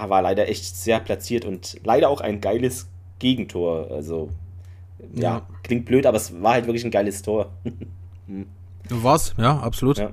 war 0.09 0.23
leider 0.23 0.49
echt 0.49 0.77
sehr 0.77 1.01
platziert 1.01 1.45
und 1.45 1.81
leider 1.85 2.09
auch 2.09 2.21
ein 2.21 2.41
geiles 2.41 2.89
Gegentor. 3.19 3.91
Also, 3.91 4.31
ja, 5.15 5.23
ja. 5.23 5.47
klingt 5.63 5.87
blöd, 5.87 6.07
aber 6.07 6.17
es 6.17 6.43
war 6.43 6.55
halt 6.55 6.67
wirklich 6.67 6.85
ein 6.85 6.91
geiles 6.91 7.23
Tor. 7.23 7.51
War's, 8.89 9.35
ja, 9.39 9.59
absolut. 9.59 9.99
Ja. 9.99 10.13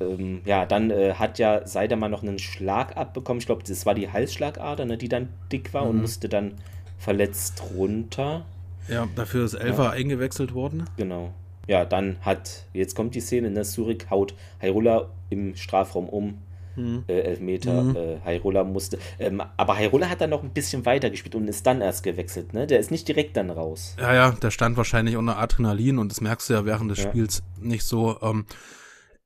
Ähm, 0.00 0.40
ja, 0.44 0.66
dann 0.66 0.90
äh, 0.90 1.14
hat 1.14 1.38
ja 1.38 1.66
Seidemann 1.66 2.10
noch 2.10 2.22
einen 2.22 2.38
Schlag 2.38 2.96
abbekommen. 2.96 3.40
Ich 3.40 3.46
glaube, 3.46 3.62
das 3.66 3.86
war 3.86 3.94
die 3.94 4.10
Halsschlagader, 4.10 4.84
ne, 4.84 4.98
die 4.98 5.08
dann 5.08 5.28
dick 5.52 5.72
war 5.72 5.84
mhm. 5.84 5.90
und 5.90 6.00
musste 6.02 6.28
dann 6.28 6.54
verletzt 6.98 7.62
runter. 7.76 8.44
Ja, 8.88 9.08
dafür 9.14 9.44
ist 9.44 9.54
Elfer 9.54 9.84
ja. 9.84 9.90
eingewechselt 9.90 10.54
worden. 10.54 10.84
Genau. 10.96 11.32
Ja, 11.66 11.84
dann 11.84 12.16
hat, 12.20 12.64
jetzt 12.72 12.94
kommt 12.94 13.14
die 13.14 13.20
Szene, 13.20 13.50
ne, 13.50 13.64
Surik 13.64 14.10
haut 14.10 14.34
Hyrule 14.60 15.08
im 15.30 15.56
Strafraum 15.56 16.08
um. 16.08 16.38
Hm. 16.74 17.04
Äh, 17.06 17.20
Elfmeter, 17.20 17.80
hm. 17.80 17.96
äh, 17.96 18.18
Hyrule 18.24 18.64
musste. 18.64 18.98
Ähm, 19.18 19.42
aber 19.56 19.78
Hyrule 19.78 20.08
hat 20.08 20.20
dann 20.20 20.30
noch 20.30 20.42
ein 20.42 20.50
bisschen 20.50 20.84
weiter 20.86 21.10
gespielt 21.10 21.34
und 21.34 21.48
ist 21.48 21.66
dann 21.66 21.80
erst 21.80 22.02
gewechselt, 22.02 22.52
ne? 22.52 22.66
Der 22.66 22.78
ist 22.78 22.90
nicht 22.90 23.06
direkt 23.08 23.36
dann 23.36 23.50
raus. 23.50 23.96
Ja, 23.98 24.14
ja, 24.14 24.30
der 24.30 24.50
stand 24.50 24.76
wahrscheinlich 24.76 25.16
unter 25.16 25.38
Adrenalin 25.38 25.98
und 25.98 26.10
das 26.10 26.20
merkst 26.20 26.50
du 26.50 26.54
ja 26.54 26.64
während 26.64 26.90
des 26.90 27.02
ja. 27.02 27.08
Spiels 27.10 27.42
nicht 27.60 27.84
so. 27.84 28.18
Ähm, 28.22 28.46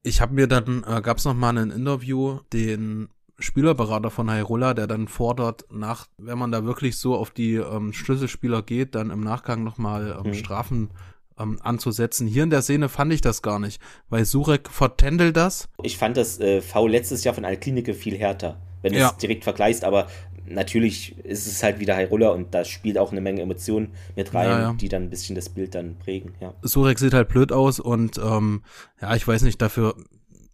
ich 0.02 0.20
habe 0.20 0.34
mir 0.34 0.46
dann, 0.46 0.84
äh, 0.86 1.00
gab 1.02 1.18
es 1.18 1.24
noch 1.24 1.34
mal 1.34 1.56
ein 1.56 1.70
Interview, 1.70 2.40
den 2.52 3.08
Spielerberater 3.38 4.10
von 4.10 4.30
Hyrule, 4.30 4.74
der 4.74 4.86
dann 4.86 5.06
fordert, 5.06 5.64
nach, 5.70 6.06
wenn 6.18 6.38
man 6.38 6.50
da 6.50 6.64
wirklich 6.64 6.98
so 6.98 7.14
auf 7.14 7.30
die 7.30 7.54
ähm, 7.54 7.92
Schlüsselspieler 7.92 8.62
geht, 8.62 8.94
dann 8.94 9.10
im 9.10 9.20
Nachgang 9.20 9.62
nochmal 9.62 10.18
ähm, 10.18 10.30
mhm. 10.30 10.34
Strafen 10.34 10.90
ähm, 11.38 11.58
anzusetzen. 11.62 12.26
Hier 12.26 12.42
in 12.42 12.50
der 12.50 12.62
Szene 12.62 12.88
fand 12.88 13.12
ich 13.12 13.20
das 13.20 13.42
gar 13.42 13.58
nicht, 13.58 13.80
weil 14.08 14.24
Surek 14.24 14.68
vertändelt 14.68 15.36
das. 15.36 15.68
Ich 15.82 15.98
fand 15.98 16.16
das 16.16 16.40
äh, 16.40 16.60
V 16.60 16.86
letztes 16.86 17.24
Jahr 17.24 17.34
von 17.34 17.44
Alklinike 17.44 17.94
viel 17.94 18.16
härter, 18.16 18.60
wenn 18.82 18.92
du 18.92 18.98
ja. 18.98 19.10
es 19.10 19.16
direkt 19.16 19.44
vergleichst, 19.44 19.84
aber 19.84 20.08
natürlich 20.46 21.18
ist 21.24 21.46
es 21.46 21.62
halt 21.62 21.78
wieder 21.78 21.96
Hyrule 21.96 22.32
und 22.32 22.54
da 22.54 22.64
spielt 22.64 22.98
auch 22.98 23.12
eine 23.12 23.20
Menge 23.20 23.42
Emotionen 23.42 23.92
mit 24.16 24.32
rein, 24.34 24.48
ja, 24.48 24.60
ja. 24.60 24.72
die 24.72 24.88
dann 24.88 25.04
ein 25.04 25.10
bisschen 25.10 25.34
das 25.34 25.48
Bild 25.48 25.74
dann 25.74 25.96
prägen, 25.98 26.34
ja. 26.40 26.54
Surek 26.62 26.98
sieht 26.98 27.14
halt 27.14 27.28
blöd 27.28 27.52
aus 27.52 27.80
und 27.80 28.18
ähm, 28.18 28.62
ja, 29.00 29.14
ich 29.14 29.26
weiß 29.26 29.42
nicht, 29.42 29.60
dafür 29.60 29.94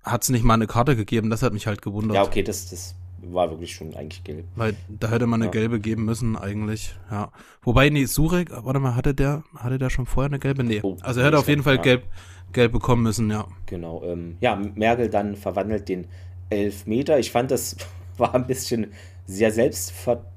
hat 0.03 0.23
es 0.23 0.29
nicht 0.29 0.45
mal 0.45 0.55
eine 0.55 0.67
Karte 0.67 0.97
gegeben, 0.97 1.31
das 1.31 1.43
hat 1.43 1.53
mich 1.53 1.67
halt 1.67 1.81
gewundert. 1.81 2.17
Ja, 2.17 2.25
okay, 2.25 2.43
das, 2.43 2.69
das 2.71 2.95
war 3.33 3.51
wirklich 3.51 3.75
schon 3.75 3.95
eigentlich 3.95 4.25
gelb. 4.25 4.47
Weil 4.57 4.75
da 4.89 5.11
hätte 5.11 5.27
man 5.27 5.41
eine 5.41 5.47
ja. 5.47 5.51
gelbe 5.51 5.81
geben 5.81 6.05
müssen, 6.05 6.37
eigentlich, 6.37 6.95
ja. 7.11 7.31
Wobei, 7.63 7.91
nee, 7.91 8.07
Surek, 8.07 8.51
warte 8.51 8.81
mal, 8.81 8.97
hatte 8.97 9.15
der, 9.15 9.45
hatte 9.57 9.79
der 9.79 9.91
schon 9.91 10.07
vorher 10.07 10.31
eine 10.31 10.39
gelbe? 10.39 10.65
Nee. 10.65 10.81
Oh, 10.83 10.97
also 11.03 11.21
er 11.21 11.27
hätte 11.27 11.39
auf 11.39 11.49
jeden 11.49 11.63
Fall 11.63 11.77
ja. 11.77 11.83
gelb, 11.83 12.05
gelb 12.53 12.73
bekommen 12.73 13.03
müssen, 13.03 13.31
ja. 13.31 13.47
Genau, 13.67 14.03
ähm, 14.05 14.37
ja, 14.41 14.61
Merkel 14.75 15.09
dann 15.09 15.37
verwandelt 15.37 15.89
den 15.89 16.07
Elfmeter. 16.51 17.19
Ich 17.19 17.31
fand, 17.31 17.51
das 17.51 17.77
war 18.17 18.35
ein 18.35 18.47
bisschen 18.47 18.93
sehr 19.27 19.51
selbstvertraut 19.51 20.35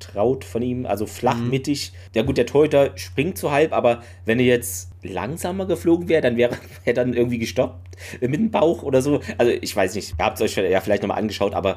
traut 0.00 0.44
von 0.44 0.62
ihm, 0.62 0.86
also 0.86 1.06
flachmittig. 1.06 1.92
Mhm. 1.92 2.10
Ja 2.14 2.22
gut, 2.22 2.38
der 2.38 2.46
Torhüter 2.46 2.90
springt 2.96 3.38
zu 3.38 3.52
halb, 3.52 3.72
aber 3.72 4.02
wenn 4.24 4.40
er 4.40 4.46
jetzt 4.46 4.90
langsamer 5.02 5.66
geflogen 5.66 6.08
wäre, 6.08 6.22
dann 6.22 6.36
wäre 6.36 6.56
er 6.84 6.94
dann 6.94 7.14
irgendwie 7.14 7.38
gestoppt 7.38 7.96
mit 8.20 8.34
dem 8.34 8.50
Bauch 8.50 8.82
oder 8.82 9.02
so. 9.02 9.20
Also 9.38 9.52
ich 9.52 9.74
weiß 9.76 9.94
nicht, 9.94 10.14
ihr 10.18 10.24
habt 10.24 10.40
es 10.40 10.42
euch 10.42 10.56
ja 10.56 10.80
vielleicht 10.80 11.02
nochmal 11.02 11.18
angeschaut, 11.18 11.54
aber 11.54 11.76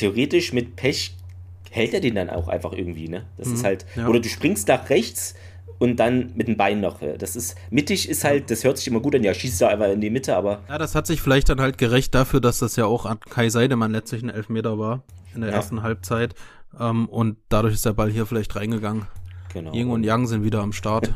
theoretisch 0.00 0.52
mit 0.52 0.76
Pech 0.76 1.14
hält 1.70 1.94
er 1.94 2.00
den 2.00 2.14
dann 2.14 2.30
auch 2.30 2.48
einfach 2.48 2.72
irgendwie, 2.72 3.08
ne? 3.08 3.26
Das 3.36 3.48
mhm, 3.48 3.54
ist 3.54 3.64
halt, 3.64 3.86
ja. 3.94 4.08
oder 4.08 4.18
du 4.18 4.28
springst 4.28 4.66
nach 4.68 4.88
rechts 4.90 5.34
und 5.78 5.96
dann 5.96 6.32
mit 6.34 6.48
dem 6.48 6.56
Bein 6.56 6.80
noch. 6.80 7.00
Das 7.18 7.36
ist, 7.36 7.56
mittig 7.70 8.08
ist 8.08 8.24
halt, 8.24 8.50
das 8.50 8.64
hört 8.64 8.78
sich 8.78 8.88
immer 8.88 9.00
gut 9.00 9.14
an, 9.14 9.22
ja, 9.22 9.32
schießt 9.32 9.60
da 9.60 9.68
einfach 9.68 9.88
in 9.88 10.00
die 10.00 10.10
Mitte, 10.10 10.34
aber. 10.34 10.62
Ja, 10.68 10.78
das 10.78 10.94
hat 10.94 11.06
sich 11.06 11.20
vielleicht 11.20 11.48
dann 11.48 11.60
halt 11.60 11.78
gerecht 11.78 12.14
dafür, 12.14 12.40
dass 12.40 12.58
das 12.58 12.76
ja 12.76 12.86
auch 12.86 13.06
an 13.06 13.20
Kai 13.20 13.50
Seidemann 13.50 13.92
letztlich 13.92 14.22
ein 14.22 14.30
Elfmeter 14.30 14.78
war 14.78 15.02
in 15.34 15.42
der 15.42 15.50
ja. 15.50 15.56
ersten 15.56 15.82
Halbzeit. 15.82 16.34
Ähm, 16.78 17.08
und 17.08 17.36
dadurch 17.50 17.74
ist 17.74 17.84
der 17.84 17.92
Ball 17.92 18.10
hier 18.10 18.26
vielleicht 18.26 18.56
reingegangen. 18.56 19.06
Genau. 19.52 19.72
Ying 19.72 19.90
und 19.90 20.04
Yang 20.04 20.26
sind 20.28 20.44
wieder 20.44 20.60
am 20.60 20.72
Start. 20.72 21.12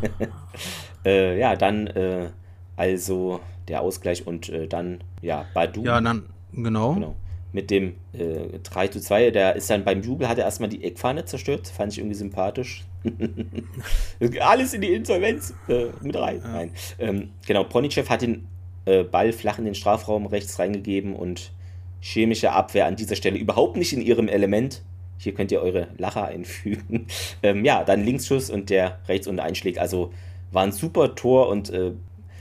äh, 1.05 1.39
ja, 1.39 1.57
dann 1.57 1.87
äh, 1.87 2.29
also 2.77 3.41
der 3.69 3.81
Ausgleich 3.81 4.27
und 4.27 4.49
äh, 4.51 4.67
dann, 4.67 5.03
ja, 5.23 5.47
Badu. 5.55 5.85
Ja, 5.85 6.01
dann, 6.01 6.25
genau. 6.53 6.95
genau. 6.95 7.17
Mit 7.55 7.71
dem 7.71 7.95
äh, 8.13 8.59
3 8.63 8.89
zu 8.89 9.01
2. 9.01 9.31
Der 9.31 9.55
ist 9.55 9.71
dann 9.71 9.85
beim 9.85 10.03
Jubel, 10.03 10.29
hat 10.29 10.39
er 10.39 10.45
erstmal 10.45 10.69
die 10.69 10.83
Eckfahne 10.83 11.25
zerstört. 11.25 11.69
Fand 11.69 11.93
ich 11.93 11.99
irgendwie 11.99 12.17
sympathisch. 12.17 12.85
Alles 14.41 14.75
in 14.75 14.81
die 14.81 14.93
Insolvenz 14.93 15.55
äh, 15.69 15.87
mit 16.03 16.17
rein. 16.17 16.41
Ja. 16.43 16.53
Nein. 16.53 16.71
Ähm, 16.99 17.31
genau, 17.47 17.63
Ponychev 17.63 18.11
hat 18.11 18.23
den 18.23 18.49
äh, 18.87 19.05
Ball 19.05 19.33
flach 19.33 19.59
in 19.59 19.65
den 19.65 19.77
Strafraum 19.77 20.27
rechts 20.27 20.59
reingegeben 20.59 21.15
und 21.15 21.53
chemische 22.01 22.51
Abwehr 22.51 22.87
an 22.87 22.97
dieser 22.97 23.15
Stelle 23.15 23.39
überhaupt 23.39 23.77
nicht 23.77 23.93
in 23.93 24.03
ihrem 24.03 24.27
Element. 24.27 24.83
Hier 25.19 25.33
könnt 25.33 25.53
ihr 25.53 25.63
eure 25.63 25.89
Lacher 25.97 26.25
einfügen. 26.27 27.07
ähm, 27.45 27.65
ja, 27.65 27.85
dann 27.85 28.05
Linksschuss 28.05 28.51
und 28.51 28.69
der 28.69 28.99
rechts 29.07 29.29
unten 29.29 29.41
einschlägt. 29.41 29.79
Also 29.79 30.13
war 30.51 30.65
ein 30.65 30.73
super 30.73 31.15
Tor 31.15 31.49
und 31.49 31.71
äh, 31.71 31.93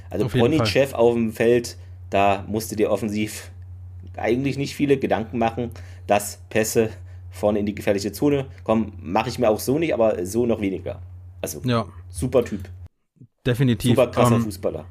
also 0.10 0.28
Ponychev 0.28 0.96
auf 0.96 1.14
dem 1.14 1.34
Feld, 1.34 1.78
da 2.10 2.46
musste 2.48 2.76
dir 2.76 2.92
offensiv 2.92 3.52
eigentlich 4.18 4.58
nicht 4.58 4.76
viele 4.76 4.98
Gedanken 4.98 5.38
machen, 5.38 5.72
dass 6.08 6.42
Pässe 6.50 6.90
vorne 7.32 7.60
in 7.60 7.66
die 7.66 7.76
gefährliche 7.76 8.12
Zone 8.12 8.46
kommen. 8.64 8.94
Mache 9.02 9.30
ich 9.30 9.40
mir 9.40 9.50
auch 9.50 9.60
so 9.60 9.80
nicht, 9.80 9.94
aber 9.94 10.26
so 10.26 10.46
noch 10.46 10.62
weniger. 10.62 11.02
Also, 11.42 11.62
ja. 11.66 11.86
super 12.10 12.46
Typ. 12.46 12.70
Definitiv. 13.46 13.92
Super 13.96 14.08
krasser 14.08 14.36
ähm, 14.36 14.44
Fußballer. 14.44 14.86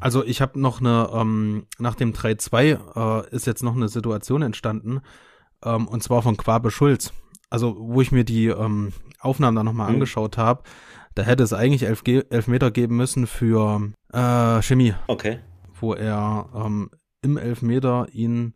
Also 0.00 0.24
ich 0.24 0.40
habe 0.40 0.60
noch 0.60 0.80
eine, 0.80 1.10
ähm, 1.12 1.66
nach 1.78 1.96
dem 1.96 2.12
3-2 2.12 3.24
äh, 3.24 3.34
ist 3.34 3.46
jetzt 3.46 3.64
noch 3.64 3.74
eine 3.74 3.88
Situation 3.88 4.42
entstanden, 4.42 5.00
ähm, 5.64 5.88
und 5.88 6.02
zwar 6.02 6.22
von 6.22 6.36
Quabe 6.36 6.70
Schulz. 6.70 7.12
Also 7.50 7.76
wo 7.78 8.00
ich 8.00 8.12
mir 8.12 8.24
die 8.24 8.46
ähm, 8.46 8.92
Aufnahmen 9.20 9.56
dann 9.56 9.66
nochmal 9.66 9.88
mhm. 9.88 9.94
angeschaut 9.94 10.38
habe, 10.38 10.62
da 11.14 11.22
hätte 11.22 11.42
es 11.42 11.52
eigentlich 11.52 11.82
elf, 11.82 12.02
elf 12.06 12.46
Meter 12.46 12.70
geben 12.70 12.96
müssen 12.96 13.26
für 13.26 13.90
äh, 14.12 14.62
Chemie. 14.62 14.94
Okay. 15.08 15.40
Wo 15.80 15.94
er 15.94 16.48
ähm, 16.54 16.90
im 17.22 17.36
Elfmeter 17.36 18.06
ihn 18.12 18.54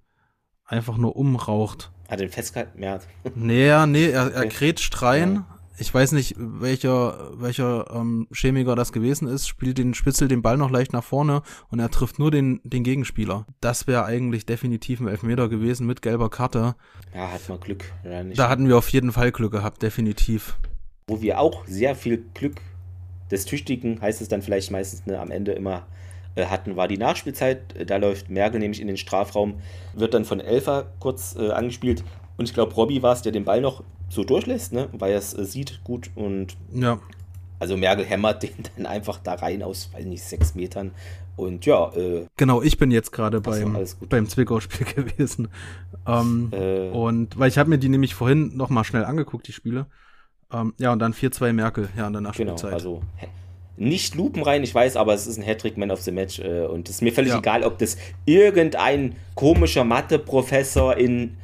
einfach 0.73 0.97
nur 0.97 1.17
umraucht. 1.17 1.93
Hat 2.09 2.21
den 2.21 2.31
festgehalten? 2.31 2.83
Ja. 2.83 2.99
Nee, 3.35 3.87
nee, 3.87 4.11
er, 4.11 4.33
er 4.33 4.47
grätscht 4.47 5.01
rein. 5.03 5.35
Ja. 5.35 5.47
Ich 5.79 5.93
weiß 5.93 6.13
nicht, 6.13 6.35
welcher, 6.37 7.31
welcher 7.41 7.91
ähm, 7.95 8.29
Chemiker 8.33 8.77
das 8.77 8.93
gewesen 8.93 9.27
ist, 9.27 9.49
spielt 9.49 9.79
den, 9.79 9.95
spitzelt 9.95 10.31
den 10.31 10.43
Ball 10.43 10.59
noch 10.59 10.71
leicht 10.71 10.93
nach 10.93 11.03
vorne 11.03 11.43
und 11.71 11.79
er 11.79 11.91
trifft 11.91 12.19
nur 12.19 12.31
den, 12.31 12.61
den 12.63 12.85
Gegenspieler. 12.85 13.47
Das 13.61 13.87
wäre 13.87 14.05
eigentlich 14.05 14.45
definitiv 14.45 15.01
ein 15.01 15.09
Elfmeter 15.09 15.49
gewesen 15.49 15.87
mit 15.87 16.03
gelber 16.03 16.29
Karte. 16.29 16.75
Ja, 17.15 17.33
hat 17.33 17.49
man 17.49 17.59
Glück. 17.59 17.85
Ja, 18.05 18.23
da 18.23 18.49
hatten 18.49 18.69
wir 18.69 18.77
auf 18.77 18.91
jeden 18.91 19.13
Fall 19.13 19.33
Glück 19.33 19.53
gehabt, 19.53 19.83
definitiv. 19.83 20.59
Wo 21.07 21.23
wir 21.23 21.41
auch 21.41 21.67
sehr 21.67 21.97
viel 21.97 22.23
Glück 22.35 22.61
des 23.31 23.47
Tüchtigen, 23.47 24.01
heißt 24.01 24.21
es 24.21 24.29
dann 24.29 24.43
vielleicht 24.43 24.71
meistens 24.71 25.07
ne, 25.07 25.19
am 25.19 25.31
Ende 25.31 25.53
immer, 25.53 25.87
hatten, 26.37 26.77
war 26.77 26.89
die 26.89 26.99
Nachspielzeit. 26.99 27.77
Äh, 27.77 27.87
da 27.87 27.97
läuft 27.97 28.31
Merkel 28.31 28.61
nämlich 28.61 28.81
in 28.81 28.87
den 28.87 28.97
Strafraum, 28.97 29.55
wird 29.95 30.15
dann 30.15 30.25
von 30.25 30.41
Elfer 30.41 30.87
kurz 30.99 31.37
äh, 31.37 31.51
angespielt. 31.51 32.05
Und 32.37 32.49
ich 32.49 32.55
glaube, 32.55 32.75
Robby 32.75 33.03
war 33.03 33.13
es, 33.13 33.23
der 33.23 33.33
den 33.33 33.45
Ball 33.45 33.61
noch 33.61 33.83
so 34.09 34.25
durchlässt, 34.25 34.73
ne? 34.73 34.89
weil 34.93 35.13
er 35.13 35.19
es 35.19 35.35
äh, 35.35 35.45
sieht 35.45 35.83
gut. 35.85 36.11
Und 36.15 36.57
ja. 36.73 36.99
also 37.59 37.77
Merkel 37.77 38.05
hämmert 38.05 38.43
den 38.43 38.55
dann 38.77 38.87
einfach 38.87 39.19
da 39.19 39.35
rein 39.35 39.63
aus, 39.63 39.91
weiß 39.93 40.05
nicht, 40.07 40.23
sechs 40.23 40.55
Metern. 40.55 40.93
Und 41.37 41.65
ja. 41.65 41.93
Äh, 41.95 42.27
genau, 42.37 42.63
ich 42.63 42.79
bin 42.79 42.91
jetzt 42.91 43.11
gerade 43.11 43.41
beim, 43.41 43.77
beim 44.09 44.29
Zwickau-Spiel 44.29 44.87
gewesen. 44.95 45.49
Ähm, 46.07 46.51
äh, 46.53 46.89
und 46.91 47.39
weil 47.39 47.49
ich 47.49 47.59
habe 47.59 47.71
mir 47.71 47.79
die 47.79 47.89
nämlich 47.89 48.15
vorhin 48.15 48.57
noch 48.57 48.71
mal 48.71 48.85
schnell 48.85 49.05
angeguckt, 49.05 49.49
die 49.49 49.53
Spiele. 49.53 49.87
Ähm, 50.53 50.75
ja, 50.79 50.93
und 50.93 50.99
dann 50.99 51.15
4-2 51.15 51.53
Merkel, 51.53 51.89
ja, 51.97 52.07
in 52.07 52.13
der 52.13 52.23
Nachspielzeit. 52.23 52.59
Genau, 52.59 52.75
also 52.75 53.03
nicht 53.77 54.15
lupenrein, 54.15 54.63
ich 54.63 54.75
weiß, 54.75 54.97
aber 54.97 55.15
es 55.15 55.27
ist 55.27 55.39
ein 55.39 55.45
Hattrick 55.45 55.77
Man 55.77 55.91
of 55.91 56.03
the 56.03 56.13
Match 56.13 56.39
äh, 56.39 56.67
und 56.67 56.89
es 56.89 56.97
ist 56.97 57.03
mir 57.03 57.13
völlig 57.13 57.33
ja. 57.33 57.39
egal, 57.39 57.65
ob 57.65 57.79
das 57.79 57.97
irgendein 58.27 59.17
komischer 59.35 59.85
Mathe-Professor 59.85 60.97
in 60.97 61.37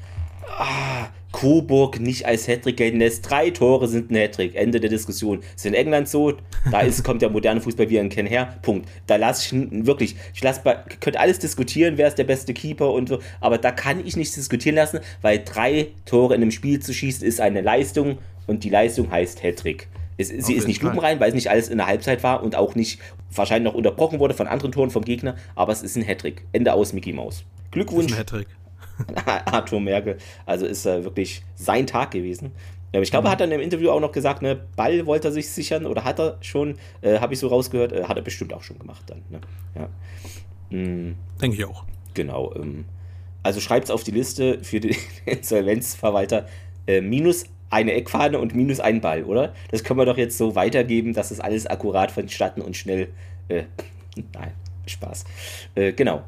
ah, 0.58 1.08
Coburg 1.32 2.00
nicht 2.00 2.26
als 2.26 2.48
Hattrick 2.48 2.78
gelten 2.78 2.98
lässt. 2.98 3.28
Drei 3.28 3.50
Tore 3.50 3.86
sind 3.86 4.10
ein 4.10 4.16
Hattrick. 4.16 4.54
Ende 4.54 4.80
der 4.80 4.90
Diskussion. 4.90 5.40
Ist 5.54 5.66
in 5.66 5.74
England 5.74 6.08
so, 6.08 6.34
da 6.70 6.80
ist, 6.80 7.04
kommt 7.04 7.22
der 7.22 7.30
moderne 7.30 7.60
Fußball, 7.60 7.90
wie 7.90 7.96
er 7.96 8.02
ihn 8.02 8.08
kennt, 8.08 8.30
her. 8.30 8.56
Punkt. 8.62 8.88
Da 9.06 9.16
lasse 9.16 9.54
ich 9.54 9.86
wirklich, 9.86 10.16
ich 10.34 10.42
lasse, 10.42 10.62
könnte 11.00 11.20
alles 11.20 11.38
diskutieren, 11.38 11.98
wer 11.98 12.08
ist 12.08 12.18
der 12.18 12.24
beste 12.24 12.54
Keeper 12.54 12.92
und 12.92 13.08
so, 13.08 13.18
aber 13.40 13.58
da 13.58 13.70
kann 13.70 14.04
ich 14.04 14.16
nicht 14.16 14.34
diskutieren 14.34 14.76
lassen, 14.76 15.00
weil 15.22 15.42
drei 15.44 15.88
Tore 16.06 16.34
in 16.34 16.42
einem 16.42 16.50
Spiel 16.50 16.80
zu 16.80 16.94
schießen 16.94 17.26
ist 17.26 17.40
eine 17.40 17.60
Leistung 17.60 18.18
und 18.46 18.64
die 18.64 18.70
Leistung 18.70 19.10
heißt 19.10 19.42
Hattrick. 19.42 19.88
Es, 20.18 20.28
sie 20.28 20.54
ist 20.54 20.66
nicht 20.66 20.82
lupenrein, 20.82 21.20
weil 21.20 21.28
es 21.28 21.34
nicht 21.34 21.48
alles 21.48 21.68
in 21.68 21.78
der 21.78 21.86
Halbzeit 21.86 22.22
war 22.24 22.42
und 22.42 22.56
auch 22.56 22.74
nicht 22.74 23.00
wahrscheinlich 23.32 23.72
noch 23.72 23.78
unterbrochen 23.78 24.18
wurde 24.18 24.34
von 24.34 24.48
anderen 24.48 24.72
Toren 24.72 24.90
vom 24.90 25.04
Gegner, 25.04 25.36
aber 25.54 25.72
es 25.72 25.82
ist 25.82 25.96
ein 25.96 26.02
Hattrick. 26.02 26.44
Ende 26.52 26.72
aus 26.72 26.92
Mickey 26.92 27.12
Mouse. 27.12 27.44
Glückwunsch. 27.70 28.06
Ist 28.06 28.12
ein 28.12 28.18
Hattrick. 28.18 28.48
Arthur 29.46 29.80
Merkel. 29.80 30.18
Also 30.44 30.66
ist 30.66 30.84
er 30.84 31.04
wirklich 31.04 31.42
sein 31.54 31.86
Tag 31.86 32.10
gewesen. 32.10 32.52
Ich 32.92 33.10
glaube, 33.10 33.28
er 33.28 33.32
hat 33.32 33.40
dann 33.40 33.52
im 33.52 33.60
Interview 33.60 33.90
auch 33.90 34.00
noch 34.00 34.12
gesagt, 34.12 34.40
ne, 34.40 34.58
Ball 34.74 35.04
wollte 35.06 35.28
er 35.28 35.32
sich 35.32 35.50
sichern 35.50 35.84
oder 35.84 36.04
hat 36.04 36.18
er 36.18 36.38
schon, 36.40 36.76
äh, 37.02 37.18
habe 37.18 37.34
ich 37.34 37.38
so 37.38 37.48
rausgehört, 37.48 37.92
äh, 37.92 38.04
hat 38.04 38.16
er 38.16 38.22
bestimmt 38.22 38.52
auch 38.54 38.62
schon 38.62 38.78
gemacht 38.78 39.02
dann. 39.06 39.22
Ne? 39.28 39.40
Ja. 39.74 39.88
Mhm. 40.70 41.16
Denke 41.40 41.56
ich 41.56 41.64
auch. 41.64 41.84
Genau. 42.14 42.54
Ähm, 42.56 42.86
also 43.42 43.60
schreibt 43.60 43.84
es 43.84 43.90
auf 43.90 44.04
die 44.04 44.10
Liste 44.10 44.64
für 44.64 44.80
den 44.80 44.96
Insolvenzverwalter. 45.26 46.46
Äh, 46.86 47.02
minus 47.02 47.44
eine 47.70 47.92
Eckfahne 47.92 48.38
und 48.38 48.54
minus 48.54 48.80
ein 48.80 49.00
Ball, 49.00 49.24
oder? 49.24 49.52
Das 49.70 49.84
können 49.84 49.98
wir 49.98 50.06
doch 50.06 50.16
jetzt 50.16 50.38
so 50.38 50.54
weitergeben, 50.54 51.12
dass 51.12 51.28
das 51.28 51.40
alles 51.40 51.66
akkurat 51.66 52.10
vonstatten 52.10 52.60
und 52.62 52.76
schnell. 52.76 53.08
Äh, 53.48 53.64
nein, 54.34 54.52
Spaß. 54.86 55.24
Äh, 55.74 55.92
genau. 55.92 56.22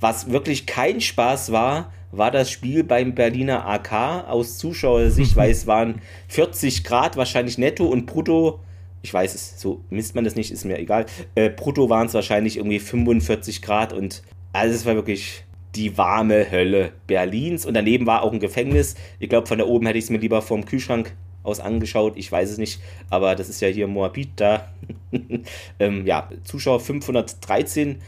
Was 0.00 0.30
wirklich 0.30 0.66
kein 0.66 1.00
Spaß 1.00 1.52
war, 1.52 1.92
war 2.12 2.30
das 2.30 2.50
Spiel 2.50 2.84
beim 2.84 3.14
Berliner 3.14 3.66
AK 3.66 4.28
aus 4.28 4.58
Zuschauersicht, 4.58 5.36
weil 5.36 5.50
es 5.50 5.66
waren 5.66 6.00
40 6.28 6.84
Grad 6.84 7.16
wahrscheinlich 7.16 7.58
netto 7.58 7.86
und 7.86 8.06
brutto. 8.06 8.60
Ich 9.02 9.12
weiß 9.14 9.34
es, 9.34 9.60
so 9.60 9.82
misst 9.88 10.14
man 10.14 10.24
das 10.24 10.34
nicht, 10.34 10.50
ist 10.50 10.64
mir 10.64 10.78
egal. 10.78 11.06
Äh, 11.34 11.50
brutto 11.50 11.88
waren 11.88 12.06
es 12.06 12.14
wahrscheinlich 12.14 12.56
irgendwie 12.56 12.80
45 12.80 13.62
Grad 13.62 13.92
und 13.92 14.22
also 14.52 14.74
es 14.74 14.86
war 14.86 14.94
wirklich 14.94 15.44
die 15.76 15.96
warme 15.98 16.50
Hölle 16.50 16.92
Berlins. 17.06 17.66
Und 17.66 17.74
daneben 17.74 18.06
war 18.06 18.22
auch 18.22 18.32
ein 18.32 18.40
Gefängnis. 18.40 18.96
Ich 19.18 19.28
glaube, 19.28 19.46
von 19.46 19.58
da 19.58 19.66
oben 19.66 19.86
hätte 19.86 19.98
ich 19.98 20.04
es 20.04 20.10
mir 20.10 20.18
lieber 20.18 20.42
vom 20.42 20.64
Kühlschrank 20.64 21.14
aus 21.42 21.60
angeschaut. 21.60 22.14
Ich 22.16 22.30
weiß 22.30 22.50
es 22.50 22.58
nicht, 22.58 22.80
aber 23.10 23.34
das 23.34 23.48
ist 23.48 23.60
ja 23.60 23.68
hier 23.68 23.86
Moabit 23.86 24.30
da. 24.36 24.68
ähm, 25.78 26.06
ja, 26.06 26.28
Zuschauer 26.44 26.80
513, 26.80 28.00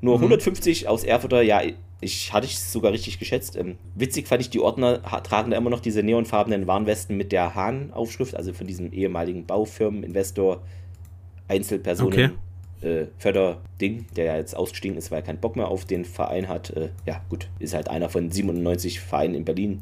nur 0.00 0.18
mhm. 0.18 0.24
150 0.24 0.86
aus 0.88 1.04
Erfurter. 1.04 1.42
Ja, 1.42 1.62
ich 2.00 2.32
hatte 2.32 2.46
es 2.46 2.72
sogar 2.72 2.92
richtig 2.92 3.18
geschätzt. 3.18 3.56
Ähm, 3.56 3.76
witzig 3.94 4.28
fand 4.28 4.42
ich, 4.42 4.50
die 4.50 4.60
Ordner 4.60 5.02
tragen 5.22 5.50
da 5.50 5.56
immer 5.56 5.70
noch 5.70 5.80
diese 5.80 6.02
neonfarbenen 6.02 6.66
Warnwesten 6.66 7.16
mit 7.16 7.32
der 7.32 7.54
Hahn-Aufschrift, 7.54 8.36
also 8.36 8.52
von 8.52 8.66
diesem 8.66 8.92
ehemaligen 8.92 9.46
Baufirmen-Investor, 9.46 10.62
Einzelpersonen. 11.48 12.12
Okay 12.12 12.30
äh, 12.84 13.06
Förderding, 13.18 14.06
der 14.16 14.24
ja 14.24 14.36
jetzt 14.36 14.56
ausgestiegen 14.56 14.96
ist, 14.96 15.10
weil 15.10 15.20
er 15.20 15.22
keinen 15.22 15.38
Bock 15.38 15.56
mehr 15.56 15.68
auf 15.68 15.84
den 15.84 16.04
Verein 16.04 16.48
hat. 16.48 16.70
Äh, 16.70 16.90
ja, 17.06 17.20
gut, 17.28 17.48
ist 17.58 17.74
halt 17.74 17.88
einer 17.88 18.08
von 18.08 18.30
97 18.30 19.00
Vereinen 19.00 19.34
in 19.34 19.44
Berlin, 19.44 19.80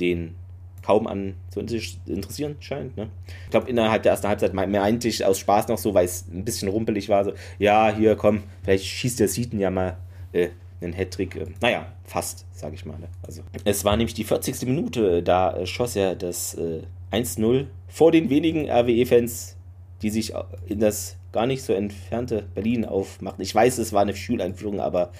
den 0.00 0.34
kaum 0.82 1.06
an 1.06 1.34
zu 1.50 1.60
interessieren 1.60 2.56
scheint. 2.60 2.96
Ne? 2.96 3.10
Ich 3.44 3.50
glaube, 3.50 3.68
innerhalb 3.68 4.02
der 4.04 4.12
ersten 4.12 4.28
Halbzeit 4.28 4.54
meinte 4.54 5.08
ich 5.08 5.24
aus 5.24 5.38
Spaß 5.38 5.68
noch 5.68 5.76
so, 5.76 5.92
weil 5.92 6.06
es 6.06 6.26
ein 6.32 6.44
bisschen 6.44 6.68
rumpelig 6.68 7.10
war, 7.10 7.24
so, 7.24 7.32
ja, 7.58 7.94
hier, 7.94 8.16
komm, 8.16 8.44
vielleicht 8.62 8.86
schießt 8.86 9.20
der 9.20 9.28
Sieten 9.28 9.58
ja 9.58 9.70
mal 9.70 9.98
äh, 10.32 10.48
einen 10.80 10.94
Hattrick. 10.94 11.36
Äh, 11.36 11.46
naja, 11.60 11.92
fast, 12.04 12.46
sage 12.52 12.74
ich 12.74 12.86
mal. 12.86 12.98
Ne? 12.98 13.08
Also, 13.22 13.42
es 13.64 13.84
war 13.84 13.96
nämlich 13.96 14.14
die 14.14 14.24
40. 14.24 14.62
Minute, 14.62 15.22
da 15.22 15.56
äh, 15.56 15.66
schoss 15.66 15.94
er 15.94 16.14
das 16.14 16.54
äh, 16.54 16.82
1-0 17.12 17.66
vor 17.88 18.12
den 18.12 18.30
wenigen 18.30 18.70
RWE-Fans, 18.70 19.56
die 20.00 20.10
sich 20.10 20.32
in 20.66 20.80
das 20.80 21.16
gar 21.38 21.46
nicht 21.46 21.62
so 21.62 21.72
entfernte 21.72 22.42
Berlin 22.52 22.84
aufmachen. 22.84 23.40
Ich 23.40 23.54
weiß, 23.54 23.78
es 23.78 23.92
war 23.92 24.02
eine 24.02 24.16
Schuleinführung, 24.16 24.80
aber 24.80 25.12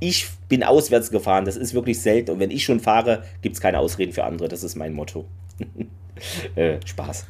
ich 0.00 0.26
bin 0.48 0.62
auswärts 0.62 1.10
gefahren. 1.10 1.44
Das 1.44 1.58
ist 1.58 1.74
wirklich 1.74 2.00
selten. 2.00 2.30
Und 2.30 2.40
wenn 2.40 2.50
ich 2.50 2.64
schon 2.64 2.80
fahre, 2.80 3.22
gibt 3.42 3.56
es 3.56 3.60
keine 3.60 3.78
Ausreden 3.78 4.12
für 4.14 4.24
andere. 4.24 4.48
Das 4.48 4.62
ist 4.62 4.76
mein 4.76 4.94
Motto. 4.94 5.26
äh, 6.56 6.78
Spaß. 6.86 7.26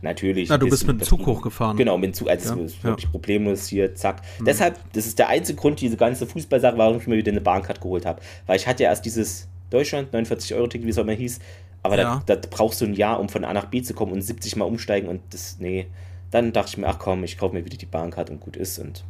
Natürlich. 0.00 0.48
Na, 0.48 0.58
du 0.58 0.68
bist 0.68 0.86
mit 0.86 1.00
dem 1.00 1.04
Zug 1.04 1.26
hochgefahren. 1.26 1.76
Genau, 1.76 1.98
mit 1.98 2.10
dem 2.10 2.14
Zug. 2.14 2.30
Also 2.30 2.54
ja, 2.54 2.64
ist 2.64 2.84
wirklich 2.84 3.06
ja. 3.06 3.10
problemlos 3.10 3.66
hier, 3.66 3.96
zack. 3.96 4.22
Mhm. 4.38 4.44
Deshalb, 4.44 4.78
das 4.92 5.06
ist 5.06 5.18
der 5.18 5.28
einzige 5.28 5.58
Grund, 5.58 5.80
diese 5.80 5.96
ganze 5.96 6.24
Fußballsache, 6.24 6.78
warum 6.78 6.98
ich 6.98 7.08
mir 7.08 7.16
wieder 7.16 7.32
eine 7.32 7.40
Bahncard 7.40 7.80
geholt 7.80 8.06
habe. 8.06 8.22
Weil 8.46 8.58
ich 8.58 8.68
hatte 8.68 8.84
ja 8.84 8.90
erst 8.90 9.04
dieses 9.04 9.48
Deutschland, 9.70 10.14
49-Euro-Ticket, 10.14 10.86
wie 10.86 10.90
es 10.90 10.98
auch 10.98 11.02
immer 11.02 11.14
hieß. 11.14 11.40
Aber 11.82 11.98
ja. 11.98 12.22
da, 12.26 12.36
da, 12.36 12.48
brauchst 12.48 12.80
du 12.80 12.84
ein 12.84 12.94
Jahr, 12.94 13.18
um 13.18 13.28
von 13.28 13.44
A 13.44 13.52
nach 13.52 13.66
B 13.66 13.82
zu 13.82 13.92
kommen 13.92 14.12
und 14.12 14.22
70 14.22 14.54
Mal 14.54 14.66
umsteigen 14.66 15.08
und 15.08 15.20
das, 15.30 15.56
nee. 15.58 15.86
Dann 16.32 16.52
dachte 16.52 16.70
ich 16.70 16.78
mir, 16.78 16.88
ach 16.88 16.98
komm, 16.98 17.22
ich 17.22 17.38
kaufe 17.38 17.54
mir 17.54 17.64
wieder 17.64 17.76
die 17.76 17.86
Bahncard 17.86 18.30
und 18.30 18.40
gut 18.40 18.56
ist. 18.56 18.80
Und 18.80 19.04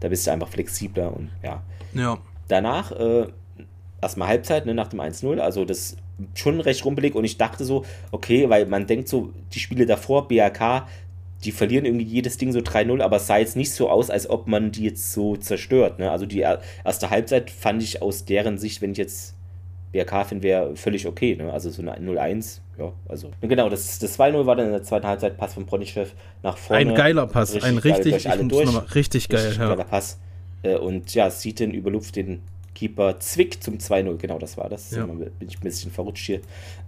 da 0.00 0.08
bist 0.08 0.26
du 0.26 0.30
einfach 0.30 0.48
flexibler 0.48 1.14
und 1.14 1.28
ja. 1.42 1.62
Ja. 1.92 2.18
Danach, 2.48 2.92
äh, 2.92 3.26
erstmal 4.00 4.28
Halbzeit, 4.28 4.64
ne, 4.64 4.72
nach 4.72 4.88
dem 4.88 5.00
1-0, 5.00 5.38
also 5.38 5.66
das 5.66 5.96
schon 6.34 6.60
recht 6.60 6.84
rumpelig 6.84 7.14
und 7.14 7.24
ich 7.24 7.36
dachte 7.36 7.64
so, 7.64 7.84
okay, 8.10 8.48
weil 8.48 8.66
man 8.66 8.86
denkt 8.86 9.08
so, 9.08 9.32
die 9.52 9.60
Spiele 9.60 9.86
davor, 9.86 10.26
BRK, 10.28 10.86
die 11.44 11.52
verlieren 11.52 11.84
irgendwie 11.84 12.04
jedes 12.04 12.36
Ding 12.36 12.52
so 12.52 12.58
3-0, 12.58 13.00
aber 13.00 13.16
es 13.16 13.26
sah 13.26 13.38
jetzt 13.38 13.56
nicht 13.56 13.72
so 13.72 13.88
aus, 13.88 14.10
als 14.10 14.28
ob 14.28 14.48
man 14.48 14.72
die 14.72 14.84
jetzt 14.84 15.12
so 15.12 15.36
zerstört. 15.36 15.98
Ne? 15.98 16.10
Also 16.10 16.26
die 16.26 16.40
erste 16.40 17.10
Halbzeit 17.10 17.50
fand 17.50 17.82
ich 17.82 18.02
aus 18.02 18.24
deren 18.24 18.58
Sicht, 18.58 18.82
wenn 18.82 18.92
ich 18.92 18.98
jetzt 18.98 19.36
BRK 19.92 20.24
finden 20.24 20.42
wäre 20.42 20.76
völlig 20.76 21.06
okay, 21.06 21.36
ne? 21.36 21.52
Also 21.52 21.70
so 21.70 21.80
eine 21.80 21.96
0-1, 21.96 22.60
ja, 22.78 22.92
also. 23.08 23.30
Genau, 23.40 23.68
das, 23.68 23.98
das 23.98 24.18
2-0 24.18 24.46
war 24.46 24.56
dann 24.56 24.66
in 24.66 24.72
der 24.72 24.82
zweiten 24.82 25.06
Halbzeit 25.06 25.36
Pass 25.36 25.54
von 25.54 25.66
Bronichev 25.66 26.12
nach 26.42 26.56
vorne. 26.56 26.90
Ein 26.90 26.94
geiler 26.94 27.26
Pass, 27.26 27.54
richtig 27.54 27.68
ein 27.68 27.78
richtig, 27.78 28.24
geil, 28.24 28.32
alle 28.32 28.44
durch, 28.44 28.94
richtig 28.94 29.28
geil, 29.28 29.40
richtig 29.40 29.58
ja. 29.58 29.68
geiler 29.68 29.84
Pass. 29.84 30.18
Äh, 30.62 30.76
und 30.76 31.12
ja, 31.14 31.30
Seaton 31.30 31.72
überlupft 31.72 32.16
den 32.16 32.40
Keeper 32.74 33.18
Zwick 33.18 33.62
zum 33.62 33.78
2-0, 33.78 34.16
genau 34.18 34.38
das 34.38 34.56
war 34.56 34.68
das. 34.68 34.92
Ja. 34.92 35.04
Bin 35.06 35.30
ich 35.40 35.58
ein 35.58 35.62
bisschen 35.62 35.90
verrutscht 35.90 36.26
hier. 36.26 36.40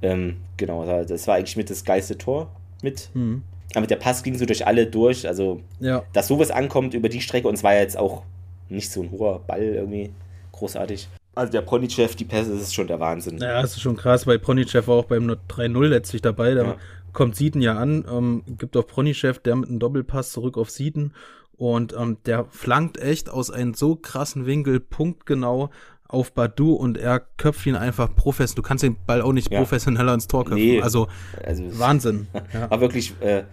Ähm, 0.03 0.37
genau, 0.57 0.85
das 1.03 1.27
war 1.27 1.37
eigentlich 1.37 1.57
mit 1.57 1.69
das 1.69 1.85
geilste 1.85 2.17
Tor 2.17 2.51
mit. 2.83 3.11
Mhm. 3.15 3.43
Aber 3.75 3.87
der 3.87 3.97
Pass 3.97 4.23
ging 4.23 4.37
so 4.37 4.47
durch 4.47 4.67
alle 4.67 4.87
durch, 4.87 5.27
also 5.27 5.61
Ja, 5.81 6.05
dass 6.13 6.29
sowas 6.29 6.51
ankommt 6.51 6.95
über 6.95 7.09
die 7.09 7.21
Strecke 7.21 7.49
und 7.49 7.55
es 7.55 7.65
war 7.65 7.75
ja 7.75 7.81
jetzt 7.81 7.97
auch 7.97 8.23
nicht 8.69 8.91
so 8.91 9.03
ein 9.03 9.11
hoher 9.11 9.41
Ball 9.41 9.63
irgendwie 9.63 10.11
großartig. 10.53 11.09
Also 11.41 11.53
der 11.53 11.63
Ponychef, 11.63 12.15
die 12.17 12.25
Pässe, 12.25 12.53
das 12.53 12.63
ist 12.63 12.75
schon 12.75 12.87
der 12.87 13.01
Wahnsinn. 13.01 13.39
ja, 13.39 13.63
das 13.63 13.73
ist 13.77 13.81
schon 13.81 13.97
krass, 13.97 14.27
weil 14.27 14.39
Pronichev 14.39 14.87
war 14.89 14.97
auch 14.97 15.07
beim 15.07 15.27
3-0 15.49 15.87
letztlich 15.87 16.21
dabei. 16.23 16.55
Da 16.55 16.63
Ja. 16.65 16.77
kommt 17.13 17.35
Sieden 17.35 17.63
ja 17.63 17.77
an, 17.77 18.05
ähm, 18.11 18.43
gibt 18.59 18.77
auf 18.77 18.87
Pronichev, 18.87 19.41
der 19.41 19.57
mit 19.57 19.69
einem 19.71 19.79
Doppelpass 19.79 20.33
zurück 20.33 20.59
auf 20.59 20.71
Sieden 20.71 21.15
und 21.57 21.95
ähm, 21.99 22.19
der 22.27 22.45
flankt 22.51 22.99
echt 22.99 23.31
aus 23.31 23.51
einem 23.51 23.75
so 23.75 23.97
krassen 23.97 24.45
Winkel 24.47 24.81
punktgenau 24.81 25.71
auf 26.09 26.33
Badu 26.33 26.73
und 26.75 26.99
er 26.99 27.21
köpft 27.39 27.65
ihn 27.67 27.77
einfach 27.77 28.15
professionell. 28.15 28.57
Du 28.63 28.69
kannst 28.69 28.83
den 28.85 28.97
Ball 29.07 29.23
auch 29.23 29.33
nicht 29.33 29.51
Ja. 29.51 29.59
professioneller 29.61 30.13
ins 30.15 30.27
Tor 30.27 30.45
köpfen. 30.45 30.57
Nee. 30.59 30.83
Also 30.83 31.09
Also 31.45 31.63
Wahnsinn. 31.79 32.27
Ja. 32.53 32.71
war 32.71 32.81
wirklich 32.81 33.15
äh, 33.21 33.45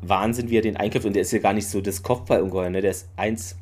Wahnsinn, 0.00 0.48
wie 0.48 0.56
er 0.56 0.62
den 0.62 0.76
einköpft. 0.76 1.06
Und 1.06 1.12
der 1.14 1.22
ist 1.22 1.32
ja 1.32 1.40
gar 1.40 1.52
nicht 1.52 1.68
so 1.68 1.80
das 1.80 2.02
Kopfballungeheuer, 2.02 2.70
ne? 2.70 2.80
Der 2.80 2.92
ist 2.92 3.08
1, 3.16 3.56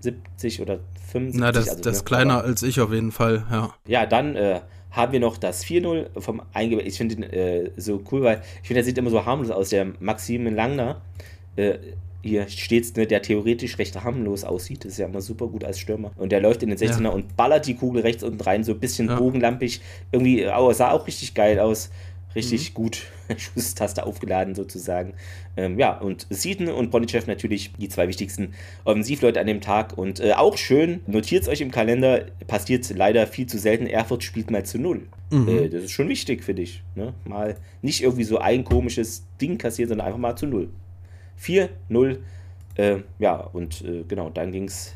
76 0.00 0.60
oder 0.60 0.80
75. 1.12 1.40
Na, 1.40 1.52
das, 1.52 1.68
also, 1.68 1.82
das 1.82 1.86
ne? 1.86 1.96
ist 1.98 2.04
kleiner 2.04 2.34
Aber- 2.38 2.44
als 2.44 2.62
ich 2.62 2.80
auf 2.80 2.92
jeden 2.92 3.12
Fall, 3.12 3.44
ja. 3.50 3.74
Ja, 3.86 4.06
dann 4.06 4.36
äh, 4.36 4.60
haben 4.90 5.12
wir 5.12 5.20
noch 5.20 5.36
das 5.36 5.64
4-0 5.64 6.20
vom 6.20 6.42
Einge... 6.52 6.80
Ich 6.82 6.96
finde 6.96 7.14
ihn 7.16 7.22
äh, 7.22 7.70
so 7.76 8.02
cool, 8.10 8.22
weil 8.22 8.42
ich 8.62 8.68
finde, 8.68 8.80
er 8.80 8.84
sieht 8.84 8.98
immer 8.98 9.10
so 9.10 9.24
harmlos 9.24 9.50
aus. 9.50 9.68
Der 9.70 9.86
Maxim 10.00 10.46
Langner, 10.54 11.00
äh, 11.56 11.78
hier 12.22 12.48
steht's, 12.48 12.94
ne, 12.96 13.06
der 13.06 13.22
theoretisch 13.22 13.78
recht 13.78 14.02
harmlos 14.02 14.44
aussieht. 14.44 14.84
Das 14.84 14.92
ist 14.92 14.98
ja 14.98 15.06
immer 15.06 15.20
super 15.22 15.46
gut 15.46 15.64
als 15.64 15.78
Stürmer. 15.78 16.10
Und 16.16 16.32
der 16.32 16.40
läuft 16.40 16.62
in 16.62 16.68
den 16.68 16.76
16er 16.78 17.08
und 17.08 17.36
ballert 17.36 17.66
die 17.66 17.74
Kugel 17.76 18.02
rechts 18.02 18.22
unten 18.22 18.40
rein, 18.42 18.62
so 18.64 18.72
ein 18.72 18.80
bisschen 18.80 19.08
Ja. 19.08 19.16
bogenlampig. 19.18 19.80
Irgendwie, 20.12 20.46
oh, 20.46 20.72
sah 20.72 20.90
auch 20.90 21.06
richtig 21.06 21.34
geil 21.34 21.58
aus. 21.60 21.90
Mhm. 22.30 22.36
Richtig 22.36 22.74
gut. 22.74 23.02
Schusstaste 23.36 24.06
aufgeladen 24.06 24.54
sozusagen. 24.54 25.14
Ähm, 25.56 25.78
ja, 25.78 25.98
und 25.98 26.26
Seaton 26.30 26.68
und 26.68 26.90
Bonichev 26.90 27.26
natürlich 27.26 27.72
die 27.78 27.88
zwei 27.88 28.08
wichtigsten 28.08 28.54
Offensivleute 28.84 29.40
an 29.40 29.46
dem 29.46 29.60
Tag. 29.60 29.98
Und 29.98 30.20
äh, 30.20 30.32
auch 30.32 30.56
schön, 30.56 31.00
notiert 31.06 31.42
es 31.42 31.48
euch 31.48 31.60
im 31.60 31.70
Kalender, 31.70 32.26
passiert 32.46 32.88
leider 32.90 33.26
viel 33.26 33.46
zu 33.46 33.58
selten. 33.58 33.86
Erfurt 33.86 34.22
spielt 34.22 34.50
mal 34.50 34.64
zu 34.64 34.78
null. 34.78 35.06
Mhm. 35.30 35.48
Äh, 35.48 35.68
das 35.68 35.84
ist 35.84 35.92
schon 35.92 36.08
wichtig 36.08 36.42
für 36.44 36.54
dich. 36.54 36.82
Ne? 36.94 37.14
Mal 37.24 37.56
nicht 37.82 38.02
irgendwie 38.02 38.24
so 38.24 38.38
ein 38.38 38.64
komisches 38.64 39.24
Ding 39.40 39.58
kassieren, 39.58 39.88
sondern 39.88 40.06
einfach 40.06 40.20
mal 40.20 40.36
zu 40.36 40.46
null. 40.46 40.68
4-0. 41.42 42.18
Äh, 42.76 42.98
ja, 43.18 43.36
und 43.36 43.82
äh, 43.82 44.04
genau, 44.06 44.30
dann 44.30 44.52
ging's. 44.52 44.94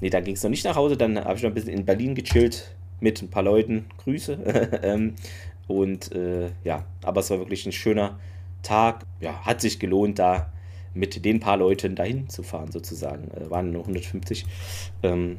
Nee, 0.00 0.10
dann 0.10 0.24
ging 0.24 0.34
es 0.34 0.42
noch 0.42 0.50
nicht 0.50 0.64
nach 0.64 0.76
Hause. 0.76 0.96
Dann 0.96 1.18
habe 1.18 1.36
ich 1.36 1.42
noch 1.42 1.50
ein 1.50 1.54
bisschen 1.54 1.72
in 1.72 1.86
Berlin 1.86 2.14
gechillt 2.14 2.70
mit 3.00 3.22
ein 3.22 3.28
paar 3.28 3.42
Leuten. 3.42 3.86
Grüße. 3.98 4.80
ähm, 4.82 5.14
und 5.66 6.12
äh, 6.12 6.50
ja, 6.64 6.84
aber 7.02 7.20
es 7.20 7.30
war 7.30 7.38
wirklich 7.38 7.66
ein 7.66 7.72
schöner 7.72 8.18
Tag. 8.62 9.04
Ja, 9.20 9.44
hat 9.44 9.60
sich 9.60 9.78
gelohnt, 9.78 10.18
da 10.18 10.52
mit 10.94 11.24
den 11.24 11.40
paar 11.40 11.56
Leuten 11.56 11.94
dahin 11.94 12.28
zu 12.28 12.42
fahren, 12.42 12.70
sozusagen. 12.72 13.30
Äh, 13.30 13.50
waren 13.50 13.70
nur 13.72 13.82
150. 13.82 14.46
Ähm, 15.02 15.38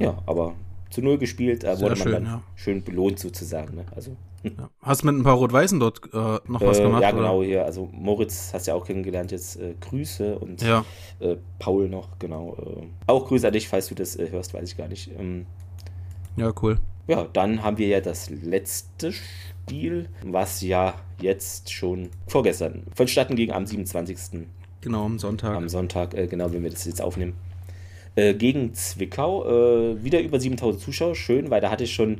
ja, 0.00 0.18
aber 0.26 0.54
zu 0.90 1.02
null 1.02 1.18
gespielt, 1.18 1.62
Sehr 1.62 1.80
wurde 1.80 1.90
man 1.90 1.96
schön, 1.98 2.12
dann 2.12 2.24
ja. 2.24 2.42
schön 2.54 2.82
belohnt, 2.82 3.18
sozusagen. 3.18 3.76
Ne? 3.76 3.84
Also, 3.94 4.16
ja. 4.42 4.70
Hast 4.80 5.04
mit 5.04 5.14
ein 5.14 5.22
paar 5.22 5.36
Rot-Weißen 5.36 5.80
dort 5.80 6.02
äh, 6.12 6.38
noch 6.46 6.60
was 6.60 6.78
äh, 6.78 6.82
gemacht? 6.82 7.02
ja, 7.02 7.08
oder? 7.08 7.18
genau, 7.18 7.42
hier. 7.42 7.64
Also, 7.64 7.88
Moritz 7.92 8.50
hast 8.52 8.66
du 8.66 8.70
ja 8.70 8.76
auch 8.76 8.84
kennengelernt, 8.84 9.32
jetzt 9.32 9.56
äh, 9.56 9.74
Grüße 9.80 10.38
und 10.38 10.62
Ja, 10.62 10.84
äh, 11.20 11.36
Paul 11.58 11.88
noch, 11.88 12.18
genau. 12.18 12.56
Äh, 12.58 12.86
auch 13.06 13.26
Grüße 13.26 13.46
an 13.46 13.52
dich, 13.52 13.68
falls 13.68 13.88
du 13.88 13.94
das 13.94 14.16
äh, 14.16 14.30
hörst, 14.30 14.54
weiß 14.54 14.70
ich 14.70 14.76
gar 14.76 14.88
nicht. 14.88 15.10
Ähm, 15.18 15.46
ja, 16.36 16.52
cool. 16.62 16.78
ja, 17.06 17.26
dann 17.32 17.62
haben 17.62 17.78
wir 17.78 17.88
ja 17.88 18.00
das 18.00 18.30
letzte 18.30 19.12
Spiel, 19.12 19.55
was 20.22 20.60
ja 20.62 20.94
jetzt 21.20 21.72
schon 21.72 22.10
vorgestern 22.26 22.82
vonstatten 22.94 23.36
ging, 23.36 23.52
am 23.52 23.66
27. 23.66 24.46
Genau, 24.80 25.04
am 25.04 25.18
Sonntag. 25.18 25.56
am 25.56 25.68
Sonntag, 25.68 26.14
äh, 26.14 26.26
genau, 26.26 26.52
wenn 26.52 26.62
wir 26.62 26.70
das 26.70 26.84
jetzt 26.84 27.02
aufnehmen. 27.02 27.34
Äh, 28.14 28.34
gegen 28.34 28.72
Zwickau, 28.74 29.44
äh, 29.44 30.04
wieder 30.04 30.20
über 30.20 30.40
7000 30.40 30.82
Zuschauer, 30.82 31.14
schön, 31.14 31.50
weil 31.50 31.60
da 31.60 31.70
hatte 31.70 31.84
ich 31.84 31.94
schon 31.94 32.18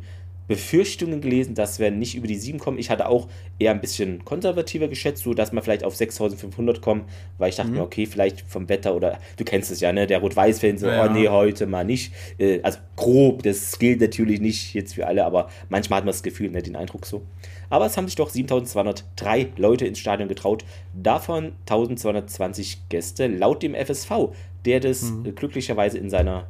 Befürchtungen 0.48 1.20
gelesen, 1.20 1.54
dass 1.54 1.78
wir 1.78 1.90
nicht 1.90 2.14
über 2.14 2.26
die 2.26 2.36
7 2.36 2.58
kommen. 2.58 2.78
Ich 2.78 2.90
hatte 2.90 3.08
auch 3.08 3.28
eher 3.58 3.72
ein 3.72 3.80
bisschen 3.80 4.24
konservativer 4.24 4.88
geschätzt, 4.88 5.24
so 5.24 5.34
dass 5.34 5.52
wir 5.52 5.60
vielleicht 5.62 5.82
auf 5.84 5.96
6500 5.96 6.80
kommen, 6.80 7.04
weil 7.38 7.48
ich 7.50 7.56
dachte 7.56 7.70
Mhm. 7.70 7.76
mir, 7.78 7.82
okay, 7.82 8.06
vielleicht 8.06 8.42
vom 8.42 8.68
Wetter 8.68 8.94
oder 8.94 9.18
du 9.36 9.44
kennst 9.44 9.70
es 9.70 9.80
ja, 9.80 9.92
ne, 9.92 10.06
der 10.06 10.18
Rot-Weiß-Fan 10.20 10.78
so, 10.78 10.86
Ja, 10.86 11.06
oh 11.06 11.12
nee, 11.12 11.28
heute 11.28 11.66
mal 11.66 11.84
nicht. 11.84 12.12
Äh, 12.38 12.60
also 12.62 12.78
grob, 12.94 13.42
das 13.42 13.78
gilt 13.78 14.00
natürlich 14.00 14.40
nicht 14.40 14.74
jetzt 14.74 14.94
für 14.94 15.06
alle, 15.06 15.24
aber 15.24 15.48
manchmal 15.68 15.98
hat 15.98 16.04
man 16.04 16.12
das 16.12 16.22
Gefühl, 16.22 16.50
ne, 16.50 16.62
den 16.62 16.76
Eindruck 16.76 17.06
so. 17.06 17.22
Aber 17.68 17.86
es 17.86 17.96
haben 17.96 18.06
sich 18.06 18.14
doch 18.14 18.30
7203 18.30 19.48
Leute 19.56 19.86
ins 19.86 19.98
Stadion 19.98 20.28
getraut, 20.28 20.64
davon 20.94 21.52
1220 21.68 22.88
Gäste, 22.88 23.26
laut 23.26 23.62
dem 23.62 23.74
FSV, 23.74 24.28
der 24.64 24.80
das 24.80 25.02
Mhm. 25.02 25.34
glücklicherweise 25.34 25.98
in 25.98 26.08
seiner, 26.10 26.46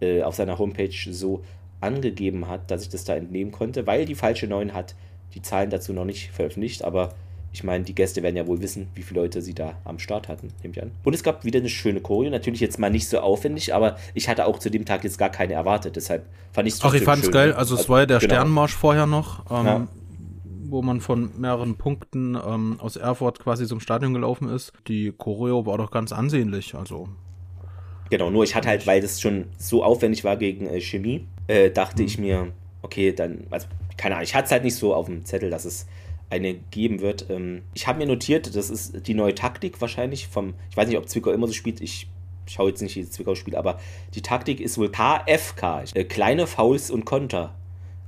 äh, 0.00 0.22
auf 0.22 0.34
seiner 0.34 0.58
Homepage 0.58 0.90
so 1.10 1.42
angegeben 1.84 2.48
hat, 2.48 2.70
dass 2.70 2.82
ich 2.82 2.88
das 2.88 3.04
da 3.04 3.14
entnehmen 3.14 3.52
konnte, 3.52 3.86
weil 3.86 4.04
die 4.04 4.14
falsche 4.14 4.46
9 4.46 4.74
hat 4.74 4.94
die 5.34 5.42
Zahlen 5.42 5.70
dazu 5.70 5.92
noch 5.92 6.04
nicht 6.04 6.30
veröffentlicht, 6.30 6.82
aber 6.84 7.14
ich 7.52 7.62
meine, 7.62 7.84
die 7.84 7.94
Gäste 7.94 8.22
werden 8.24 8.34
ja 8.36 8.48
wohl 8.48 8.60
wissen, 8.62 8.88
wie 8.96 9.02
viele 9.02 9.20
Leute 9.20 9.40
sie 9.40 9.54
da 9.54 9.74
am 9.84 10.00
Start 10.00 10.26
hatten, 10.26 10.48
nehme 10.62 10.74
ich 10.74 10.82
an. 10.82 10.90
Und 11.04 11.14
es 11.14 11.22
gab 11.22 11.44
wieder 11.44 11.60
eine 11.60 11.68
schöne 11.68 12.00
Choreo, 12.00 12.30
natürlich 12.30 12.58
jetzt 12.60 12.80
mal 12.80 12.90
nicht 12.90 13.08
so 13.08 13.20
aufwendig, 13.20 13.72
aber 13.72 13.96
ich 14.12 14.28
hatte 14.28 14.46
auch 14.46 14.58
zu 14.58 14.70
dem 14.70 14.84
Tag 14.84 15.04
jetzt 15.04 15.18
gar 15.18 15.30
keine 15.30 15.52
erwartet, 15.52 15.94
deshalb 15.94 16.26
fand 16.52 16.66
ich 16.66 16.74
es 16.74 16.80
Ach, 16.82 16.94
ich 16.94 17.04
fand's 17.04 17.30
geil. 17.30 17.52
Also, 17.52 17.76
es 17.76 17.88
war 17.88 18.00
ja 18.00 18.06
der 18.06 18.18
genau. 18.18 18.34
Sternmarsch 18.34 18.74
vorher 18.74 19.06
noch, 19.06 19.44
ähm, 19.50 19.66
Ja. 19.66 19.88
wo 20.64 20.82
man 20.82 21.00
von 21.00 21.30
mehreren 21.38 21.76
Punkten 21.76 22.34
ähm, 22.34 22.76
aus 22.80 22.96
Erfurt 22.96 23.38
quasi 23.38 23.66
zum 23.66 23.78
Stadion 23.78 24.14
gelaufen 24.14 24.48
ist. 24.48 24.72
Die 24.88 25.12
Choreo 25.12 25.64
war 25.64 25.78
doch 25.78 25.92
ganz 25.92 26.10
ansehnlich. 26.12 26.74
Also, 26.74 27.08
Genau, 28.10 28.30
nur 28.30 28.44
ich 28.44 28.54
hatte 28.54 28.68
halt, 28.68 28.86
weil 28.86 29.00
das 29.00 29.20
schon 29.20 29.46
so 29.58 29.82
aufwendig 29.82 30.24
war 30.24 30.36
gegen 30.36 30.66
äh, 30.66 30.80
Chemie, 30.80 31.26
äh, 31.46 31.70
dachte 31.70 32.02
Mhm. 32.02 32.08
ich 32.08 32.18
mir, 32.18 32.52
okay, 32.82 33.12
dann, 33.12 33.46
also 33.50 33.66
keine 33.96 34.16
Ahnung, 34.16 34.24
ich 34.24 34.34
hatte 34.34 34.46
es 34.46 34.52
halt 34.52 34.64
nicht 34.64 34.76
so 34.76 34.94
auf 34.94 35.06
dem 35.06 35.24
Zettel, 35.24 35.50
dass 35.50 35.64
es 35.64 35.86
eine 36.30 36.54
geben 36.54 37.00
wird. 37.00 37.26
Ähm, 37.30 37.62
ich 37.74 37.86
habe 37.86 37.98
mir 37.98 38.06
notiert, 38.06 38.54
das 38.56 38.70
ist 38.70 39.06
die 39.06 39.14
neue 39.14 39.34
Taktik 39.34 39.80
wahrscheinlich 39.80 40.26
vom, 40.28 40.54
ich 40.70 40.76
weiß 40.76 40.88
nicht, 40.88 40.98
ob 40.98 41.08
Zwickau 41.08 41.30
immer 41.30 41.46
so 41.46 41.52
spielt, 41.52 41.80
ich 41.80 42.08
schaue 42.46 42.70
jetzt 42.70 42.82
nicht, 42.82 42.96
wie 42.96 43.08
Zwickau 43.08 43.34
spielt, 43.34 43.56
aber 43.56 43.78
die 44.14 44.22
Taktik 44.22 44.60
ist 44.60 44.76
wohl 44.78 44.90
KFK, 44.90 45.84
äh, 45.94 46.04
kleine 46.04 46.46
Fouls 46.46 46.90
und 46.90 47.04
Konter. 47.04 47.54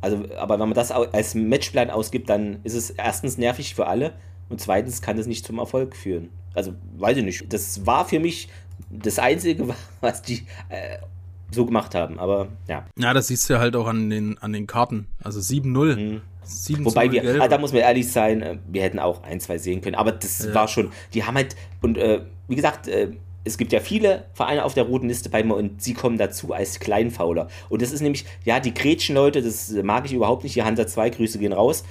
Also, 0.01 0.25
aber 0.37 0.55
wenn 0.59 0.69
man 0.69 0.75
das 0.75 0.91
als 0.93 1.35
Matchplan 1.35 1.91
ausgibt, 1.91 2.29
dann 2.29 2.61
ist 2.65 2.75
es 2.75 2.91
erstens 2.91 3.39
nervig 3.39 3.75
für 3.75 3.87
alle 3.87 4.13
und 4.49 4.61
zweitens 4.61 5.01
kann 5.03 5.19
es 5.19 5.27
nicht 5.27 5.45
zum 5.47 5.59
Erfolg 5.59 5.97
führen. 5.97 6.29
Also, 6.55 6.75
weiß 6.99 7.17
ich 7.19 7.25
nicht. 7.25 7.53
Das 7.53 7.87
war 7.87 8.07
für 8.07 8.21
mich 8.21 8.49
das 8.91 9.19
Einzige, 9.19 9.75
was 10.01 10.23
die 10.23 10.47
äh, 10.69 10.99
so 11.51 11.67
gemacht 11.67 11.95
haben. 11.95 12.19
Aber 12.19 12.49
ja. 12.69 12.85
ja, 12.99 13.15
das 13.15 13.29
siehst 13.29 13.49
du 13.49 13.55
ja 13.55 13.61
halt 13.61 13.77
auch 13.77 13.87
an 13.87 14.11
den, 14.11 14.39
an 14.39 14.53
den 14.53 14.67
Karten. 14.67 15.07
Also 15.23 15.41
7-0. 15.41 15.97
Mhm. 15.97 16.21
7 16.45 16.85
Wobei 16.85 17.11
wir, 17.11 17.23
gelb. 17.23 17.41
ah, 17.43 17.49
da 17.49 17.59
muss 17.59 17.73
man 17.73 17.83
ehrlich 17.83 18.11
sein, 18.11 18.41
äh, 18.43 18.57
wir 18.69 18.83
hätten 18.83 18.99
auch 19.01 19.23
ein, 19.25 19.41
zwei 19.41 19.59
sehen 19.59 19.81
können. 19.81 19.97
Aber 19.97 20.13
das 20.13 20.45
Ja. 20.47 20.55
war 20.55 20.69
schon, 20.69 20.93
die 21.13 21.25
haben 21.25 21.35
halt, 21.35 21.57
und 21.83 21.99
äh, 21.99 22.21
wie 22.47 22.55
gesagt, 22.55 22.87
äh, 22.87 23.09
es 23.43 23.59
gibt 23.59 23.73
ja 23.73 23.81
viele 23.81 24.25
Vereine 24.35 24.65
auf 24.65 24.75
der 24.75 24.85
roten 24.85 25.09
Liste 25.09 25.29
bei 25.29 25.43
mir 25.45 25.55
und 25.55 25.83
sie 25.83 25.95
kommen 25.95 26.19
dazu 26.19 26.53
als 26.53 26.79
Kleinfauler. 26.81 27.49
Und 27.69 27.83
das 27.83 27.93
ist 27.93 28.01
nämlich, 28.01 28.25
ja, 28.45 28.59
die 28.61 28.75
Gretchenleute, 28.75 29.41
das 29.43 29.71
mag 29.83 30.05
ich 30.07 30.13
überhaupt 30.13 30.43
nicht. 30.45 30.55
Die 30.57 30.63
Hansa 30.65 30.87
2 30.87 31.11
Grüße 31.11 31.39
gehen 31.39 31.53
raus. 31.53 31.85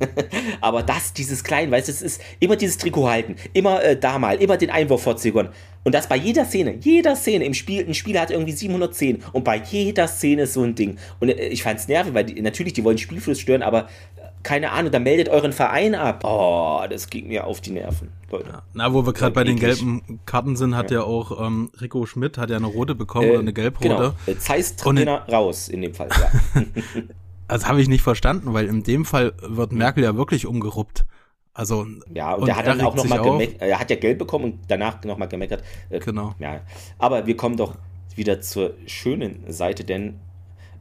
Aber 0.60 0.82
das, 0.82 1.12
dieses 1.12 1.44
Klein, 1.44 1.70
weißt 1.70 1.88
du, 1.88 1.92
es 1.92 2.02
ist 2.02 2.22
immer 2.40 2.56
dieses 2.56 2.78
Trikot 2.78 3.08
halten, 3.08 3.36
immer 3.52 3.82
äh, 3.82 3.96
da 3.98 4.18
mal, 4.18 4.36
immer 4.36 4.56
den 4.56 4.70
Einwurf 4.70 5.02
vorzögern. 5.02 5.50
Und 5.84 5.94
das 5.94 6.08
bei 6.08 6.16
jeder 6.16 6.44
Szene, 6.44 6.76
jeder 6.80 7.16
Szene 7.16 7.44
im 7.44 7.54
Spiel, 7.54 7.86
ein 7.86 7.94
Spieler 7.94 8.20
hat 8.20 8.30
irgendwie 8.30 8.52
710 8.52 9.22
und 9.32 9.44
bei 9.44 9.56
jeder 9.56 10.06
Szene 10.08 10.42
ist 10.42 10.54
so 10.54 10.62
ein 10.62 10.74
Ding. 10.74 10.98
Und 11.20 11.30
äh, 11.30 11.48
ich 11.48 11.62
fand's 11.62 11.88
nervig, 11.88 12.14
weil 12.14 12.24
die, 12.24 12.40
natürlich, 12.40 12.72
die 12.72 12.84
wollen 12.84 12.98
Spielfluss 12.98 13.40
stören, 13.40 13.62
aber 13.62 13.84
äh, 14.16 14.28
keine 14.42 14.70
Ahnung, 14.70 14.92
dann 14.92 15.02
meldet 15.02 15.28
euren 15.28 15.52
Verein 15.52 15.94
ab. 15.94 16.24
Oh, 16.24 16.82
das 16.88 17.10
ging 17.10 17.28
mir 17.28 17.46
auf 17.46 17.60
die 17.60 17.72
Nerven, 17.72 18.10
Leute. 18.30 18.62
Na, 18.74 18.92
wo 18.92 19.04
wir 19.04 19.12
gerade 19.12 19.32
bei 19.32 19.44
den 19.44 19.56
eklig. 19.56 19.78
gelben 19.78 20.20
Karten 20.26 20.56
sind, 20.56 20.76
hat 20.76 20.90
ja, 20.90 21.02
auch 21.02 21.44
ähm, 21.44 21.70
Rico 21.80 22.06
Schmidt 22.06 22.38
hat 22.38 22.50
ja 22.50 22.56
eine 22.56 22.66
rote 22.66 22.94
bekommen 22.94 23.26
Äh, 23.26 23.30
oder 23.30 23.40
eine 23.40 23.52
gelb-rote. 23.52 23.88
Genau, 23.88 24.12
äh, 24.26 24.38
Zeiss 24.38 24.72
Und 24.84 24.96
Trainer 24.96 25.26
raus 25.28 25.68
in 25.68 25.82
dem 25.82 25.94
Fall, 25.94 26.08
ja. 26.10 26.62
Das 27.48 27.66
habe 27.66 27.80
ich 27.80 27.88
nicht 27.88 28.02
verstanden, 28.02 28.52
weil 28.54 28.66
in 28.66 28.82
dem 28.82 29.04
Fall 29.04 29.32
wird 29.40 29.72
Merkel 29.72 30.04
ja 30.04 30.16
wirklich 30.16 30.46
umgeruppt. 30.46 31.06
Also, 31.54 31.86
Ja, 32.14 32.34
und, 32.34 32.42
Und 32.42 32.46
der 32.46 32.56
hat 32.56 32.66
er 32.66 32.76
dann 32.76 32.86
auch 32.86 32.94
nochmal 32.94 33.20
gemeckert, 33.20 33.60
er 33.60 33.80
hat 33.80 33.90
ja 33.90 33.96
Geld 33.96 34.18
bekommen 34.18 34.44
und 34.44 34.58
danach 34.68 35.02
nochmal 35.02 35.28
gemeckert. 35.28 35.64
Äh, 35.90 35.98
genau. 35.98 36.34
Ja, 36.38 36.60
aber 36.98 37.26
wir 37.26 37.36
kommen 37.36 37.56
doch 37.56 37.74
wieder 38.14 38.40
zur 38.40 38.74
schönen 38.86 39.50
Seite, 39.50 39.84
denn 39.84 40.20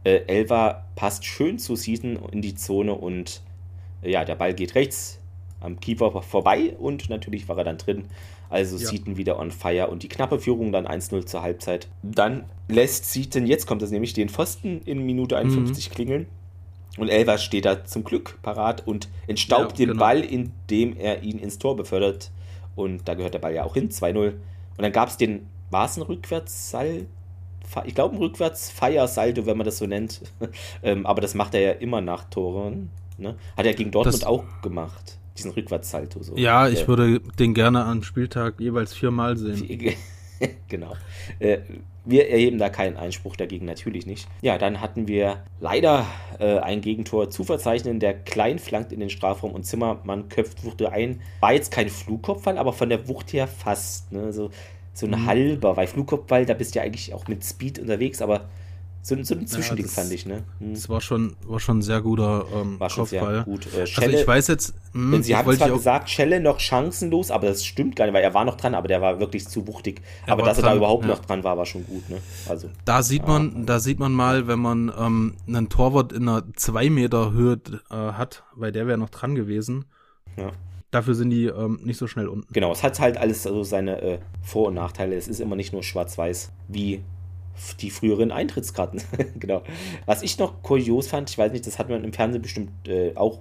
Äh, 0.03 0.23
Elva 0.27 0.85
passt 0.95 1.25
schön 1.25 1.59
zu 1.59 1.75
Seaton 1.75 2.17
in 2.31 2.41
die 2.41 2.55
Zone 2.55 2.93
und 2.93 3.41
äh, 4.03 4.11
ja, 4.11 4.23
der 4.23 4.35
Ball 4.35 4.53
geht 4.53 4.75
rechts 4.75 5.19
am 5.59 5.79
Keeper 5.79 6.21
vorbei 6.21 6.75
und 6.79 7.09
natürlich 7.09 7.49
war 7.49 7.57
er 7.57 7.63
dann 7.63 7.77
drin. 7.77 8.05
Also 8.49 8.77
ja. 8.77 8.87
Seaton 8.87 9.17
wieder 9.17 9.37
on 9.37 9.51
fire 9.51 9.87
und 9.87 10.03
die 10.03 10.07
knappe 10.07 10.39
Führung 10.39 10.71
dann 10.71 10.87
1-0 10.87 11.25
zur 11.25 11.41
Halbzeit. 11.41 11.89
Dann 12.03 12.45
lässt 12.69 13.11
Seaton, 13.11 13.45
jetzt 13.45 13.65
kommt 13.65 13.81
es 13.81 13.91
nämlich, 13.91 14.13
den 14.13 14.29
Pfosten 14.29 14.81
in 14.85 15.05
Minute 15.05 15.35
51 15.35 15.89
mhm. 15.89 15.93
klingeln. 15.93 16.27
Und 16.97 17.09
Elva 17.09 17.37
steht 17.37 17.65
da 17.65 17.85
zum 17.85 18.03
Glück 18.03 18.39
parat 18.41 18.85
und 18.85 19.07
entstaubt 19.27 19.73
ja, 19.73 19.85
den 19.85 19.89
genau. 19.89 19.99
Ball, 19.99 20.21
indem 20.21 20.97
er 20.97 21.23
ihn 21.23 21.39
ins 21.39 21.59
Tor 21.59 21.75
befördert. 21.75 22.31
Und 22.75 23.07
da 23.07 23.13
gehört 23.13 23.33
der 23.33 23.39
Ball 23.39 23.53
ja 23.53 23.63
auch 23.63 23.73
hin, 23.73 23.89
2-0. 23.89 24.27
Und 24.27 24.37
dann 24.77 24.91
gab 24.91 25.09
es 25.09 25.17
den, 25.17 25.47
war 25.69 25.85
es 25.85 25.97
ein 25.97 26.03
Rückwärtssalto? 26.03 27.05
Ich 27.85 27.95
glaube 27.95 28.15
ein 28.15 28.19
Rückwärts-Fire-Salto, 28.19 29.45
wenn 29.45 29.57
man 29.57 29.65
das 29.65 29.77
so 29.77 29.85
nennt. 29.85 30.21
ähm, 30.83 31.05
aber 31.05 31.21
das 31.21 31.33
macht 31.33 31.53
er 31.53 31.61
ja 31.61 31.71
immer 31.71 31.99
nach 31.99 32.23
Toren. 32.25 32.89
Ne? 33.17 33.35
Hat 33.57 33.65
er 33.65 33.73
gegen 33.73 33.91
Dortmund 33.91 34.21
das, 34.21 34.23
auch 34.23 34.45
gemacht 34.61 35.17
diesen 35.37 35.51
Rückwärtssalto. 35.51 36.21
So. 36.23 36.35
Ja, 36.35 36.67
ich 36.67 36.83
äh, 36.83 36.87
würde 36.87 37.19
den 37.19 37.53
gerne 37.53 37.85
am 37.85 38.03
Spieltag 38.03 38.59
jeweils 38.59 38.93
viermal 38.93 39.37
sehen. 39.37 39.95
genau. 40.67 40.95
Wir 42.09 42.29
erheben 42.29 42.57
da 42.57 42.69
keinen 42.69 42.95
Einspruch 42.95 43.35
dagegen, 43.35 43.65
natürlich 43.65 44.05
nicht. 44.05 44.29
Ja, 44.41 44.57
dann 44.57 44.79
hatten 44.79 45.09
wir 45.09 45.43
leider 45.59 46.05
äh, 46.39 46.57
ein 46.59 46.79
Gegentor 46.79 47.29
zu 47.29 47.43
verzeichnen. 47.43 47.99
Der 47.99 48.13
Klein 48.13 48.59
flankt 48.59 48.93
in 48.93 49.01
den 49.01 49.09
Strafraum 49.09 49.51
und 49.51 49.65
Zimmermann 49.65 50.29
köpft 50.29 50.63
Wuchte 50.63 50.89
ein. 50.89 51.19
War 51.41 51.51
jetzt 51.51 51.69
kein 51.69 51.89
Flugkopfball, 51.89 52.57
aber 52.57 52.71
von 52.71 52.87
der 52.87 53.09
Wucht 53.09 53.33
her 53.33 53.45
fast. 53.45 54.09
Ne? 54.13 54.31
So, 54.31 54.51
so 54.93 55.05
ein 55.05 55.11
mhm. 55.11 55.25
halber, 55.25 55.75
weil 55.75 55.87
Flugkopfball, 55.87 56.45
da 56.45 56.53
bist 56.53 56.75
du 56.75 56.79
ja 56.79 56.85
eigentlich 56.85 57.13
auch 57.13 57.27
mit 57.27 57.43
Speed 57.43 57.77
unterwegs, 57.77 58.21
aber 58.21 58.47
so, 59.07 59.23
so 59.23 59.35
ein 59.35 59.47
Zwischending 59.47 59.85
ja, 59.85 59.93
das, 59.93 59.93
fand 59.93 60.11
ich, 60.11 60.25
ne? 60.25 60.43
Hm. 60.59 60.73
Das 60.73 60.89
war 60.89 60.99
schon, 60.99 61.37
war 61.45 61.61
schon 61.61 61.79
ein 61.79 61.81
sehr 61.81 62.01
guter 62.01 62.45
ähm, 62.53 62.77
war 62.77 62.89
schon 62.89 63.07
Kopfball. 63.07 63.35
Sehr 63.35 63.43
gut. 63.45 63.73
Äh, 63.73 63.87
Schelle, 63.87 64.07
also 64.07 64.19
ich 64.19 64.27
weiß 64.27 64.47
jetzt, 64.47 64.75
mh, 64.91 65.15
hm, 65.15 65.23
Sie 65.23 65.35
haben 65.35 65.55
zwar 65.55 65.69
gesagt, 65.69 66.09
Schelle 66.09 66.41
noch 66.41 66.59
chancenlos, 66.59 67.31
aber 67.31 67.47
das 67.47 67.63
stimmt 67.63 67.95
gar 67.95 68.05
nicht, 68.05 68.13
weil 68.13 68.23
er 68.23 68.33
war 68.33 68.43
noch 68.43 68.57
dran, 68.57 68.75
aber 68.75 68.89
der 68.89 69.01
war 69.01 69.21
wirklich 69.21 69.47
zu 69.47 69.65
wuchtig. 69.65 70.01
Er 70.25 70.33
aber 70.33 70.43
dass 70.43 70.57
dran, 70.57 70.65
er 70.65 70.71
da 70.71 70.77
überhaupt 70.77 71.05
ja. 71.05 71.11
noch 71.11 71.19
dran 71.19 71.45
war, 71.45 71.57
war 71.57 71.65
schon 71.65 71.85
gut, 71.85 72.09
ne? 72.09 72.17
Also. 72.49 72.69
Da 72.83 73.01
sieht 73.01 73.21
ja. 73.21 73.27
man, 73.29 73.65
da 73.65 73.79
sieht 73.79 73.99
man 73.99 74.11
mal, 74.11 74.47
wenn 74.47 74.59
man 74.59 74.91
ähm, 74.99 75.35
einen 75.47 75.69
Torwart 75.69 76.11
in 76.11 76.27
einer 76.27 76.43
2 76.53 76.89
Meter 76.89 77.31
Höhe 77.31 77.61
äh, 77.89 77.93
hat, 77.93 78.43
weil 78.55 78.73
der 78.73 78.87
wäre 78.87 78.97
noch 78.97 79.09
dran 79.09 79.35
gewesen. 79.35 79.85
Ja. 80.35 80.51
Dafür 80.91 81.15
sind 81.15 81.29
die 81.29 81.45
ähm, 81.45 81.79
nicht 81.83 81.97
so 81.97 82.07
schnell 82.07 82.27
unten. 82.27 82.51
Genau, 82.53 82.73
es 82.73 82.83
hat 82.83 82.99
halt 82.99 83.17
alles 83.17 83.47
also 83.47 83.63
seine 83.63 84.01
äh, 84.01 84.19
Vor- 84.41 84.67
und 84.67 84.73
Nachteile. 84.73 85.15
Es 85.15 85.29
ist 85.29 85.39
immer 85.39 85.55
nicht 85.55 85.71
nur 85.71 85.83
schwarz-weiß, 85.83 86.51
wie 86.67 87.01
die 87.79 87.89
früheren 87.89 88.31
Eintrittskarten. 88.31 89.01
genau. 89.39 89.63
Was 90.05 90.23
ich 90.23 90.37
noch 90.37 90.61
kurios 90.61 91.07
fand, 91.07 91.29
ich 91.29 91.37
weiß 91.37 91.51
nicht, 91.51 91.65
das 91.67 91.79
hat 91.79 91.89
man 91.89 92.03
im 92.03 92.13
Fernsehen 92.13 92.41
bestimmt 92.41 92.71
äh, 92.87 93.15
auch, 93.15 93.39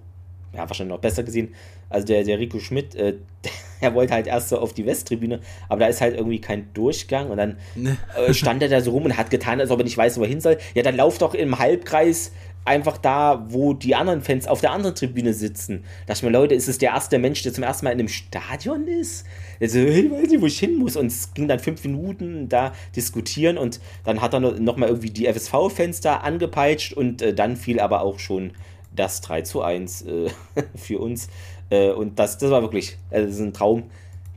ja, 0.53 0.69
wahrscheinlich 0.69 0.95
noch 0.95 1.01
besser 1.01 1.23
gesehen. 1.23 1.55
Also 1.89 2.07
der, 2.07 2.25
der 2.25 2.39
Rico 2.39 2.59
Schmidt, 2.59 2.95
äh, 2.95 3.14
er 3.81 3.95
wollte 3.95 4.14
halt 4.14 4.27
erst 4.27 4.49
so 4.49 4.59
auf 4.59 4.73
die 4.73 4.87
Westtribüne, 4.87 5.41
aber 5.69 5.81
da 5.81 5.87
ist 5.87 6.01
halt 6.01 6.17
irgendwie 6.17 6.41
kein 6.41 6.73
Durchgang 6.75 7.31
und 7.31 7.37
dann 7.37 7.59
ne. 7.75 7.97
äh, 8.17 8.33
stand 8.35 8.62
er 8.62 8.69
da 8.69 8.81
so 8.81 8.91
rum 8.91 9.05
und 9.05 9.17
hat 9.17 9.31
getan, 9.31 9.61
als 9.61 9.71
ob 9.71 9.81
er 9.81 9.85
nicht 9.85 9.97
weiß, 9.97 10.19
wo 10.19 10.23
er 10.23 10.29
hin 10.29 10.41
soll. 10.41 10.59
Ja, 10.75 10.83
dann 10.83 10.97
lauf 10.97 11.19
doch 11.19 11.35
im 11.35 11.59
Halbkreis 11.59 12.33
einfach 12.67 12.99
da, 12.99 13.47
wo 13.49 13.73
die 13.73 13.95
anderen 13.95 14.23
Fans 14.23 14.47
auf 14.47 14.61
der 14.61 14.73
anderen 14.73 14.95
Tribüne 14.95 15.33
sitzen. 15.33 15.85
Da 16.07 16.12
dachte 16.12 16.19
ich 16.19 16.23
mir, 16.31 16.39
Leute, 16.39 16.55
ist 16.55 16.69
es 16.69 16.79
der 16.79 16.91
erste 16.91 17.19
Mensch, 17.19 17.43
der 17.43 17.53
zum 17.53 17.64
ersten 17.64 17.85
Mal 17.85 17.93
in 17.93 18.01
einem 18.01 18.09
Stadion 18.09 18.87
ist? 18.89 19.25
Also, 19.61 19.79
ich 19.79 20.11
weiß 20.11 20.29
nicht, 20.29 20.41
wo 20.41 20.47
ich 20.47 20.59
hin 20.59 20.77
muss. 20.77 20.97
Und 20.97 21.07
es 21.07 21.33
ging 21.35 21.49
dann 21.49 21.61
fünf 21.61 21.83
Minuten 21.85 22.49
da 22.49 22.73
diskutieren 22.95 23.59
und 23.59 23.81
dann 24.05 24.21
hat 24.21 24.35
er 24.35 24.41
noch 24.41 24.77
mal 24.77 24.89
irgendwie 24.89 25.11
die 25.11 25.27
FSV-Fans 25.27 26.01
da 26.01 26.19
angepeitscht 26.19 26.93
und 26.93 27.23
äh, 27.23 27.35
dann 27.35 27.57
fiel 27.57 27.81
aber 27.81 28.03
auch 28.03 28.19
schon 28.19 28.53
das 28.95 29.21
3 29.21 29.43
zu 29.43 29.62
1 29.62 30.03
äh, 30.03 30.31
für 30.75 30.99
uns. 30.99 31.29
Äh, 31.71 31.91
und 31.91 32.19
das, 32.19 32.39
das 32.39 32.51
war 32.51 32.62
wirklich 32.62 32.99
also 33.11 33.27
das 33.27 33.37
ist 33.37 33.43
ein 33.43 33.53
Traum. 33.53 33.85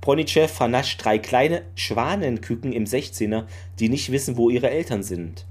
Ponychev 0.02 0.54
vernascht 0.54 1.04
drei 1.04 1.20
kleine 1.20 1.64
Schwanenküken 1.76 2.72
im 2.72 2.86
16er, 2.86 3.44
die 3.80 3.90
nicht 3.90 4.12
wissen, 4.12 4.38
wo 4.38 4.50
ihre 4.50 4.70
Eltern 4.70 5.04
sind 5.04 5.46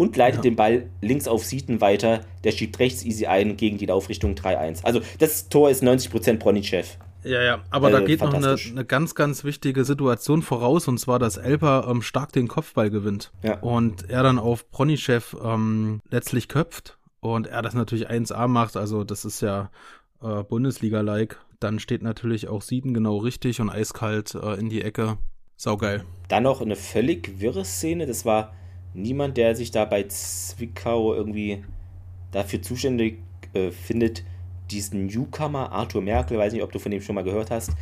und 0.00 0.16
leitet 0.16 0.38
ja. 0.38 0.50
den 0.50 0.56
Ball 0.56 0.88
links 1.02 1.28
auf 1.28 1.44
Sieten 1.44 1.82
weiter. 1.82 2.22
Der 2.42 2.52
schiebt 2.52 2.78
rechts 2.78 3.04
easy 3.04 3.26
ein 3.26 3.58
gegen 3.58 3.76
die 3.76 3.84
Laufrichtung 3.84 4.34
3-1. 4.34 4.82
Also 4.82 5.02
das 5.18 5.50
Tor 5.50 5.68
ist 5.68 5.82
90% 5.82 6.38
Bronichev. 6.38 6.96
Ja, 7.22 7.42
ja, 7.42 7.58
aber 7.68 7.90
äh, 7.90 7.92
da 7.92 8.00
geht 8.00 8.20
noch 8.20 8.32
eine, 8.32 8.56
eine, 8.56 8.86
ganz, 8.86 9.14
ganz 9.14 9.44
wichtige 9.44 9.84
Situation 9.84 10.40
voraus, 10.40 10.88
und 10.88 10.96
zwar, 10.96 11.18
dass 11.18 11.36
Elper 11.36 11.86
ähm, 11.86 12.00
stark 12.00 12.32
den 12.32 12.48
Kopfball 12.48 12.88
gewinnt. 12.88 13.30
Ja. 13.42 13.58
Und 13.58 14.08
er 14.08 14.22
dann 14.22 14.38
auf 14.38 14.70
Bronichev 14.70 15.36
ähm, 15.44 16.00
letztlich 16.08 16.48
köpft 16.48 16.96
und 17.20 17.46
er 17.46 17.60
das 17.60 17.74
natürlich 17.74 18.08
1A 18.08 18.48
macht, 18.48 18.78
also 18.78 19.04
das 19.04 19.26
ist 19.26 19.42
ja 19.42 19.70
äh, 20.22 20.42
Bundesliga-like. 20.44 21.36
Dann 21.58 21.78
steht 21.78 22.00
natürlich 22.00 22.48
auch 22.48 22.62
Sieden 22.62 22.94
genau 22.94 23.18
richtig 23.18 23.60
und 23.60 23.68
eiskalt 23.68 24.34
äh, 24.34 24.54
in 24.54 24.70
die 24.70 24.80
Ecke. 24.80 25.18
Saugeil. 25.58 26.04
Dann 26.28 26.44
noch 26.44 26.62
eine 26.62 26.74
völlig 26.74 27.38
wirre 27.38 27.66
Szene, 27.66 28.06
das 28.06 28.24
war 28.24 28.54
niemand, 28.94 29.36
der 29.36 29.54
sich 29.54 29.70
da 29.70 29.84
bei 29.84 30.04
Zwickau 30.04 31.14
irgendwie 31.14 31.64
dafür 32.30 32.62
zuständig 32.62 33.18
äh, 33.54 33.70
findet, 33.70 34.24
diesen 34.70 35.06
Newcomer 35.06 35.72
Arthur 35.72 36.02
Merkel, 36.02 36.38
weiß 36.38 36.52
nicht, 36.52 36.62
ob 36.62 36.72
du 36.72 36.78
von 36.78 36.92
dem 36.92 37.00
schon 37.00 37.14
mal 37.14 37.24
gehört 37.24 37.50
hast, 37.50 37.72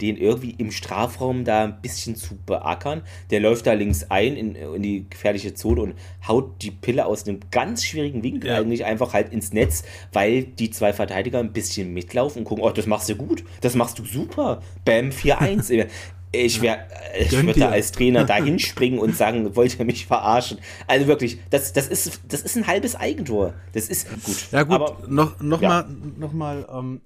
den 0.00 0.16
irgendwie 0.16 0.50
im 0.58 0.70
Strafraum 0.70 1.44
da 1.44 1.64
ein 1.64 1.80
bisschen 1.80 2.16
zu 2.16 2.36
beackern. 2.36 3.02
Der 3.30 3.40
läuft 3.40 3.66
da 3.66 3.72
links 3.74 4.04
ein 4.10 4.36
in, 4.36 4.54
in 4.56 4.82
die 4.82 5.06
gefährliche 5.08 5.54
Zone 5.54 5.82
und 5.82 5.94
haut 6.26 6.62
die 6.62 6.72
Pille 6.72 7.06
aus 7.06 7.26
einem 7.26 7.40
ganz 7.50 7.84
schwierigen 7.84 8.22
Winkel 8.22 8.50
ja. 8.50 8.58
eigentlich 8.58 8.84
einfach 8.84 9.14
halt 9.14 9.32
ins 9.32 9.52
Netz, 9.52 9.84
weil 10.12 10.44
die 10.44 10.70
zwei 10.70 10.92
Verteidiger 10.92 11.38
ein 11.38 11.52
bisschen 11.52 11.94
mitlaufen 11.94 12.40
und 12.40 12.44
gucken, 12.44 12.64
oh, 12.64 12.70
das 12.70 12.86
machst 12.86 13.08
du 13.08 13.14
gut, 13.14 13.44
das 13.60 13.76
machst 13.76 13.98
du 13.98 14.04
super. 14.04 14.60
Bam, 14.84 15.10
4-1. 15.10 15.86
Ich, 16.34 16.60
wär, 16.60 16.86
ich 17.18 17.32
würde 17.32 17.58
da 17.58 17.70
als 17.70 17.92
Trainer 17.92 18.24
da 18.26 18.36
hinspringen 18.36 18.98
und 18.98 19.16
sagen, 19.16 19.54
wollt 19.56 19.78
ihr 19.78 19.84
mich 19.84 20.06
verarschen? 20.06 20.58
Also 20.86 21.06
wirklich, 21.06 21.38
das, 21.50 21.72
das, 21.72 21.88
ist, 21.88 22.20
das 22.28 22.42
ist 22.42 22.56
ein 22.56 22.66
halbes 22.66 22.96
Eigentor. 22.96 23.54
Das 23.72 23.88
ist 23.88 24.08
gut. 24.10 24.52
Ja 24.52 24.62
gut, 24.62 24.74
aber, 24.74 24.98
noch, 25.08 25.40
noch 25.40 25.62
ja. 25.62 25.68
mal, 25.68 25.86
noch 26.16 26.32
mal 26.32 26.66
ähm, 26.70 27.00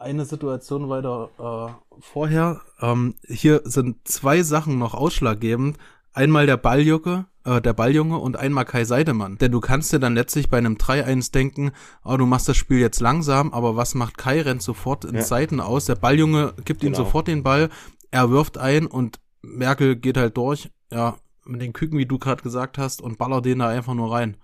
eine 0.00 0.24
Situation 0.24 0.88
weiter 0.88 1.30
äh, 1.38 2.00
vorher. 2.00 2.60
Ähm, 2.80 3.14
hier 3.28 3.62
sind 3.64 4.08
zwei 4.08 4.42
Sachen 4.42 4.78
noch 4.78 4.94
ausschlaggebend. 4.94 5.76
Einmal 6.12 6.46
der 6.46 6.56
Balljunge, 6.56 7.26
äh, 7.44 7.60
der 7.60 7.72
Balljunge 7.72 8.18
und 8.18 8.36
einmal 8.36 8.64
Kai 8.64 8.84
Seidemann. 8.84 9.38
Denn 9.38 9.52
du 9.52 9.60
kannst 9.60 9.92
dir 9.92 10.00
dann 10.00 10.14
letztlich 10.14 10.48
bei 10.48 10.58
einem 10.58 10.74
3-1 10.74 11.32
denken, 11.32 11.72
oh, 12.04 12.16
du 12.16 12.26
machst 12.26 12.48
das 12.48 12.56
Spiel 12.56 12.78
jetzt 12.78 13.00
langsam, 13.00 13.52
aber 13.52 13.76
was 13.76 13.94
macht 13.94 14.18
Kai? 14.18 14.40
Rennt 14.40 14.62
sofort 14.62 15.04
ins 15.04 15.14
ja. 15.14 15.24
Seiten 15.24 15.60
aus. 15.60 15.84
Der 15.84 15.94
Balljunge 15.94 16.54
gibt 16.64 16.80
genau. 16.80 16.92
ihm 16.92 16.96
sofort 16.96 17.28
den 17.28 17.42
Ball, 17.42 17.68
er 18.10 18.30
wirft 18.30 18.58
ein 18.58 18.86
und 18.86 19.20
Merkel 19.42 19.96
geht 19.96 20.16
halt 20.16 20.36
durch, 20.36 20.70
ja, 20.92 21.16
mit 21.44 21.62
den 21.62 21.72
Küken, 21.72 21.98
wie 21.98 22.06
du 22.06 22.18
gerade 22.18 22.42
gesagt 22.42 22.78
hast, 22.78 23.00
und 23.00 23.18
ballert 23.18 23.44
den 23.44 23.60
da 23.60 23.68
einfach 23.68 23.94
nur 23.94 24.12
rein. 24.12 24.36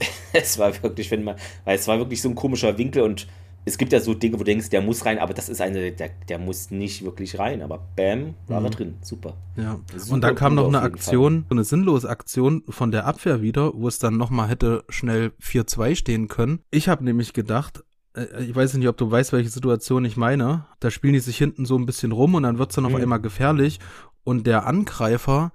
es 0.32 0.58
war 0.58 0.82
wirklich, 0.82 1.10
wenn 1.10 1.24
man, 1.24 1.36
weil 1.64 1.76
es 1.76 1.88
war 1.88 1.98
wirklich 1.98 2.22
so 2.22 2.28
ein 2.28 2.34
komischer 2.34 2.78
Winkel 2.78 3.02
und 3.02 3.26
es 3.64 3.76
gibt 3.76 3.92
ja 3.92 4.00
so 4.00 4.14
Dinge, 4.14 4.34
wo 4.34 4.38
du 4.38 4.44
denkst, 4.44 4.70
der 4.70 4.80
muss 4.80 5.04
rein, 5.04 5.18
aber 5.18 5.34
das 5.34 5.48
ist 5.48 5.60
eine, 5.60 5.92
der, 5.92 6.10
der 6.28 6.38
muss 6.38 6.70
nicht 6.70 7.04
wirklich 7.04 7.38
rein, 7.38 7.60
aber 7.60 7.86
bam, 7.96 8.34
war 8.46 8.60
mhm. 8.60 8.66
er 8.66 8.70
drin. 8.70 8.94
Super. 9.02 9.34
Ja. 9.56 9.78
Super 9.94 10.14
und 10.14 10.20
dann 10.22 10.34
kam 10.34 10.54
noch 10.54 10.68
eine 10.68 10.80
Aktion, 10.80 11.44
so 11.48 11.54
eine 11.54 11.64
sinnlose 11.64 12.08
Aktion 12.08 12.62
von 12.68 12.90
der 12.90 13.06
Abwehr 13.06 13.42
wieder, 13.42 13.72
wo 13.74 13.88
es 13.88 13.98
dann 13.98 14.16
nochmal 14.16 14.48
hätte 14.48 14.84
schnell 14.88 15.32
4-2 15.42 15.96
stehen 15.96 16.28
können. 16.28 16.60
Ich 16.70 16.88
habe 16.88 17.04
nämlich 17.04 17.34
gedacht, 17.34 17.84
ich 18.14 18.54
weiß 18.54 18.74
nicht, 18.74 18.88
ob 18.88 18.96
du 18.96 19.10
weißt, 19.10 19.32
welche 19.32 19.50
Situation 19.50 20.04
ich 20.04 20.16
meine. 20.16 20.66
Da 20.80 20.90
spielen 20.90 21.14
die 21.14 21.20
sich 21.20 21.38
hinten 21.38 21.66
so 21.66 21.76
ein 21.76 21.86
bisschen 21.86 22.12
rum 22.12 22.34
und 22.34 22.42
dann 22.42 22.58
wird 22.58 22.70
es 22.70 22.76
dann 22.76 22.86
auf 22.86 22.92
mhm. 22.92 23.02
einmal 23.02 23.20
gefährlich 23.20 23.78
und 24.24 24.46
der 24.46 24.66
Angreifer 24.66 25.52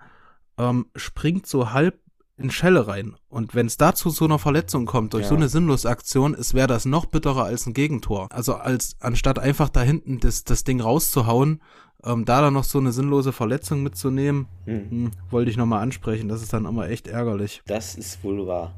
ähm, 0.58 0.88
springt 0.96 1.46
so 1.48 1.72
halb 1.72 2.00
in 2.38 2.52
Schelle 2.52 2.88
rein. 2.88 3.16
Und 3.30 3.54
wenn 3.54 3.68
es 3.68 3.78
dazu 3.78 4.10
so 4.10 4.26
einer 4.26 4.40
Verletzung 4.40 4.86
kommt 4.86 5.14
durch 5.14 5.24
ja. 5.24 5.30
so 5.30 5.36
eine 5.36 5.50
sinnlose 5.50 5.90
Aktion, 5.90 6.34
es 6.34 6.54
wäre 6.54 6.68
das 6.68 6.86
noch 6.86 7.06
bitterer 7.06 7.46
als 7.46 7.68
ein 7.68 7.74
Gegentor. 7.74 8.28
Also 8.32 8.56
als 8.56 8.96
anstatt 9.00 9.40
einfach 9.40 9.70
da 9.70 9.82
hinten 9.82 10.20
das, 10.20 10.44
das 10.44 10.64
Ding 10.64 10.82
rauszuhauen, 10.82 11.62
ähm, 12.04 12.26
da 12.26 12.42
dann 12.42 12.54
noch 12.54 12.64
so 12.64 12.80
eine 12.80 12.92
sinnlose 12.92 13.32
Verletzung 13.32 13.84
mitzunehmen, 13.84 14.48
hm. 14.66 14.90
Hm, 14.90 15.12
wollte 15.30 15.52
ich 15.52 15.58
nochmal 15.58 15.82
ansprechen. 15.82 16.28
Das 16.28 16.42
ist 16.42 16.54
dann 16.54 16.66
immer 16.66 16.90
echt 16.90 17.08
ärgerlich. 17.08 17.62
Das 17.68 17.96
ist 17.96 18.24
wohl 18.24 18.46
wahr. 18.48 18.74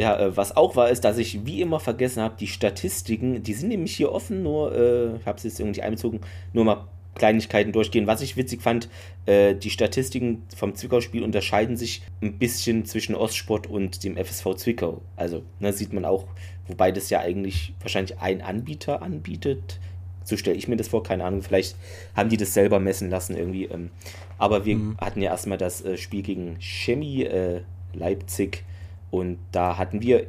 Ja, 0.00 0.18
äh, 0.18 0.34
was 0.34 0.56
auch 0.56 0.76
war, 0.76 0.88
ist, 0.88 1.04
dass 1.04 1.18
ich 1.18 1.44
wie 1.44 1.60
immer 1.60 1.78
vergessen 1.78 2.22
habe, 2.22 2.34
die 2.40 2.46
Statistiken, 2.46 3.42
die 3.42 3.52
sind 3.52 3.68
nämlich 3.68 3.94
hier 3.94 4.12
offen, 4.12 4.42
nur, 4.42 4.74
äh, 4.74 5.16
ich 5.16 5.26
habe 5.26 5.36
es 5.36 5.44
jetzt 5.44 5.60
irgendwie 5.60 5.82
einbezogen, 5.82 6.20
nur 6.54 6.64
mal 6.64 6.88
Kleinigkeiten 7.16 7.72
durchgehen. 7.72 8.06
Was 8.06 8.22
ich 8.22 8.38
witzig 8.38 8.62
fand, 8.62 8.88
äh, 9.26 9.54
die 9.54 9.68
Statistiken 9.68 10.42
vom 10.56 10.74
Zwickau-Spiel 10.74 11.22
unterscheiden 11.22 11.76
sich 11.76 12.00
ein 12.22 12.38
bisschen 12.38 12.86
zwischen 12.86 13.14
Ostsport 13.14 13.66
und 13.66 14.02
dem 14.02 14.16
FSV 14.16 14.54
Zwickau. 14.54 15.02
Also, 15.16 15.42
ne, 15.58 15.74
sieht 15.74 15.92
man 15.92 16.06
auch, 16.06 16.24
wobei 16.66 16.92
das 16.92 17.10
ja 17.10 17.20
eigentlich 17.20 17.74
wahrscheinlich 17.80 18.18
ein 18.20 18.40
Anbieter 18.40 19.02
anbietet. 19.02 19.80
So 20.24 20.38
stelle 20.38 20.56
ich 20.56 20.66
mir 20.66 20.76
das 20.76 20.88
vor, 20.88 21.02
keine 21.02 21.24
Ahnung, 21.24 21.42
vielleicht 21.42 21.76
haben 22.16 22.30
die 22.30 22.38
das 22.38 22.54
selber 22.54 22.80
messen 22.80 23.10
lassen 23.10 23.36
irgendwie. 23.36 23.64
Ähm, 23.64 23.90
aber 24.38 24.64
wir 24.64 24.76
mhm. 24.76 24.96
hatten 24.98 25.20
ja 25.20 25.30
erstmal 25.30 25.58
das 25.58 25.84
äh, 25.84 25.98
Spiel 25.98 26.22
gegen 26.22 26.56
Chemie 26.58 27.24
äh, 27.24 27.60
Leipzig 27.92 28.64
Und 29.10 29.38
da 29.52 29.76
hatten 29.76 30.02
wir 30.02 30.26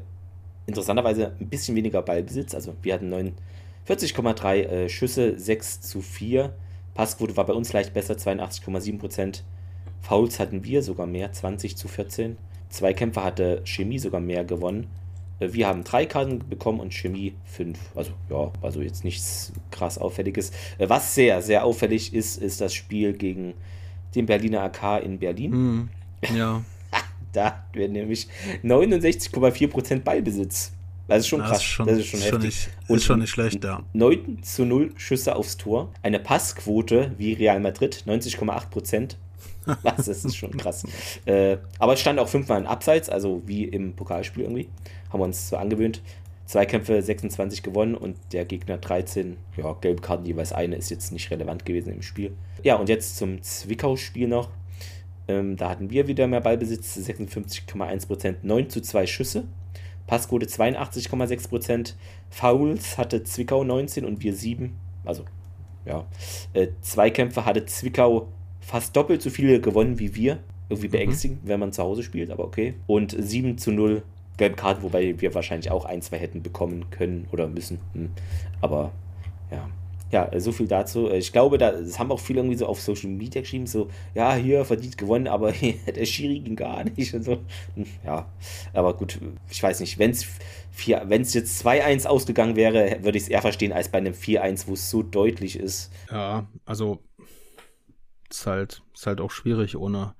interessanterweise 0.66 1.36
ein 1.40 1.50
bisschen 1.50 1.76
weniger 1.76 2.02
Ballbesitz. 2.02 2.56
Also 2.56 2.76
wir 2.82 2.94
hatten 2.94 3.14
49,3 3.88 4.56
äh, 4.56 4.90
Schüsse, 4.90 5.40
6 5.40 5.82
zu 5.82 6.02
4. 6.02 6.54
Passquote 6.94 7.38
war 7.38 7.46
bei 7.46 7.54
uns 7.54 7.74
leicht 7.74 7.94
besser, 7.94 8.16
82,7 8.16 9.00
Prozent. 9.00 9.44
Fouls 10.02 10.40
hatten 10.40 10.64
wir 10.64 10.82
sogar 10.82 11.08
mehr, 11.08 11.32
20 11.32 11.78
zu 11.78 11.88
14. 11.88 12.38
Zweikämpfe 12.70 13.24
hatte 13.24 13.62
Chemie 13.66 14.00
sogar 14.00 14.22
mehr 14.22 14.44
gewonnen. 14.44 14.88
Äh, 15.40 15.54
wir 15.54 15.68
haben 15.68 15.84
drei 15.84 16.06
Karten 16.06 16.40
bekommen 16.50 16.80
und 16.80 16.94
Chemie 16.94 17.34
fünf. 17.46 17.80
Also 17.96 18.12
ja, 18.30 18.52
also 18.62 18.82
jetzt 18.82 19.04
nichts 19.04 19.52
krass 19.70 19.98
Auffälliges. 19.98 20.52
Äh, 20.78 20.90
was 20.90 21.14
sehr, 21.14 21.42
sehr 21.42 21.66
auffällig 21.66 22.14
ist, 22.14 22.42
ist 22.42 22.62
das 22.62 22.74
Spiel 22.74 23.14
gegen 23.14 23.54
den 24.16 24.26
Berliner 24.26 24.62
AK 24.62 25.04
in 25.04 25.20
Berlin. 25.20 25.52
Hm, 25.52 25.90
ja. 26.36 26.64
da 27.34 27.66
werden 27.74 27.94
nämlich 27.94 28.28
69,4% 28.64 30.02
Ballbesitz. 30.02 30.74
Das 31.08 31.20
ist 31.20 31.28
schon 31.28 31.40
das 31.40 31.50
krass. 31.50 31.60
Ist 31.60 31.66
schon, 31.66 31.88
das 31.88 31.98
ist 31.98 32.08
schon, 32.08 32.20
schon 32.22 32.42
Nicht, 32.42 32.70
und 32.88 32.96
ist 32.98 33.04
schon 33.04 33.20
nicht 33.20 33.30
schlecht, 33.30 33.64
ja. 33.64 33.84
9 33.94 34.44
zu 34.44 34.66
0 34.66 34.92
Schüsse 34.96 35.36
aufs 35.36 35.58
Tor. 35.58 35.92
Eine 36.04 36.20
Passquote 36.20 37.12
wie 37.18 37.34
Real 37.34 37.60
Madrid, 37.60 38.04
90,8%. 38.08 39.16
Was, 39.66 39.80
das 40.06 40.08
ist 40.08 40.36
schon 40.36 40.56
krass. 40.56 40.84
äh, 41.26 41.58
aber 41.80 41.94
es 41.94 42.00
stand 42.00 42.20
auch 42.20 42.30
fünfmal 42.30 42.62
in 42.62 42.68
Abseits, 42.68 43.10
also 43.10 43.42
wie 43.46 43.66
im 43.66 43.94
Pokalspiel 43.94 44.44
irgendwie. 44.44 44.70
Haben 45.10 45.20
wir 45.20 45.26
uns 45.26 45.50
so 45.50 45.58
angewöhnt. 45.58 46.02
Zweikämpfe 46.46 47.02
26 47.02 47.64
gewonnen 47.64 47.96
und 47.96 48.18
der 48.34 48.44
Gegner 48.46 48.78
13. 48.78 49.38
Ja, 49.56 49.74
gelbe 49.80 50.02
Karten 50.02 50.26
jeweils 50.26 50.52
eine 50.52 50.76
ist 50.76 50.90
jetzt 50.90 51.12
nicht 51.12 51.32
relevant 51.32 51.66
gewesen 51.66 51.94
im 51.94 52.02
Spiel. 52.02 52.34
Ja, 52.64 52.76
und 52.76 52.90
jetzt 52.90 53.18
zum 53.18 53.42
Zwickau-Spiel 53.42 54.28
noch. 54.28 54.50
Ähm, 55.32 55.56
da 55.56 55.70
hatten 55.70 55.90
wir 55.90 56.08
wieder 56.08 56.28
mehr 56.28 56.42
Ballbesitz, 56.42 56.98
56,1%, 56.98 58.36
9 58.42 58.70
zu 58.70 58.82
2 58.82 59.08
Schüsse. 59.08 59.46
Passquote 60.08 60.46
82,6%. 60.46 61.94
Fouls 62.30 62.98
hatte 62.98 63.24
Zwickau 63.24 63.64
19 63.64 64.04
und 64.04 64.22
wir 64.22 64.34
7. 64.34 64.76
Also, 65.06 65.24
ja. 65.86 66.06
Äh, 66.54 66.68
Zweikämpfe 66.82 67.46
hatte 67.46 67.66
Zwickau 67.66 68.28
fast 68.60 68.96
doppelt 68.96 69.22
so 69.22 69.30
viele 69.30 69.62
gewonnen 69.62 70.00
wie 70.00 70.16
wir. 70.16 70.40
Irgendwie 70.70 70.88
mhm. 70.88 70.92
beängstigend, 70.92 71.44
mhm. 71.44 71.48
wenn 71.48 71.60
man 71.60 71.72
zu 71.72 71.84
Hause 71.84 72.04
spielt, 72.04 72.30
aber 72.32 72.44
okay. 72.44 72.74
Und 72.88 73.16
7 73.18 73.58
zu 73.58 73.72
0 73.72 74.04
gelbe 74.38 74.56
Karten, 74.56 74.82
wobei 74.84 75.20
wir 75.20 75.36
wahrscheinlich 75.36 75.72
auch 75.72 75.86
ein, 75.86 76.02
zwei 76.02 76.18
hätten 76.18 76.42
bekommen 76.42 76.90
können 76.90 77.28
oder 77.32 77.48
müssen. 77.48 77.80
Hm. 77.94 78.10
Aber 78.60 78.92
ja. 79.52 79.70
Ja, 80.12 80.30
so 80.40 80.52
viel 80.52 80.68
dazu. 80.68 81.10
Ich 81.10 81.32
glaube, 81.32 81.58
da, 81.58 81.72
das 81.72 81.98
haben 81.98 82.12
auch 82.12 82.20
viele 82.20 82.40
irgendwie 82.40 82.58
so 82.58 82.66
auf 82.66 82.82
Social 82.82 83.10
Media 83.10 83.42
geschrieben, 83.42 83.66
so, 83.66 83.90
ja, 84.14 84.36
hier 84.36 84.66
verdient 84.66 84.98
gewonnen, 84.98 85.28
aber 85.28 85.52
der 85.96 86.06
Schiri 86.06 86.40
ging 86.40 86.56
gar 86.56 86.84
nicht 86.84 87.14
und 87.14 87.24
so. 87.24 87.40
Hm, 87.76 87.86
ja, 88.06 88.28
aber 88.74 88.94
gut, 88.96 89.20
ich 89.50 89.62
weiß 89.64 89.80
nicht, 89.80 89.98
wenn 90.00 90.12
es 90.12 91.34
jetzt 91.34 91.66
2-1 91.66 92.08
ausgegangen 92.08 92.56
wäre, 92.56 93.04
würde 93.04 93.18
ich 93.18 93.26
es 93.26 93.30
eher 93.30 93.42
verstehen 93.42 93.74
als 93.74 93.90
bei 93.90 94.00
einem 94.00 94.14
4-1, 94.14 94.68
wo 94.68 94.74
es 94.74 94.90
so 94.90 95.02
deutlich 95.04 95.58
ist. 95.58 95.92
Ja, 96.10 96.48
also 96.66 97.00
ist 98.30 98.46
halt, 98.46 98.82
ist 98.94 99.08
halt 99.08 99.22
auch 99.22 99.32
schwierig 99.32 99.78
ohne 99.78 100.16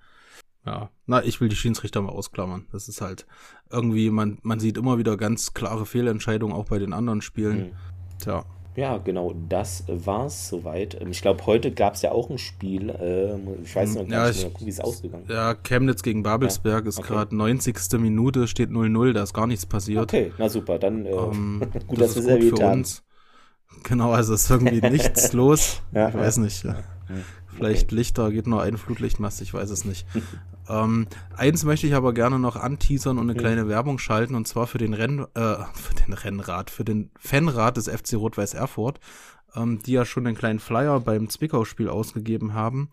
ja, 0.66 0.92
na, 1.08 1.24
ich 1.24 1.42
will 1.42 1.50
die 1.50 1.56
Schiedsrichter 1.56 2.02
mal 2.02 2.12
ausklammern. 2.12 2.68
Das 2.72 2.88
ist 2.88 3.02
halt 3.02 3.26
irgendwie, 3.72 4.12
man, 4.12 4.38
man 4.44 4.60
sieht 4.60 4.78
immer 4.78 4.98
wieder 5.00 5.18
ganz 5.18 5.54
klare 5.54 5.86
Fehlentscheidungen, 5.86 6.56
auch 6.56 6.66
bei 6.66 6.78
den 6.78 6.94
anderen 6.94 7.22
Spielen. 7.22 7.58
Mhm. 7.58 7.72
Tja. 8.20 8.46
Ja, 8.76 8.98
genau, 8.98 9.34
das 9.50 9.84
war's 9.88 10.48
soweit. 10.48 11.00
Ähm, 11.00 11.12
ich 11.12 11.22
glaube, 11.22 11.46
heute 11.46 11.72
gab 11.72 11.96
es 11.96 12.04
ja 12.04 12.12
auch 12.12 12.30
ein 12.30 12.38
Spiel. 12.38 12.90
Äh, 12.90 13.36
ich 13.64 13.76
weiß 13.76 13.96
noch 13.96 14.08
ja, 14.08 14.28
nicht, 14.28 14.66
wie 14.66 14.70
es 14.70 14.80
ausgegangen 14.80 15.24
ist. 15.24 15.32
Ja, 15.32 15.54
Chemnitz 15.56 16.04
gegen 16.04 16.24
Babelsberg 16.24 16.84
ja, 16.84 16.90
ist 16.90 17.00
okay. 17.00 17.10
gerade 17.10 17.36
90. 17.36 17.76
Minute, 18.00 18.48
steht 18.48 18.70
0-0, 18.70 19.14
da 19.14 19.24
ist 19.24 19.34
gar 19.34 19.48
nichts 19.48 19.66
passiert. 19.66 20.04
Okay, 20.04 20.32
na 20.38 20.48
super, 20.48 20.80
dann 20.80 21.06
äh, 21.06 21.12
ähm, 21.12 21.62
gut, 21.88 22.00
das 22.00 22.14
dass 22.14 22.24
wir 22.24 22.24
es 22.24 22.40
erwähnt 22.40 22.62
haben. 22.62 22.80
Uns. 22.80 23.04
Genau, 23.84 24.12
also 24.12 24.34
ist 24.34 24.50
irgendwie 24.50 24.82
nichts 24.90 25.34
los. 25.34 25.82
Ja, 25.92 26.10
ich 26.10 26.16
weiß 26.16 26.38
nicht. 26.38 26.66
Vielleicht 27.56 27.88
okay. 27.88 27.96
Lichter, 27.96 28.32
geht 28.32 28.48
nur 28.48 28.62
ein 28.62 28.78
Flutlichtmast, 28.78 29.42
ich 29.42 29.54
weiß 29.54 29.70
es 29.70 29.86
nicht. 29.86 30.06
ähm, 30.70 31.08
eins 31.36 31.64
möchte 31.64 31.88
ich 31.88 31.96
aber 31.96 32.14
gerne 32.14 32.40
noch 32.40 32.56
anteasern 32.56 33.18
und 33.18 33.30
eine 33.30 33.40
kleine 33.40 33.68
Werbung 33.68 34.00
schalten, 34.00 34.36
und 34.36 34.48
zwar 34.48 34.68
für 34.68 34.78
den 34.78 34.94
Renn, 34.94 35.26
äh, 35.34 35.56
für 35.74 35.94
den 36.06 36.14
Rennrad, 36.14 36.70
für 36.70 36.86
den 36.86 37.12
Fanrat 37.18 37.78
des 37.78 37.88
FC 37.88 38.14
Rot-Weiß 38.16 38.54
Erfurt, 38.54 39.00
ähm, 39.56 39.80
die 39.80 39.94
ja 39.94 40.06
schon 40.06 40.26
einen 40.26 40.38
kleinen 40.38 40.60
Flyer 40.60 41.00
beim 41.00 41.30
Zwickau-Spiel 41.30 41.90
ausgegeben 41.90 42.54
haben. 42.54 42.90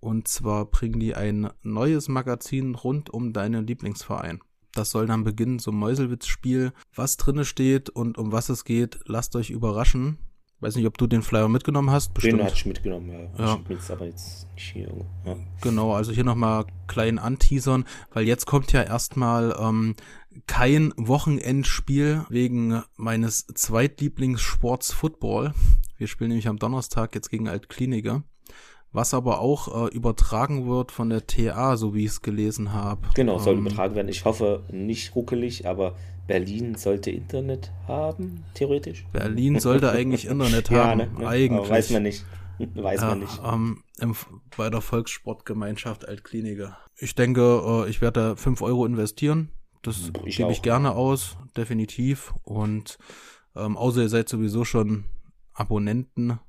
Und 0.00 0.28
zwar 0.28 0.64
bringen 0.66 1.00
die 1.00 1.14
ein 1.14 1.50
neues 1.62 2.08
Magazin 2.08 2.74
rund 2.74 3.10
um 3.10 3.32
deinen 3.32 3.66
Lieblingsverein. 3.66 4.40
Das 4.72 4.90
soll 4.90 5.06
dann 5.06 5.24
beginnen, 5.24 5.58
so 5.58 5.72
ein 5.72 5.76
Mäuselwitz-Spiel. 5.76 6.72
Was 6.94 7.16
drinne 7.16 7.44
steht 7.44 7.90
und 7.90 8.16
um 8.16 8.30
was 8.30 8.48
es 8.48 8.64
geht, 8.64 9.00
lasst 9.06 9.34
euch 9.34 9.50
überraschen. 9.50 10.18
Weiß 10.60 10.74
nicht, 10.74 10.86
ob 10.86 10.98
du 10.98 11.06
den 11.06 11.22
Flyer 11.22 11.48
mitgenommen 11.48 11.90
hast. 11.90 12.14
Bestimmt. 12.14 12.40
Den 12.40 12.44
hatte 12.44 12.56
ich 12.56 12.66
mitgenommen, 12.66 13.10
ja. 13.10 13.44
ja. 13.44 13.60
Ich 13.62 13.70
jetzt 13.70 13.90
aber 13.92 14.06
jetzt 14.06 14.52
nicht 14.54 14.72
hier. 14.72 14.88
Ja. 15.24 15.36
Genau, 15.60 15.92
also 15.92 16.10
hier 16.10 16.24
nochmal 16.24 16.64
klein 16.88 17.20
anteasern, 17.20 17.84
weil 18.12 18.26
jetzt 18.26 18.46
kommt 18.46 18.72
ja 18.72 18.82
erstmal 18.82 19.56
ähm, 19.60 19.94
kein 20.48 20.92
Wochenendspiel 20.96 22.24
wegen 22.28 22.82
meines 22.96 23.46
Zweitlieblingssports 23.46 24.92
Football. 24.92 25.54
Wir 25.96 26.08
spielen 26.08 26.30
nämlich 26.30 26.48
am 26.48 26.58
Donnerstag 26.58 27.14
jetzt 27.14 27.30
gegen 27.30 27.48
Altkliniker. 27.48 28.24
Was 28.90 29.12
aber 29.14 29.40
auch 29.40 29.86
äh, 29.86 29.94
übertragen 29.94 30.66
wird 30.66 30.92
von 30.92 31.10
der 31.10 31.26
TA, 31.26 31.76
so 31.76 31.94
wie 31.94 32.04
ich 32.04 32.10
es 32.12 32.22
gelesen 32.22 32.72
habe. 32.72 33.08
Genau, 33.14 33.38
soll 33.38 33.54
ähm, 33.54 33.66
übertragen 33.66 33.94
werden. 33.94 34.08
Ich 34.08 34.24
hoffe 34.24 34.64
nicht 34.72 35.14
ruckelig, 35.14 35.68
aber 35.68 35.94
Berlin 36.28 36.74
sollte 36.76 37.10
Internet 37.10 37.72
haben, 37.88 38.44
theoretisch. 38.54 39.04
Berlin 39.12 39.58
sollte 39.58 39.90
eigentlich 39.90 40.26
Internet 40.26 40.70
haben, 40.70 41.00
ja, 41.00 41.06
ne, 41.06 41.18
ne? 41.18 41.26
eigentlich. 41.26 41.58
Aber 41.58 41.70
weiß 41.70 41.90
man 41.90 42.04
nicht. 42.04 42.24
Weiß 42.74 43.00
man 43.02 43.20
nicht. 43.20 43.40
Ähm, 43.44 43.84
im, 44.00 44.16
bei 44.56 44.68
der 44.68 44.80
Volkssportgemeinschaft 44.80 46.08
Altkliniker. 46.08 46.76
Ich 46.96 47.14
denke, 47.14 47.84
äh, 47.86 47.88
ich 47.88 48.00
werde 48.00 48.20
da 48.20 48.36
5 48.36 48.62
Euro 48.62 48.84
investieren. 48.84 49.52
Das 49.82 50.10
ich 50.24 50.38
gebe 50.38 50.50
ich 50.50 50.60
gerne 50.60 50.90
aus, 50.90 51.36
definitiv. 51.56 52.34
Und 52.42 52.98
ähm, 53.54 53.76
außer 53.76 54.02
ihr 54.02 54.08
seid 54.08 54.28
sowieso 54.28 54.64
schon 54.64 55.04
Abonnenten, 55.54 56.40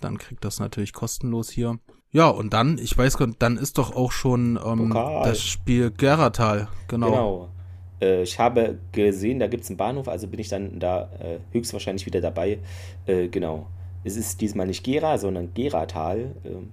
dann 0.00 0.18
kriegt 0.18 0.44
das 0.44 0.60
natürlich 0.60 0.92
kostenlos 0.92 1.50
hier. 1.50 1.80
Ja, 2.12 2.28
und 2.28 2.52
dann, 2.52 2.78
ich 2.78 2.96
weiß 2.96 3.18
gar 3.18 3.26
nicht, 3.26 3.42
dann 3.42 3.56
ist 3.56 3.78
doch 3.78 3.96
auch 3.96 4.12
schon 4.12 4.60
ähm, 4.64 4.90
das 4.94 5.42
Spiel 5.42 5.90
Geratal, 5.90 6.68
genau. 6.86 7.10
Genau. 7.10 7.57
Äh, 8.00 8.22
ich 8.22 8.38
habe 8.38 8.78
gesehen, 8.92 9.40
da 9.40 9.46
gibt 9.46 9.64
es 9.64 9.70
einen 9.70 9.76
Bahnhof, 9.76 10.08
also 10.08 10.26
bin 10.28 10.40
ich 10.40 10.48
dann 10.48 10.78
da 10.78 11.08
äh, 11.20 11.38
höchstwahrscheinlich 11.52 12.06
wieder 12.06 12.20
dabei. 12.20 12.58
Äh, 13.06 13.28
genau. 13.28 13.66
Es 14.04 14.16
ist 14.16 14.40
diesmal 14.40 14.66
nicht 14.66 14.84
Gera, 14.84 15.18
sondern 15.18 15.52
Geratal. 15.54 16.34
Ähm, 16.44 16.70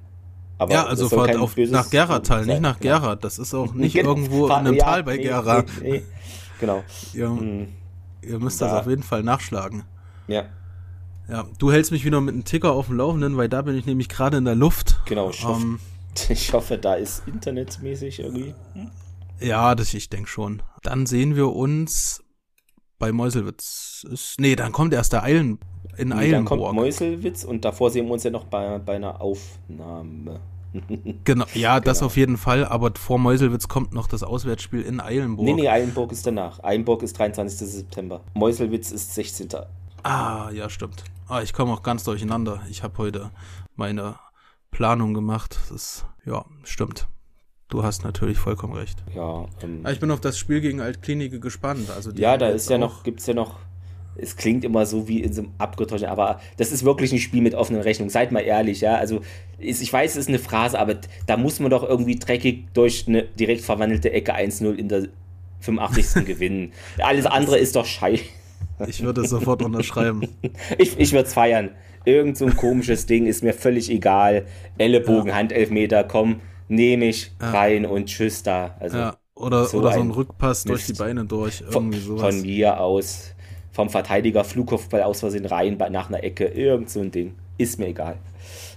aber 0.57 0.73
ja, 0.73 0.85
also 0.85 1.09
fahrt 1.09 1.35
auf, 1.35 1.57
nach 1.57 1.89
Geratal, 1.89 2.45
nicht 2.45 2.61
nach 2.61 2.79
genau. 2.79 2.99
Gera. 2.99 3.15
Das 3.15 3.39
ist 3.39 3.53
auch 3.53 3.73
nicht 3.73 3.95
irgendwo 3.95 4.45
in 4.45 4.51
einem 4.51 4.75
ja, 4.75 4.85
Tal 4.85 5.03
bei 5.03 5.17
nee, 5.17 5.23
Gera. 5.23 5.63
Nee, 5.81 5.91
nee. 5.91 6.03
Genau. 6.59 6.83
ihr, 7.13 7.29
mhm. 7.29 7.67
ihr 8.21 8.39
müsst 8.39 8.61
da. 8.61 8.67
das 8.67 8.81
auf 8.81 8.87
jeden 8.87 9.03
Fall 9.03 9.23
nachschlagen. 9.23 9.83
Ja. 10.27 10.45
Ja, 11.27 11.45
du 11.57 11.71
hältst 11.71 11.91
mich 11.91 12.05
wieder 12.05 12.21
mit 12.21 12.35
einem 12.35 12.45
Ticker 12.45 12.71
auf 12.71 12.85
dem 12.85 12.97
Laufenden, 12.97 13.35
weil 13.35 13.49
da 13.49 13.63
bin 13.63 13.75
ich 13.75 13.85
nämlich 13.85 14.09
gerade 14.09 14.37
in 14.37 14.45
der 14.45 14.55
Luft. 14.55 14.99
Genau, 15.05 15.31
ich 15.31 15.43
hoffe, 15.43 15.63
ähm, 15.63 15.79
ich 16.29 16.53
hoffe 16.53 16.77
da 16.77 16.93
ist 16.93 17.23
internetmäßig 17.27 18.19
irgendwie. 18.19 18.53
Ja, 19.39 19.75
das, 19.75 19.93
ich 19.93 20.09
denke 20.09 20.29
schon. 20.29 20.61
Dann 20.83 21.05
sehen 21.05 21.35
wir 21.35 21.53
uns 21.53 22.23
bei 22.99 23.11
Meuselwitz. 23.11 24.05
Ist, 24.09 24.39
nee, 24.39 24.55
dann 24.55 24.71
kommt 24.71 24.93
erst 24.93 25.13
der 25.13 25.23
Eilen 25.23 25.59
in 25.97 26.09
nee, 26.09 26.15
Eilenburg. 26.15 26.57
Dann 26.57 26.59
kommt 26.59 26.75
Meuselwitz 26.75 27.43
und 27.43 27.65
davor 27.65 27.91
sehen 27.91 28.05
wir 28.07 28.13
uns 28.13 28.23
ja 28.23 28.31
noch 28.31 28.45
bei, 28.45 28.79
bei 28.79 28.95
einer 28.95 29.21
Aufnahme. 29.21 30.39
genau, 31.23 31.45
ja, 31.53 31.79
das 31.79 31.99
genau. 31.99 32.07
auf 32.07 32.17
jeden 32.17 32.37
Fall, 32.37 32.65
aber 32.65 32.91
vor 32.95 33.17
Meuselwitz 33.17 33.67
kommt 33.67 33.93
noch 33.93 34.07
das 34.07 34.23
Auswärtsspiel 34.23 34.81
in 34.81 34.99
Eilenburg. 34.99 35.45
Nee, 35.45 35.53
nee, 35.53 35.69
Eilenburg 35.69 36.11
ist 36.11 36.25
danach. 36.27 36.63
Eilenburg 36.63 37.03
ist 37.03 37.17
23. 37.17 37.67
September. 37.67 38.21
Meuselwitz 38.33 38.91
ist 38.91 39.13
16. 39.15 39.49
Ah, 40.03 40.49
ja, 40.51 40.69
stimmt. 40.69 41.03
Ah, 41.27 41.41
ich 41.41 41.53
komme 41.53 41.73
auch 41.73 41.81
ganz 41.81 42.03
durcheinander. 42.03 42.61
Ich 42.69 42.83
habe 42.83 42.97
heute 42.97 43.31
meine 43.75 44.15
Planung 44.71 45.13
gemacht. 45.13 45.57
Das 45.61 45.71
ist, 45.71 46.05
ja, 46.25 46.45
stimmt. 46.63 47.07
Du 47.69 47.83
hast 47.83 48.03
natürlich 48.03 48.37
vollkommen 48.37 48.73
recht. 48.73 49.03
Ja, 49.15 49.45
ähm, 49.63 49.83
ich 49.91 49.99
bin 49.99 50.11
auf 50.11 50.21
das 50.21 50.37
Spiel 50.37 50.61
gegen 50.61 50.81
Altklinike 50.81 51.39
gespannt. 51.39 51.89
Also 51.89 52.11
ja, 52.11 52.37
da 52.37 52.49
ist 52.49 52.69
ja 52.69 52.77
noch, 52.77 53.03
gibt 53.03 53.21
es 53.21 53.25
ja 53.25 53.33
noch, 53.33 53.57
es 54.15 54.35
klingt 54.35 54.63
immer 54.63 54.85
so 54.85 55.07
wie 55.07 55.21
in 55.21 55.33
so 55.33 55.41
einem 55.41 55.51
abgetäuschten, 55.57 56.09
aber 56.09 56.39
das 56.57 56.71
ist 56.71 56.85
wirklich 56.85 57.11
ein 57.11 57.17
Spiel 57.17 57.41
mit 57.41 57.55
offenen 57.55 57.81
Rechnungen. 57.81 58.11
Seid 58.11 58.31
mal 58.31 58.41
ehrlich, 58.41 58.81
ja. 58.81 58.95
Also 58.95 59.21
ist, 59.57 59.81
ich 59.81 59.91
weiß, 59.91 60.11
es 60.11 60.17
ist 60.17 60.27
eine 60.29 60.37
Phrase, 60.37 60.77
aber 60.77 60.95
da 61.25 61.37
muss 61.37 61.59
man 61.59 61.71
doch 61.71 61.83
irgendwie 61.83 62.17
dreckig 62.17 62.65
durch 62.75 63.07
eine 63.07 63.23
direkt 63.23 63.61
verwandelte 63.61 64.11
Ecke 64.11 64.35
1-0 64.35 64.75
in 64.75 64.87
der 64.87 65.07
85. 65.61 66.23
gewinnen. 66.25 66.71
Alles 66.99 67.25
andere 67.25 67.57
ist 67.57 67.75
doch 67.75 67.85
scheiße. 67.85 68.23
Ich 68.87 69.01
würde 69.03 69.21
es 69.21 69.29
sofort 69.29 69.61
unterschreiben. 69.61 70.27
ich 70.77 70.99
ich 70.99 71.13
würde 71.13 71.27
es 71.27 71.33
feiern. 71.33 71.69
Irgend 72.03 72.37
so 72.37 72.45
ein 72.45 72.57
komisches 72.57 73.05
Ding 73.05 73.25
ist 73.25 73.41
mir 73.41 73.53
völlig 73.53 73.89
egal. 73.89 74.47
Ellenbogen, 74.77 75.29
ja. 75.29 75.35
Handelfmeter, 75.35 76.03
komm 76.03 76.41
nehme 76.67 77.05
ich 77.05 77.31
ja. 77.41 77.51
rein 77.51 77.85
und 77.85 78.07
tschüss 78.07 78.43
da. 78.43 78.75
Also, 78.79 78.97
ja. 78.97 79.17
Oder 79.35 79.65
So 79.65 79.79
oder 79.79 79.91
so 79.91 79.99
ein 79.99 80.07
ein 80.07 80.11
Rückpass 80.11 80.63
durch 80.63 80.87
Mist. 80.87 80.89
die 80.89 80.93
Beine 80.93 81.25
durch. 81.25 81.57
Von, 81.69 81.85
Irgendwie 81.91 81.99
sowas. 81.99 82.21
von 82.21 82.41
mir 82.41 82.79
aus, 82.79 83.33
vom 83.71 83.89
Verteidiger 83.89 84.43
Flugkopfball 84.45 85.03
aus 85.03 85.19
Versehen 85.19 85.45
rein, 85.45 85.77
bei- 85.77 85.89
nach 85.89 86.07
einer 86.09 86.23
Ecke, 86.23 86.45
irgend 86.45 86.89
so 86.89 87.01
ein 87.01 87.11
Ding. 87.11 87.35
Ist 87.57 87.77
mir 87.79 87.87
egal. 87.87 88.17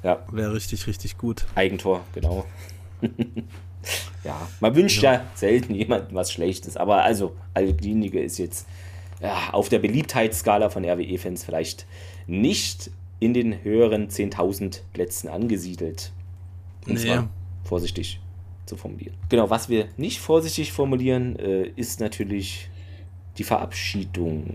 Ja, 0.02 0.24
Wäre 0.32 0.54
richtig, 0.54 0.86
richtig 0.86 1.16
gut. 1.18 1.46
Eigentor, 1.54 2.00
genau. 2.12 2.44
ja, 4.24 4.48
man 4.60 4.74
wünscht 4.74 5.02
ja. 5.02 5.24
selten 5.34 5.74
jemandem 5.74 6.14
was 6.14 6.32
Schlechtes, 6.32 6.76
aber 6.76 7.02
also, 7.04 7.36
Alklinike 7.54 8.20
ist 8.20 8.38
jetzt 8.38 8.66
ja, 9.20 9.50
auf 9.52 9.68
der 9.68 9.78
Beliebtheitsskala 9.78 10.70
von 10.70 10.84
RWE-Fans 10.84 11.44
vielleicht 11.44 11.86
nicht 12.26 12.90
in 13.20 13.34
den 13.34 13.62
höheren 13.64 14.08
10.000 14.10 14.80
Plätzen 14.92 15.28
angesiedelt. 15.28 16.12
Es 16.86 17.04
Nee. 17.04 17.10
Vorsichtig 17.68 18.20
zu 18.66 18.76
formulieren. 18.76 19.14
Genau, 19.28 19.48
was 19.50 19.68
wir 19.68 19.88
nicht 19.96 20.20
vorsichtig 20.20 20.72
formulieren, 20.72 21.36
äh, 21.38 21.68
ist 21.76 22.00
natürlich 22.00 22.68
die 23.36 23.44
Verabschiedung. 23.44 24.54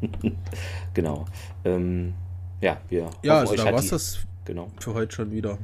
genau. 0.94 1.26
Ähm, 1.64 2.14
ja, 2.60 2.80
wir 2.88 3.10
Ja, 3.22 3.40
also 3.40 3.54
da 3.54 3.66
hat 3.66 3.74
war's 3.74 3.84
die- 3.84 3.90
das 3.90 4.18
Genau. 4.44 4.68
für 4.80 4.94
heute 4.94 5.14
schon 5.14 5.30
wieder. 5.32 5.58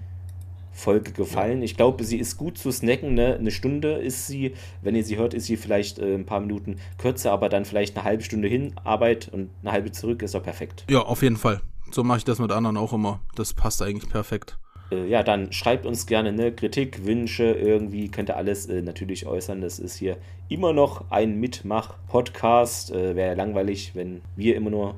Folge 0.75 1.13
gefallen. 1.13 1.63
Ich 1.63 1.77
glaube, 1.77 2.03
sie 2.03 2.17
ist 2.19 2.39
gut 2.39 2.57
zu 2.57 2.73
snacken. 2.73 3.15
Ne? 3.15 3.37
Eine 3.39 3.51
Stunde 3.51 3.93
ist 3.93 4.27
sie, 4.27 4.55
wenn 4.81 4.95
ihr 4.95 5.05
sie 5.05 5.19
hört, 5.19 5.35
ist 5.35 5.45
sie 5.45 5.57
vielleicht 5.59 5.99
äh, 5.99 6.15
ein 6.15 6.25
paar 6.25 6.41
Minuten 6.41 6.77
kürzer, 6.97 7.31
aber 7.31 7.49
dann 7.51 7.65
vielleicht 7.67 7.95
eine 7.97 8.05
halbe 8.05 8.23
Stunde 8.25 8.49
hin, 8.49 8.75
Arbeit 8.83 9.29
und 9.33 9.51
eine 9.61 9.71
halbe 9.73 9.93
zurück, 9.93 10.23
ist 10.23 10.35
doch 10.35 10.43
perfekt. 10.43 10.85
Ja, 10.91 11.01
auf 11.03 11.23
jeden 11.23 11.37
Fall. 11.37 11.61
So 11.91 12.03
mache 12.03 12.19
ich 12.19 12.25
das 12.25 12.39
mit 12.39 12.51
anderen 12.53 12.79
auch 12.79 12.95
immer. 12.95 13.21
Das 13.35 13.53
passt 13.53 13.83
eigentlich 13.83 14.11
perfekt. 14.11 14.59
Äh, 14.93 15.07
ja, 15.09 15.23
dann 15.23 15.53
schreibt 15.53 15.87
uns 15.87 16.07
gerne 16.07 16.33
ne? 16.33 16.53
Kritik, 16.53 17.05
Wünsche, 17.05 17.45
irgendwie 17.45 18.09
könnt 18.09 18.31
ihr 18.31 18.37
alles 18.37 18.67
äh, 18.67 18.83
natürlich 18.83 19.27
äußern. 19.27 19.61
Das 19.61 19.79
ist 19.79 19.97
hier 19.97 20.19
immer 20.49 20.73
noch 20.73 21.11
ein 21.11 21.41
Mitmach-Podcast. 21.41 22.93
Äh, 22.93 23.17
Wäre 23.17 23.31
ja 23.31 23.35
langweilig, 23.35 23.93
wenn 23.95 24.21
wir 24.37 24.57
immer 24.57 24.71
nur 24.71 24.95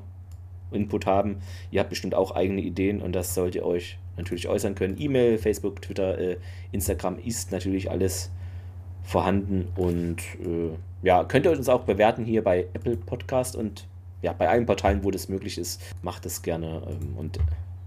Input 0.71 1.05
haben. 1.05 1.37
Ihr 1.71 1.79
habt 1.79 1.89
bestimmt 1.89 2.15
auch 2.15 2.31
eigene 2.31 2.61
Ideen 2.61 3.01
und 3.01 3.13
das 3.13 3.33
sollt 3.33 3.55
ihr 3.55 3.65
euch 3.65 3.97
natürlich 4.17 4.47
äußern 4.47 4.75
können. 4.75 4.95
E-Mail, 4.99 5.37
Facebook, 5.37 5.81
Twitter, 5.81 6.17
äh, 6.17 6.37
Instagram 6.71 7.17
ist 7.19 7.51
natürlich 7.51 7.89
alles 7.89 8.29
vorhanden 9.03 9.67
und 9.75 10.17
äh, 10.43 10.75
ja, 11.03 11.23
könnt 11.23 11.45
ihr 11.45 11.51
uns 11.51 11.69
auch 11.69 11.83
bewerten 11.83 12.25
hier 12.25 12.43
bei 12.43 12.65
Apple 12.73 12.97
Podcast 12.97 13.55
und 13.55 13.85
ja, 14.21 14.33
bei 14.33 14.49
allen 14.49 14.65
Portalen, 14.65 15.03
wo 15.03 15.11
das 15.11 15.29
möglich 15.29 15.59
ist, 15.59 15.81
macht 16.01 16.25
es 16.25 16.41
gerne 16.41 16.81
ähm, 16.89 17.15
und 17.15 17.39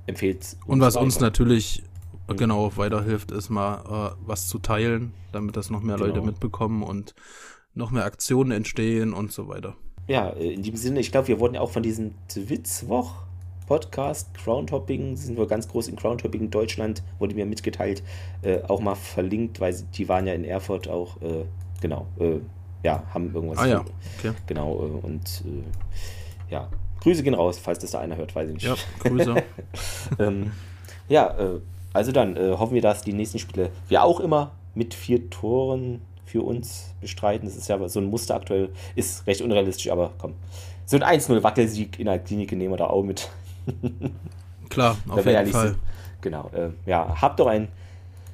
empfehlt 0.06 0.56
Und 0.66 0.80
was 0.80 0.96
uns 0.96 1.18
natürlich 1.18 1.82
Mhm. 2.34 2.38
genau 2.38 2.76
weiterhilft, 2.76 3.30
ist 3.30 3.50
mal 3.50 4.12
äh, 4.12 4.16
was 4.26 4.48
zu 4.48 4.58
teilen, 4.58 5.12
damit 5.32 5.56
das 5.56 5.70
noch 5.70 5.82
mehr 5.82 5.96
Leute 5.98 6.14
Genau. 6.14 6.26
mitbekommen 6.26 6.82
und 6.82 7.14
noch 7.74 7.90
mehr 7.90 8.04
Aktionen 8.04 8.50
entstehen 8.50 9.12
und 9.12 9.32
so 9.32 9.48
weiter. 9.48 9.74
Ja, 10.06 10.30
äh, 10.30 10.52
in 10.52 10.62
dem 10.62 10.76
Sinne, 10.76 11.00
ich 11.00 11.12
glaube, 11.12 11.28
wir 11.28 11.40
wurden 11.40 11.54
ja 11.54 11.60
auch 11.60 11.70
von 11.70 11.82
diesem 11.82 12.14
Twitzwoch 12.28 13.14
Podcast 13.66 14.32
Crowntopping, 14.32 15.16
sind 15.16 15.36
wir 15.36 15.46
ganz 15.46 15.68
groß 15.68 15.88
in 15.88 15.96
Crowntopping 15.96 16.50
Deutschland, 16.50 17.02
wurde 17.18 17.34
mir 17.34 17.44
mitgeteilt, 17.44 18.02
äh, 18.40 18.62
auch 18.62 18.80
mal 18.80 18.94
verlinkt, 18.94 19.60
weil 19.60 19.74
sie, 19.74 19.84
die 19.84 20.08
waren 20.08 20.26
ja 20.26 20.32
in 20.32 20.44
Erfurt 20.44 20.88
auch, 20.88 21.20
äh, 21.20 21.44
genau, 21.82 22.06
äh, 22.18 22.38
ja, 22.82 23.02
haben 23.12 23.34
irgendwas. 23.34 23.58
Ah 23.58 23.66
ja, 23.66 23.84
okay. 24.18 24.32
Genau, 24.46 24.74
äh, 24.76 25.06
und 25.06 25.44
äh, 25.46 26.52
ja, 26.52 26.70
Grüße 27.00 27.22
gehen 27.22 27.34
raus, 27.34 27.58
falls 27.58 27.78
das 27.80 27.90
da 27.90 28.00
einer 28.00 28.16
hört, 28.16 28.34
weiß 28.34 28.48
ich 28.48 28.54
nicht. 28.54 28.64
Ja, 28.66 28.74
Grüße. 29.00 29.34
ähm, 30.18 30.52
ja, 31.08 31.36
äh, 31.38 31.60
also 31.92 32.12
dann 32.12 32.36
äh, 32.36 32.52
hoffen 32.58 32.74
wir, 32.74 32.82
dass 32.82 33.02
die 33.02 33.12
nächsten 33.12 33.38
Spiele 33.38 33.70
wir 33.88 34.02
auch 34.02 34.20
immer 34.20 34.52
mit 34.74 34.94
vier 34.94 35.30
Toren 35.30 36.02
für 36.24 36.42
uns 36.42 36.94
bestreiten. 37.00 37.48
Das 37.48 37.56
ist 37.56 37.68
ja 37.68 37.88
so 37.88 38.00
ein 38.00 38.06
Muster 38.06 38.34
aktuell, 38.34 38.70
ist 38.94 39.26
recht 39.26 39.40
unrealistisch, 39.40 39.90
aber 39.90 40.12
komm. 40.18 40.34
So 40.84 40.96
ein 40.98 41.20
1-0 41.20 41.42
Wackelsieg 41.42 41.98
in 41.98 42.06
der 42.06 42.18
Klinik 42.18 42.52
nehmen 42.52 42.72
wir 42.72 42.78
da 42.78 42.86
auch 42.86 43.02
mit. 43.02 43.28
Klar, 44.68 44.96
auf 45.08 45.24
jeden 45.24 45.46
Fall. 45.48 45.68
sind. 45.68 45.78
Genau. 46.20 46.50
Äh, 46.54 46.70
ja, 46.86 47.20
habt 47.20 47.40
doch 47.40 47.46
ein, 47.46 47.68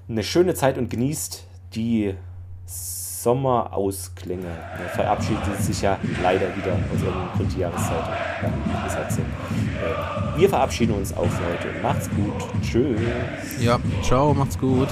eine 0.09 0.23
schöne 0.23 0.55
Zeit 0.55 0.79
und 0.79 0.91
genießt 0.91 1.47
die 1.75 2.15
Sommerausklinge. 2.67 4.47
Ja, 4.47 4.89
verabschiedet 4.89 5.63
sich 5.63 5.83
ja 5.83 5.99
leider 6.23 6.55
wieder 6.57 6.73
aus 6.73 7.03
irgendeinem 7.03 7.33
Grund 7.37 7.55
die 7.57 7.61
Jahreszeit. 7.61 8.05
Ja, 8.43 8.87
ist 8.87 8.97
halt 8.97 9.13
so. 9.13 9.21
Äh, 9.21 10.24
wir 10.37 10.49
verabschieden 10.49 10.95
uns 10.95 11.13
auch 11.17 11.29
für 11.29 11.47
heute. 11.47 11.83
Macht's 11.83 12.09
gut. 12.11 12.63
Tschüss. 12.63 13.01
Ja, 13.61 13.79
ciao, 14.03 14.35
macht's 14.35 14.59
gut. 14.59 14.89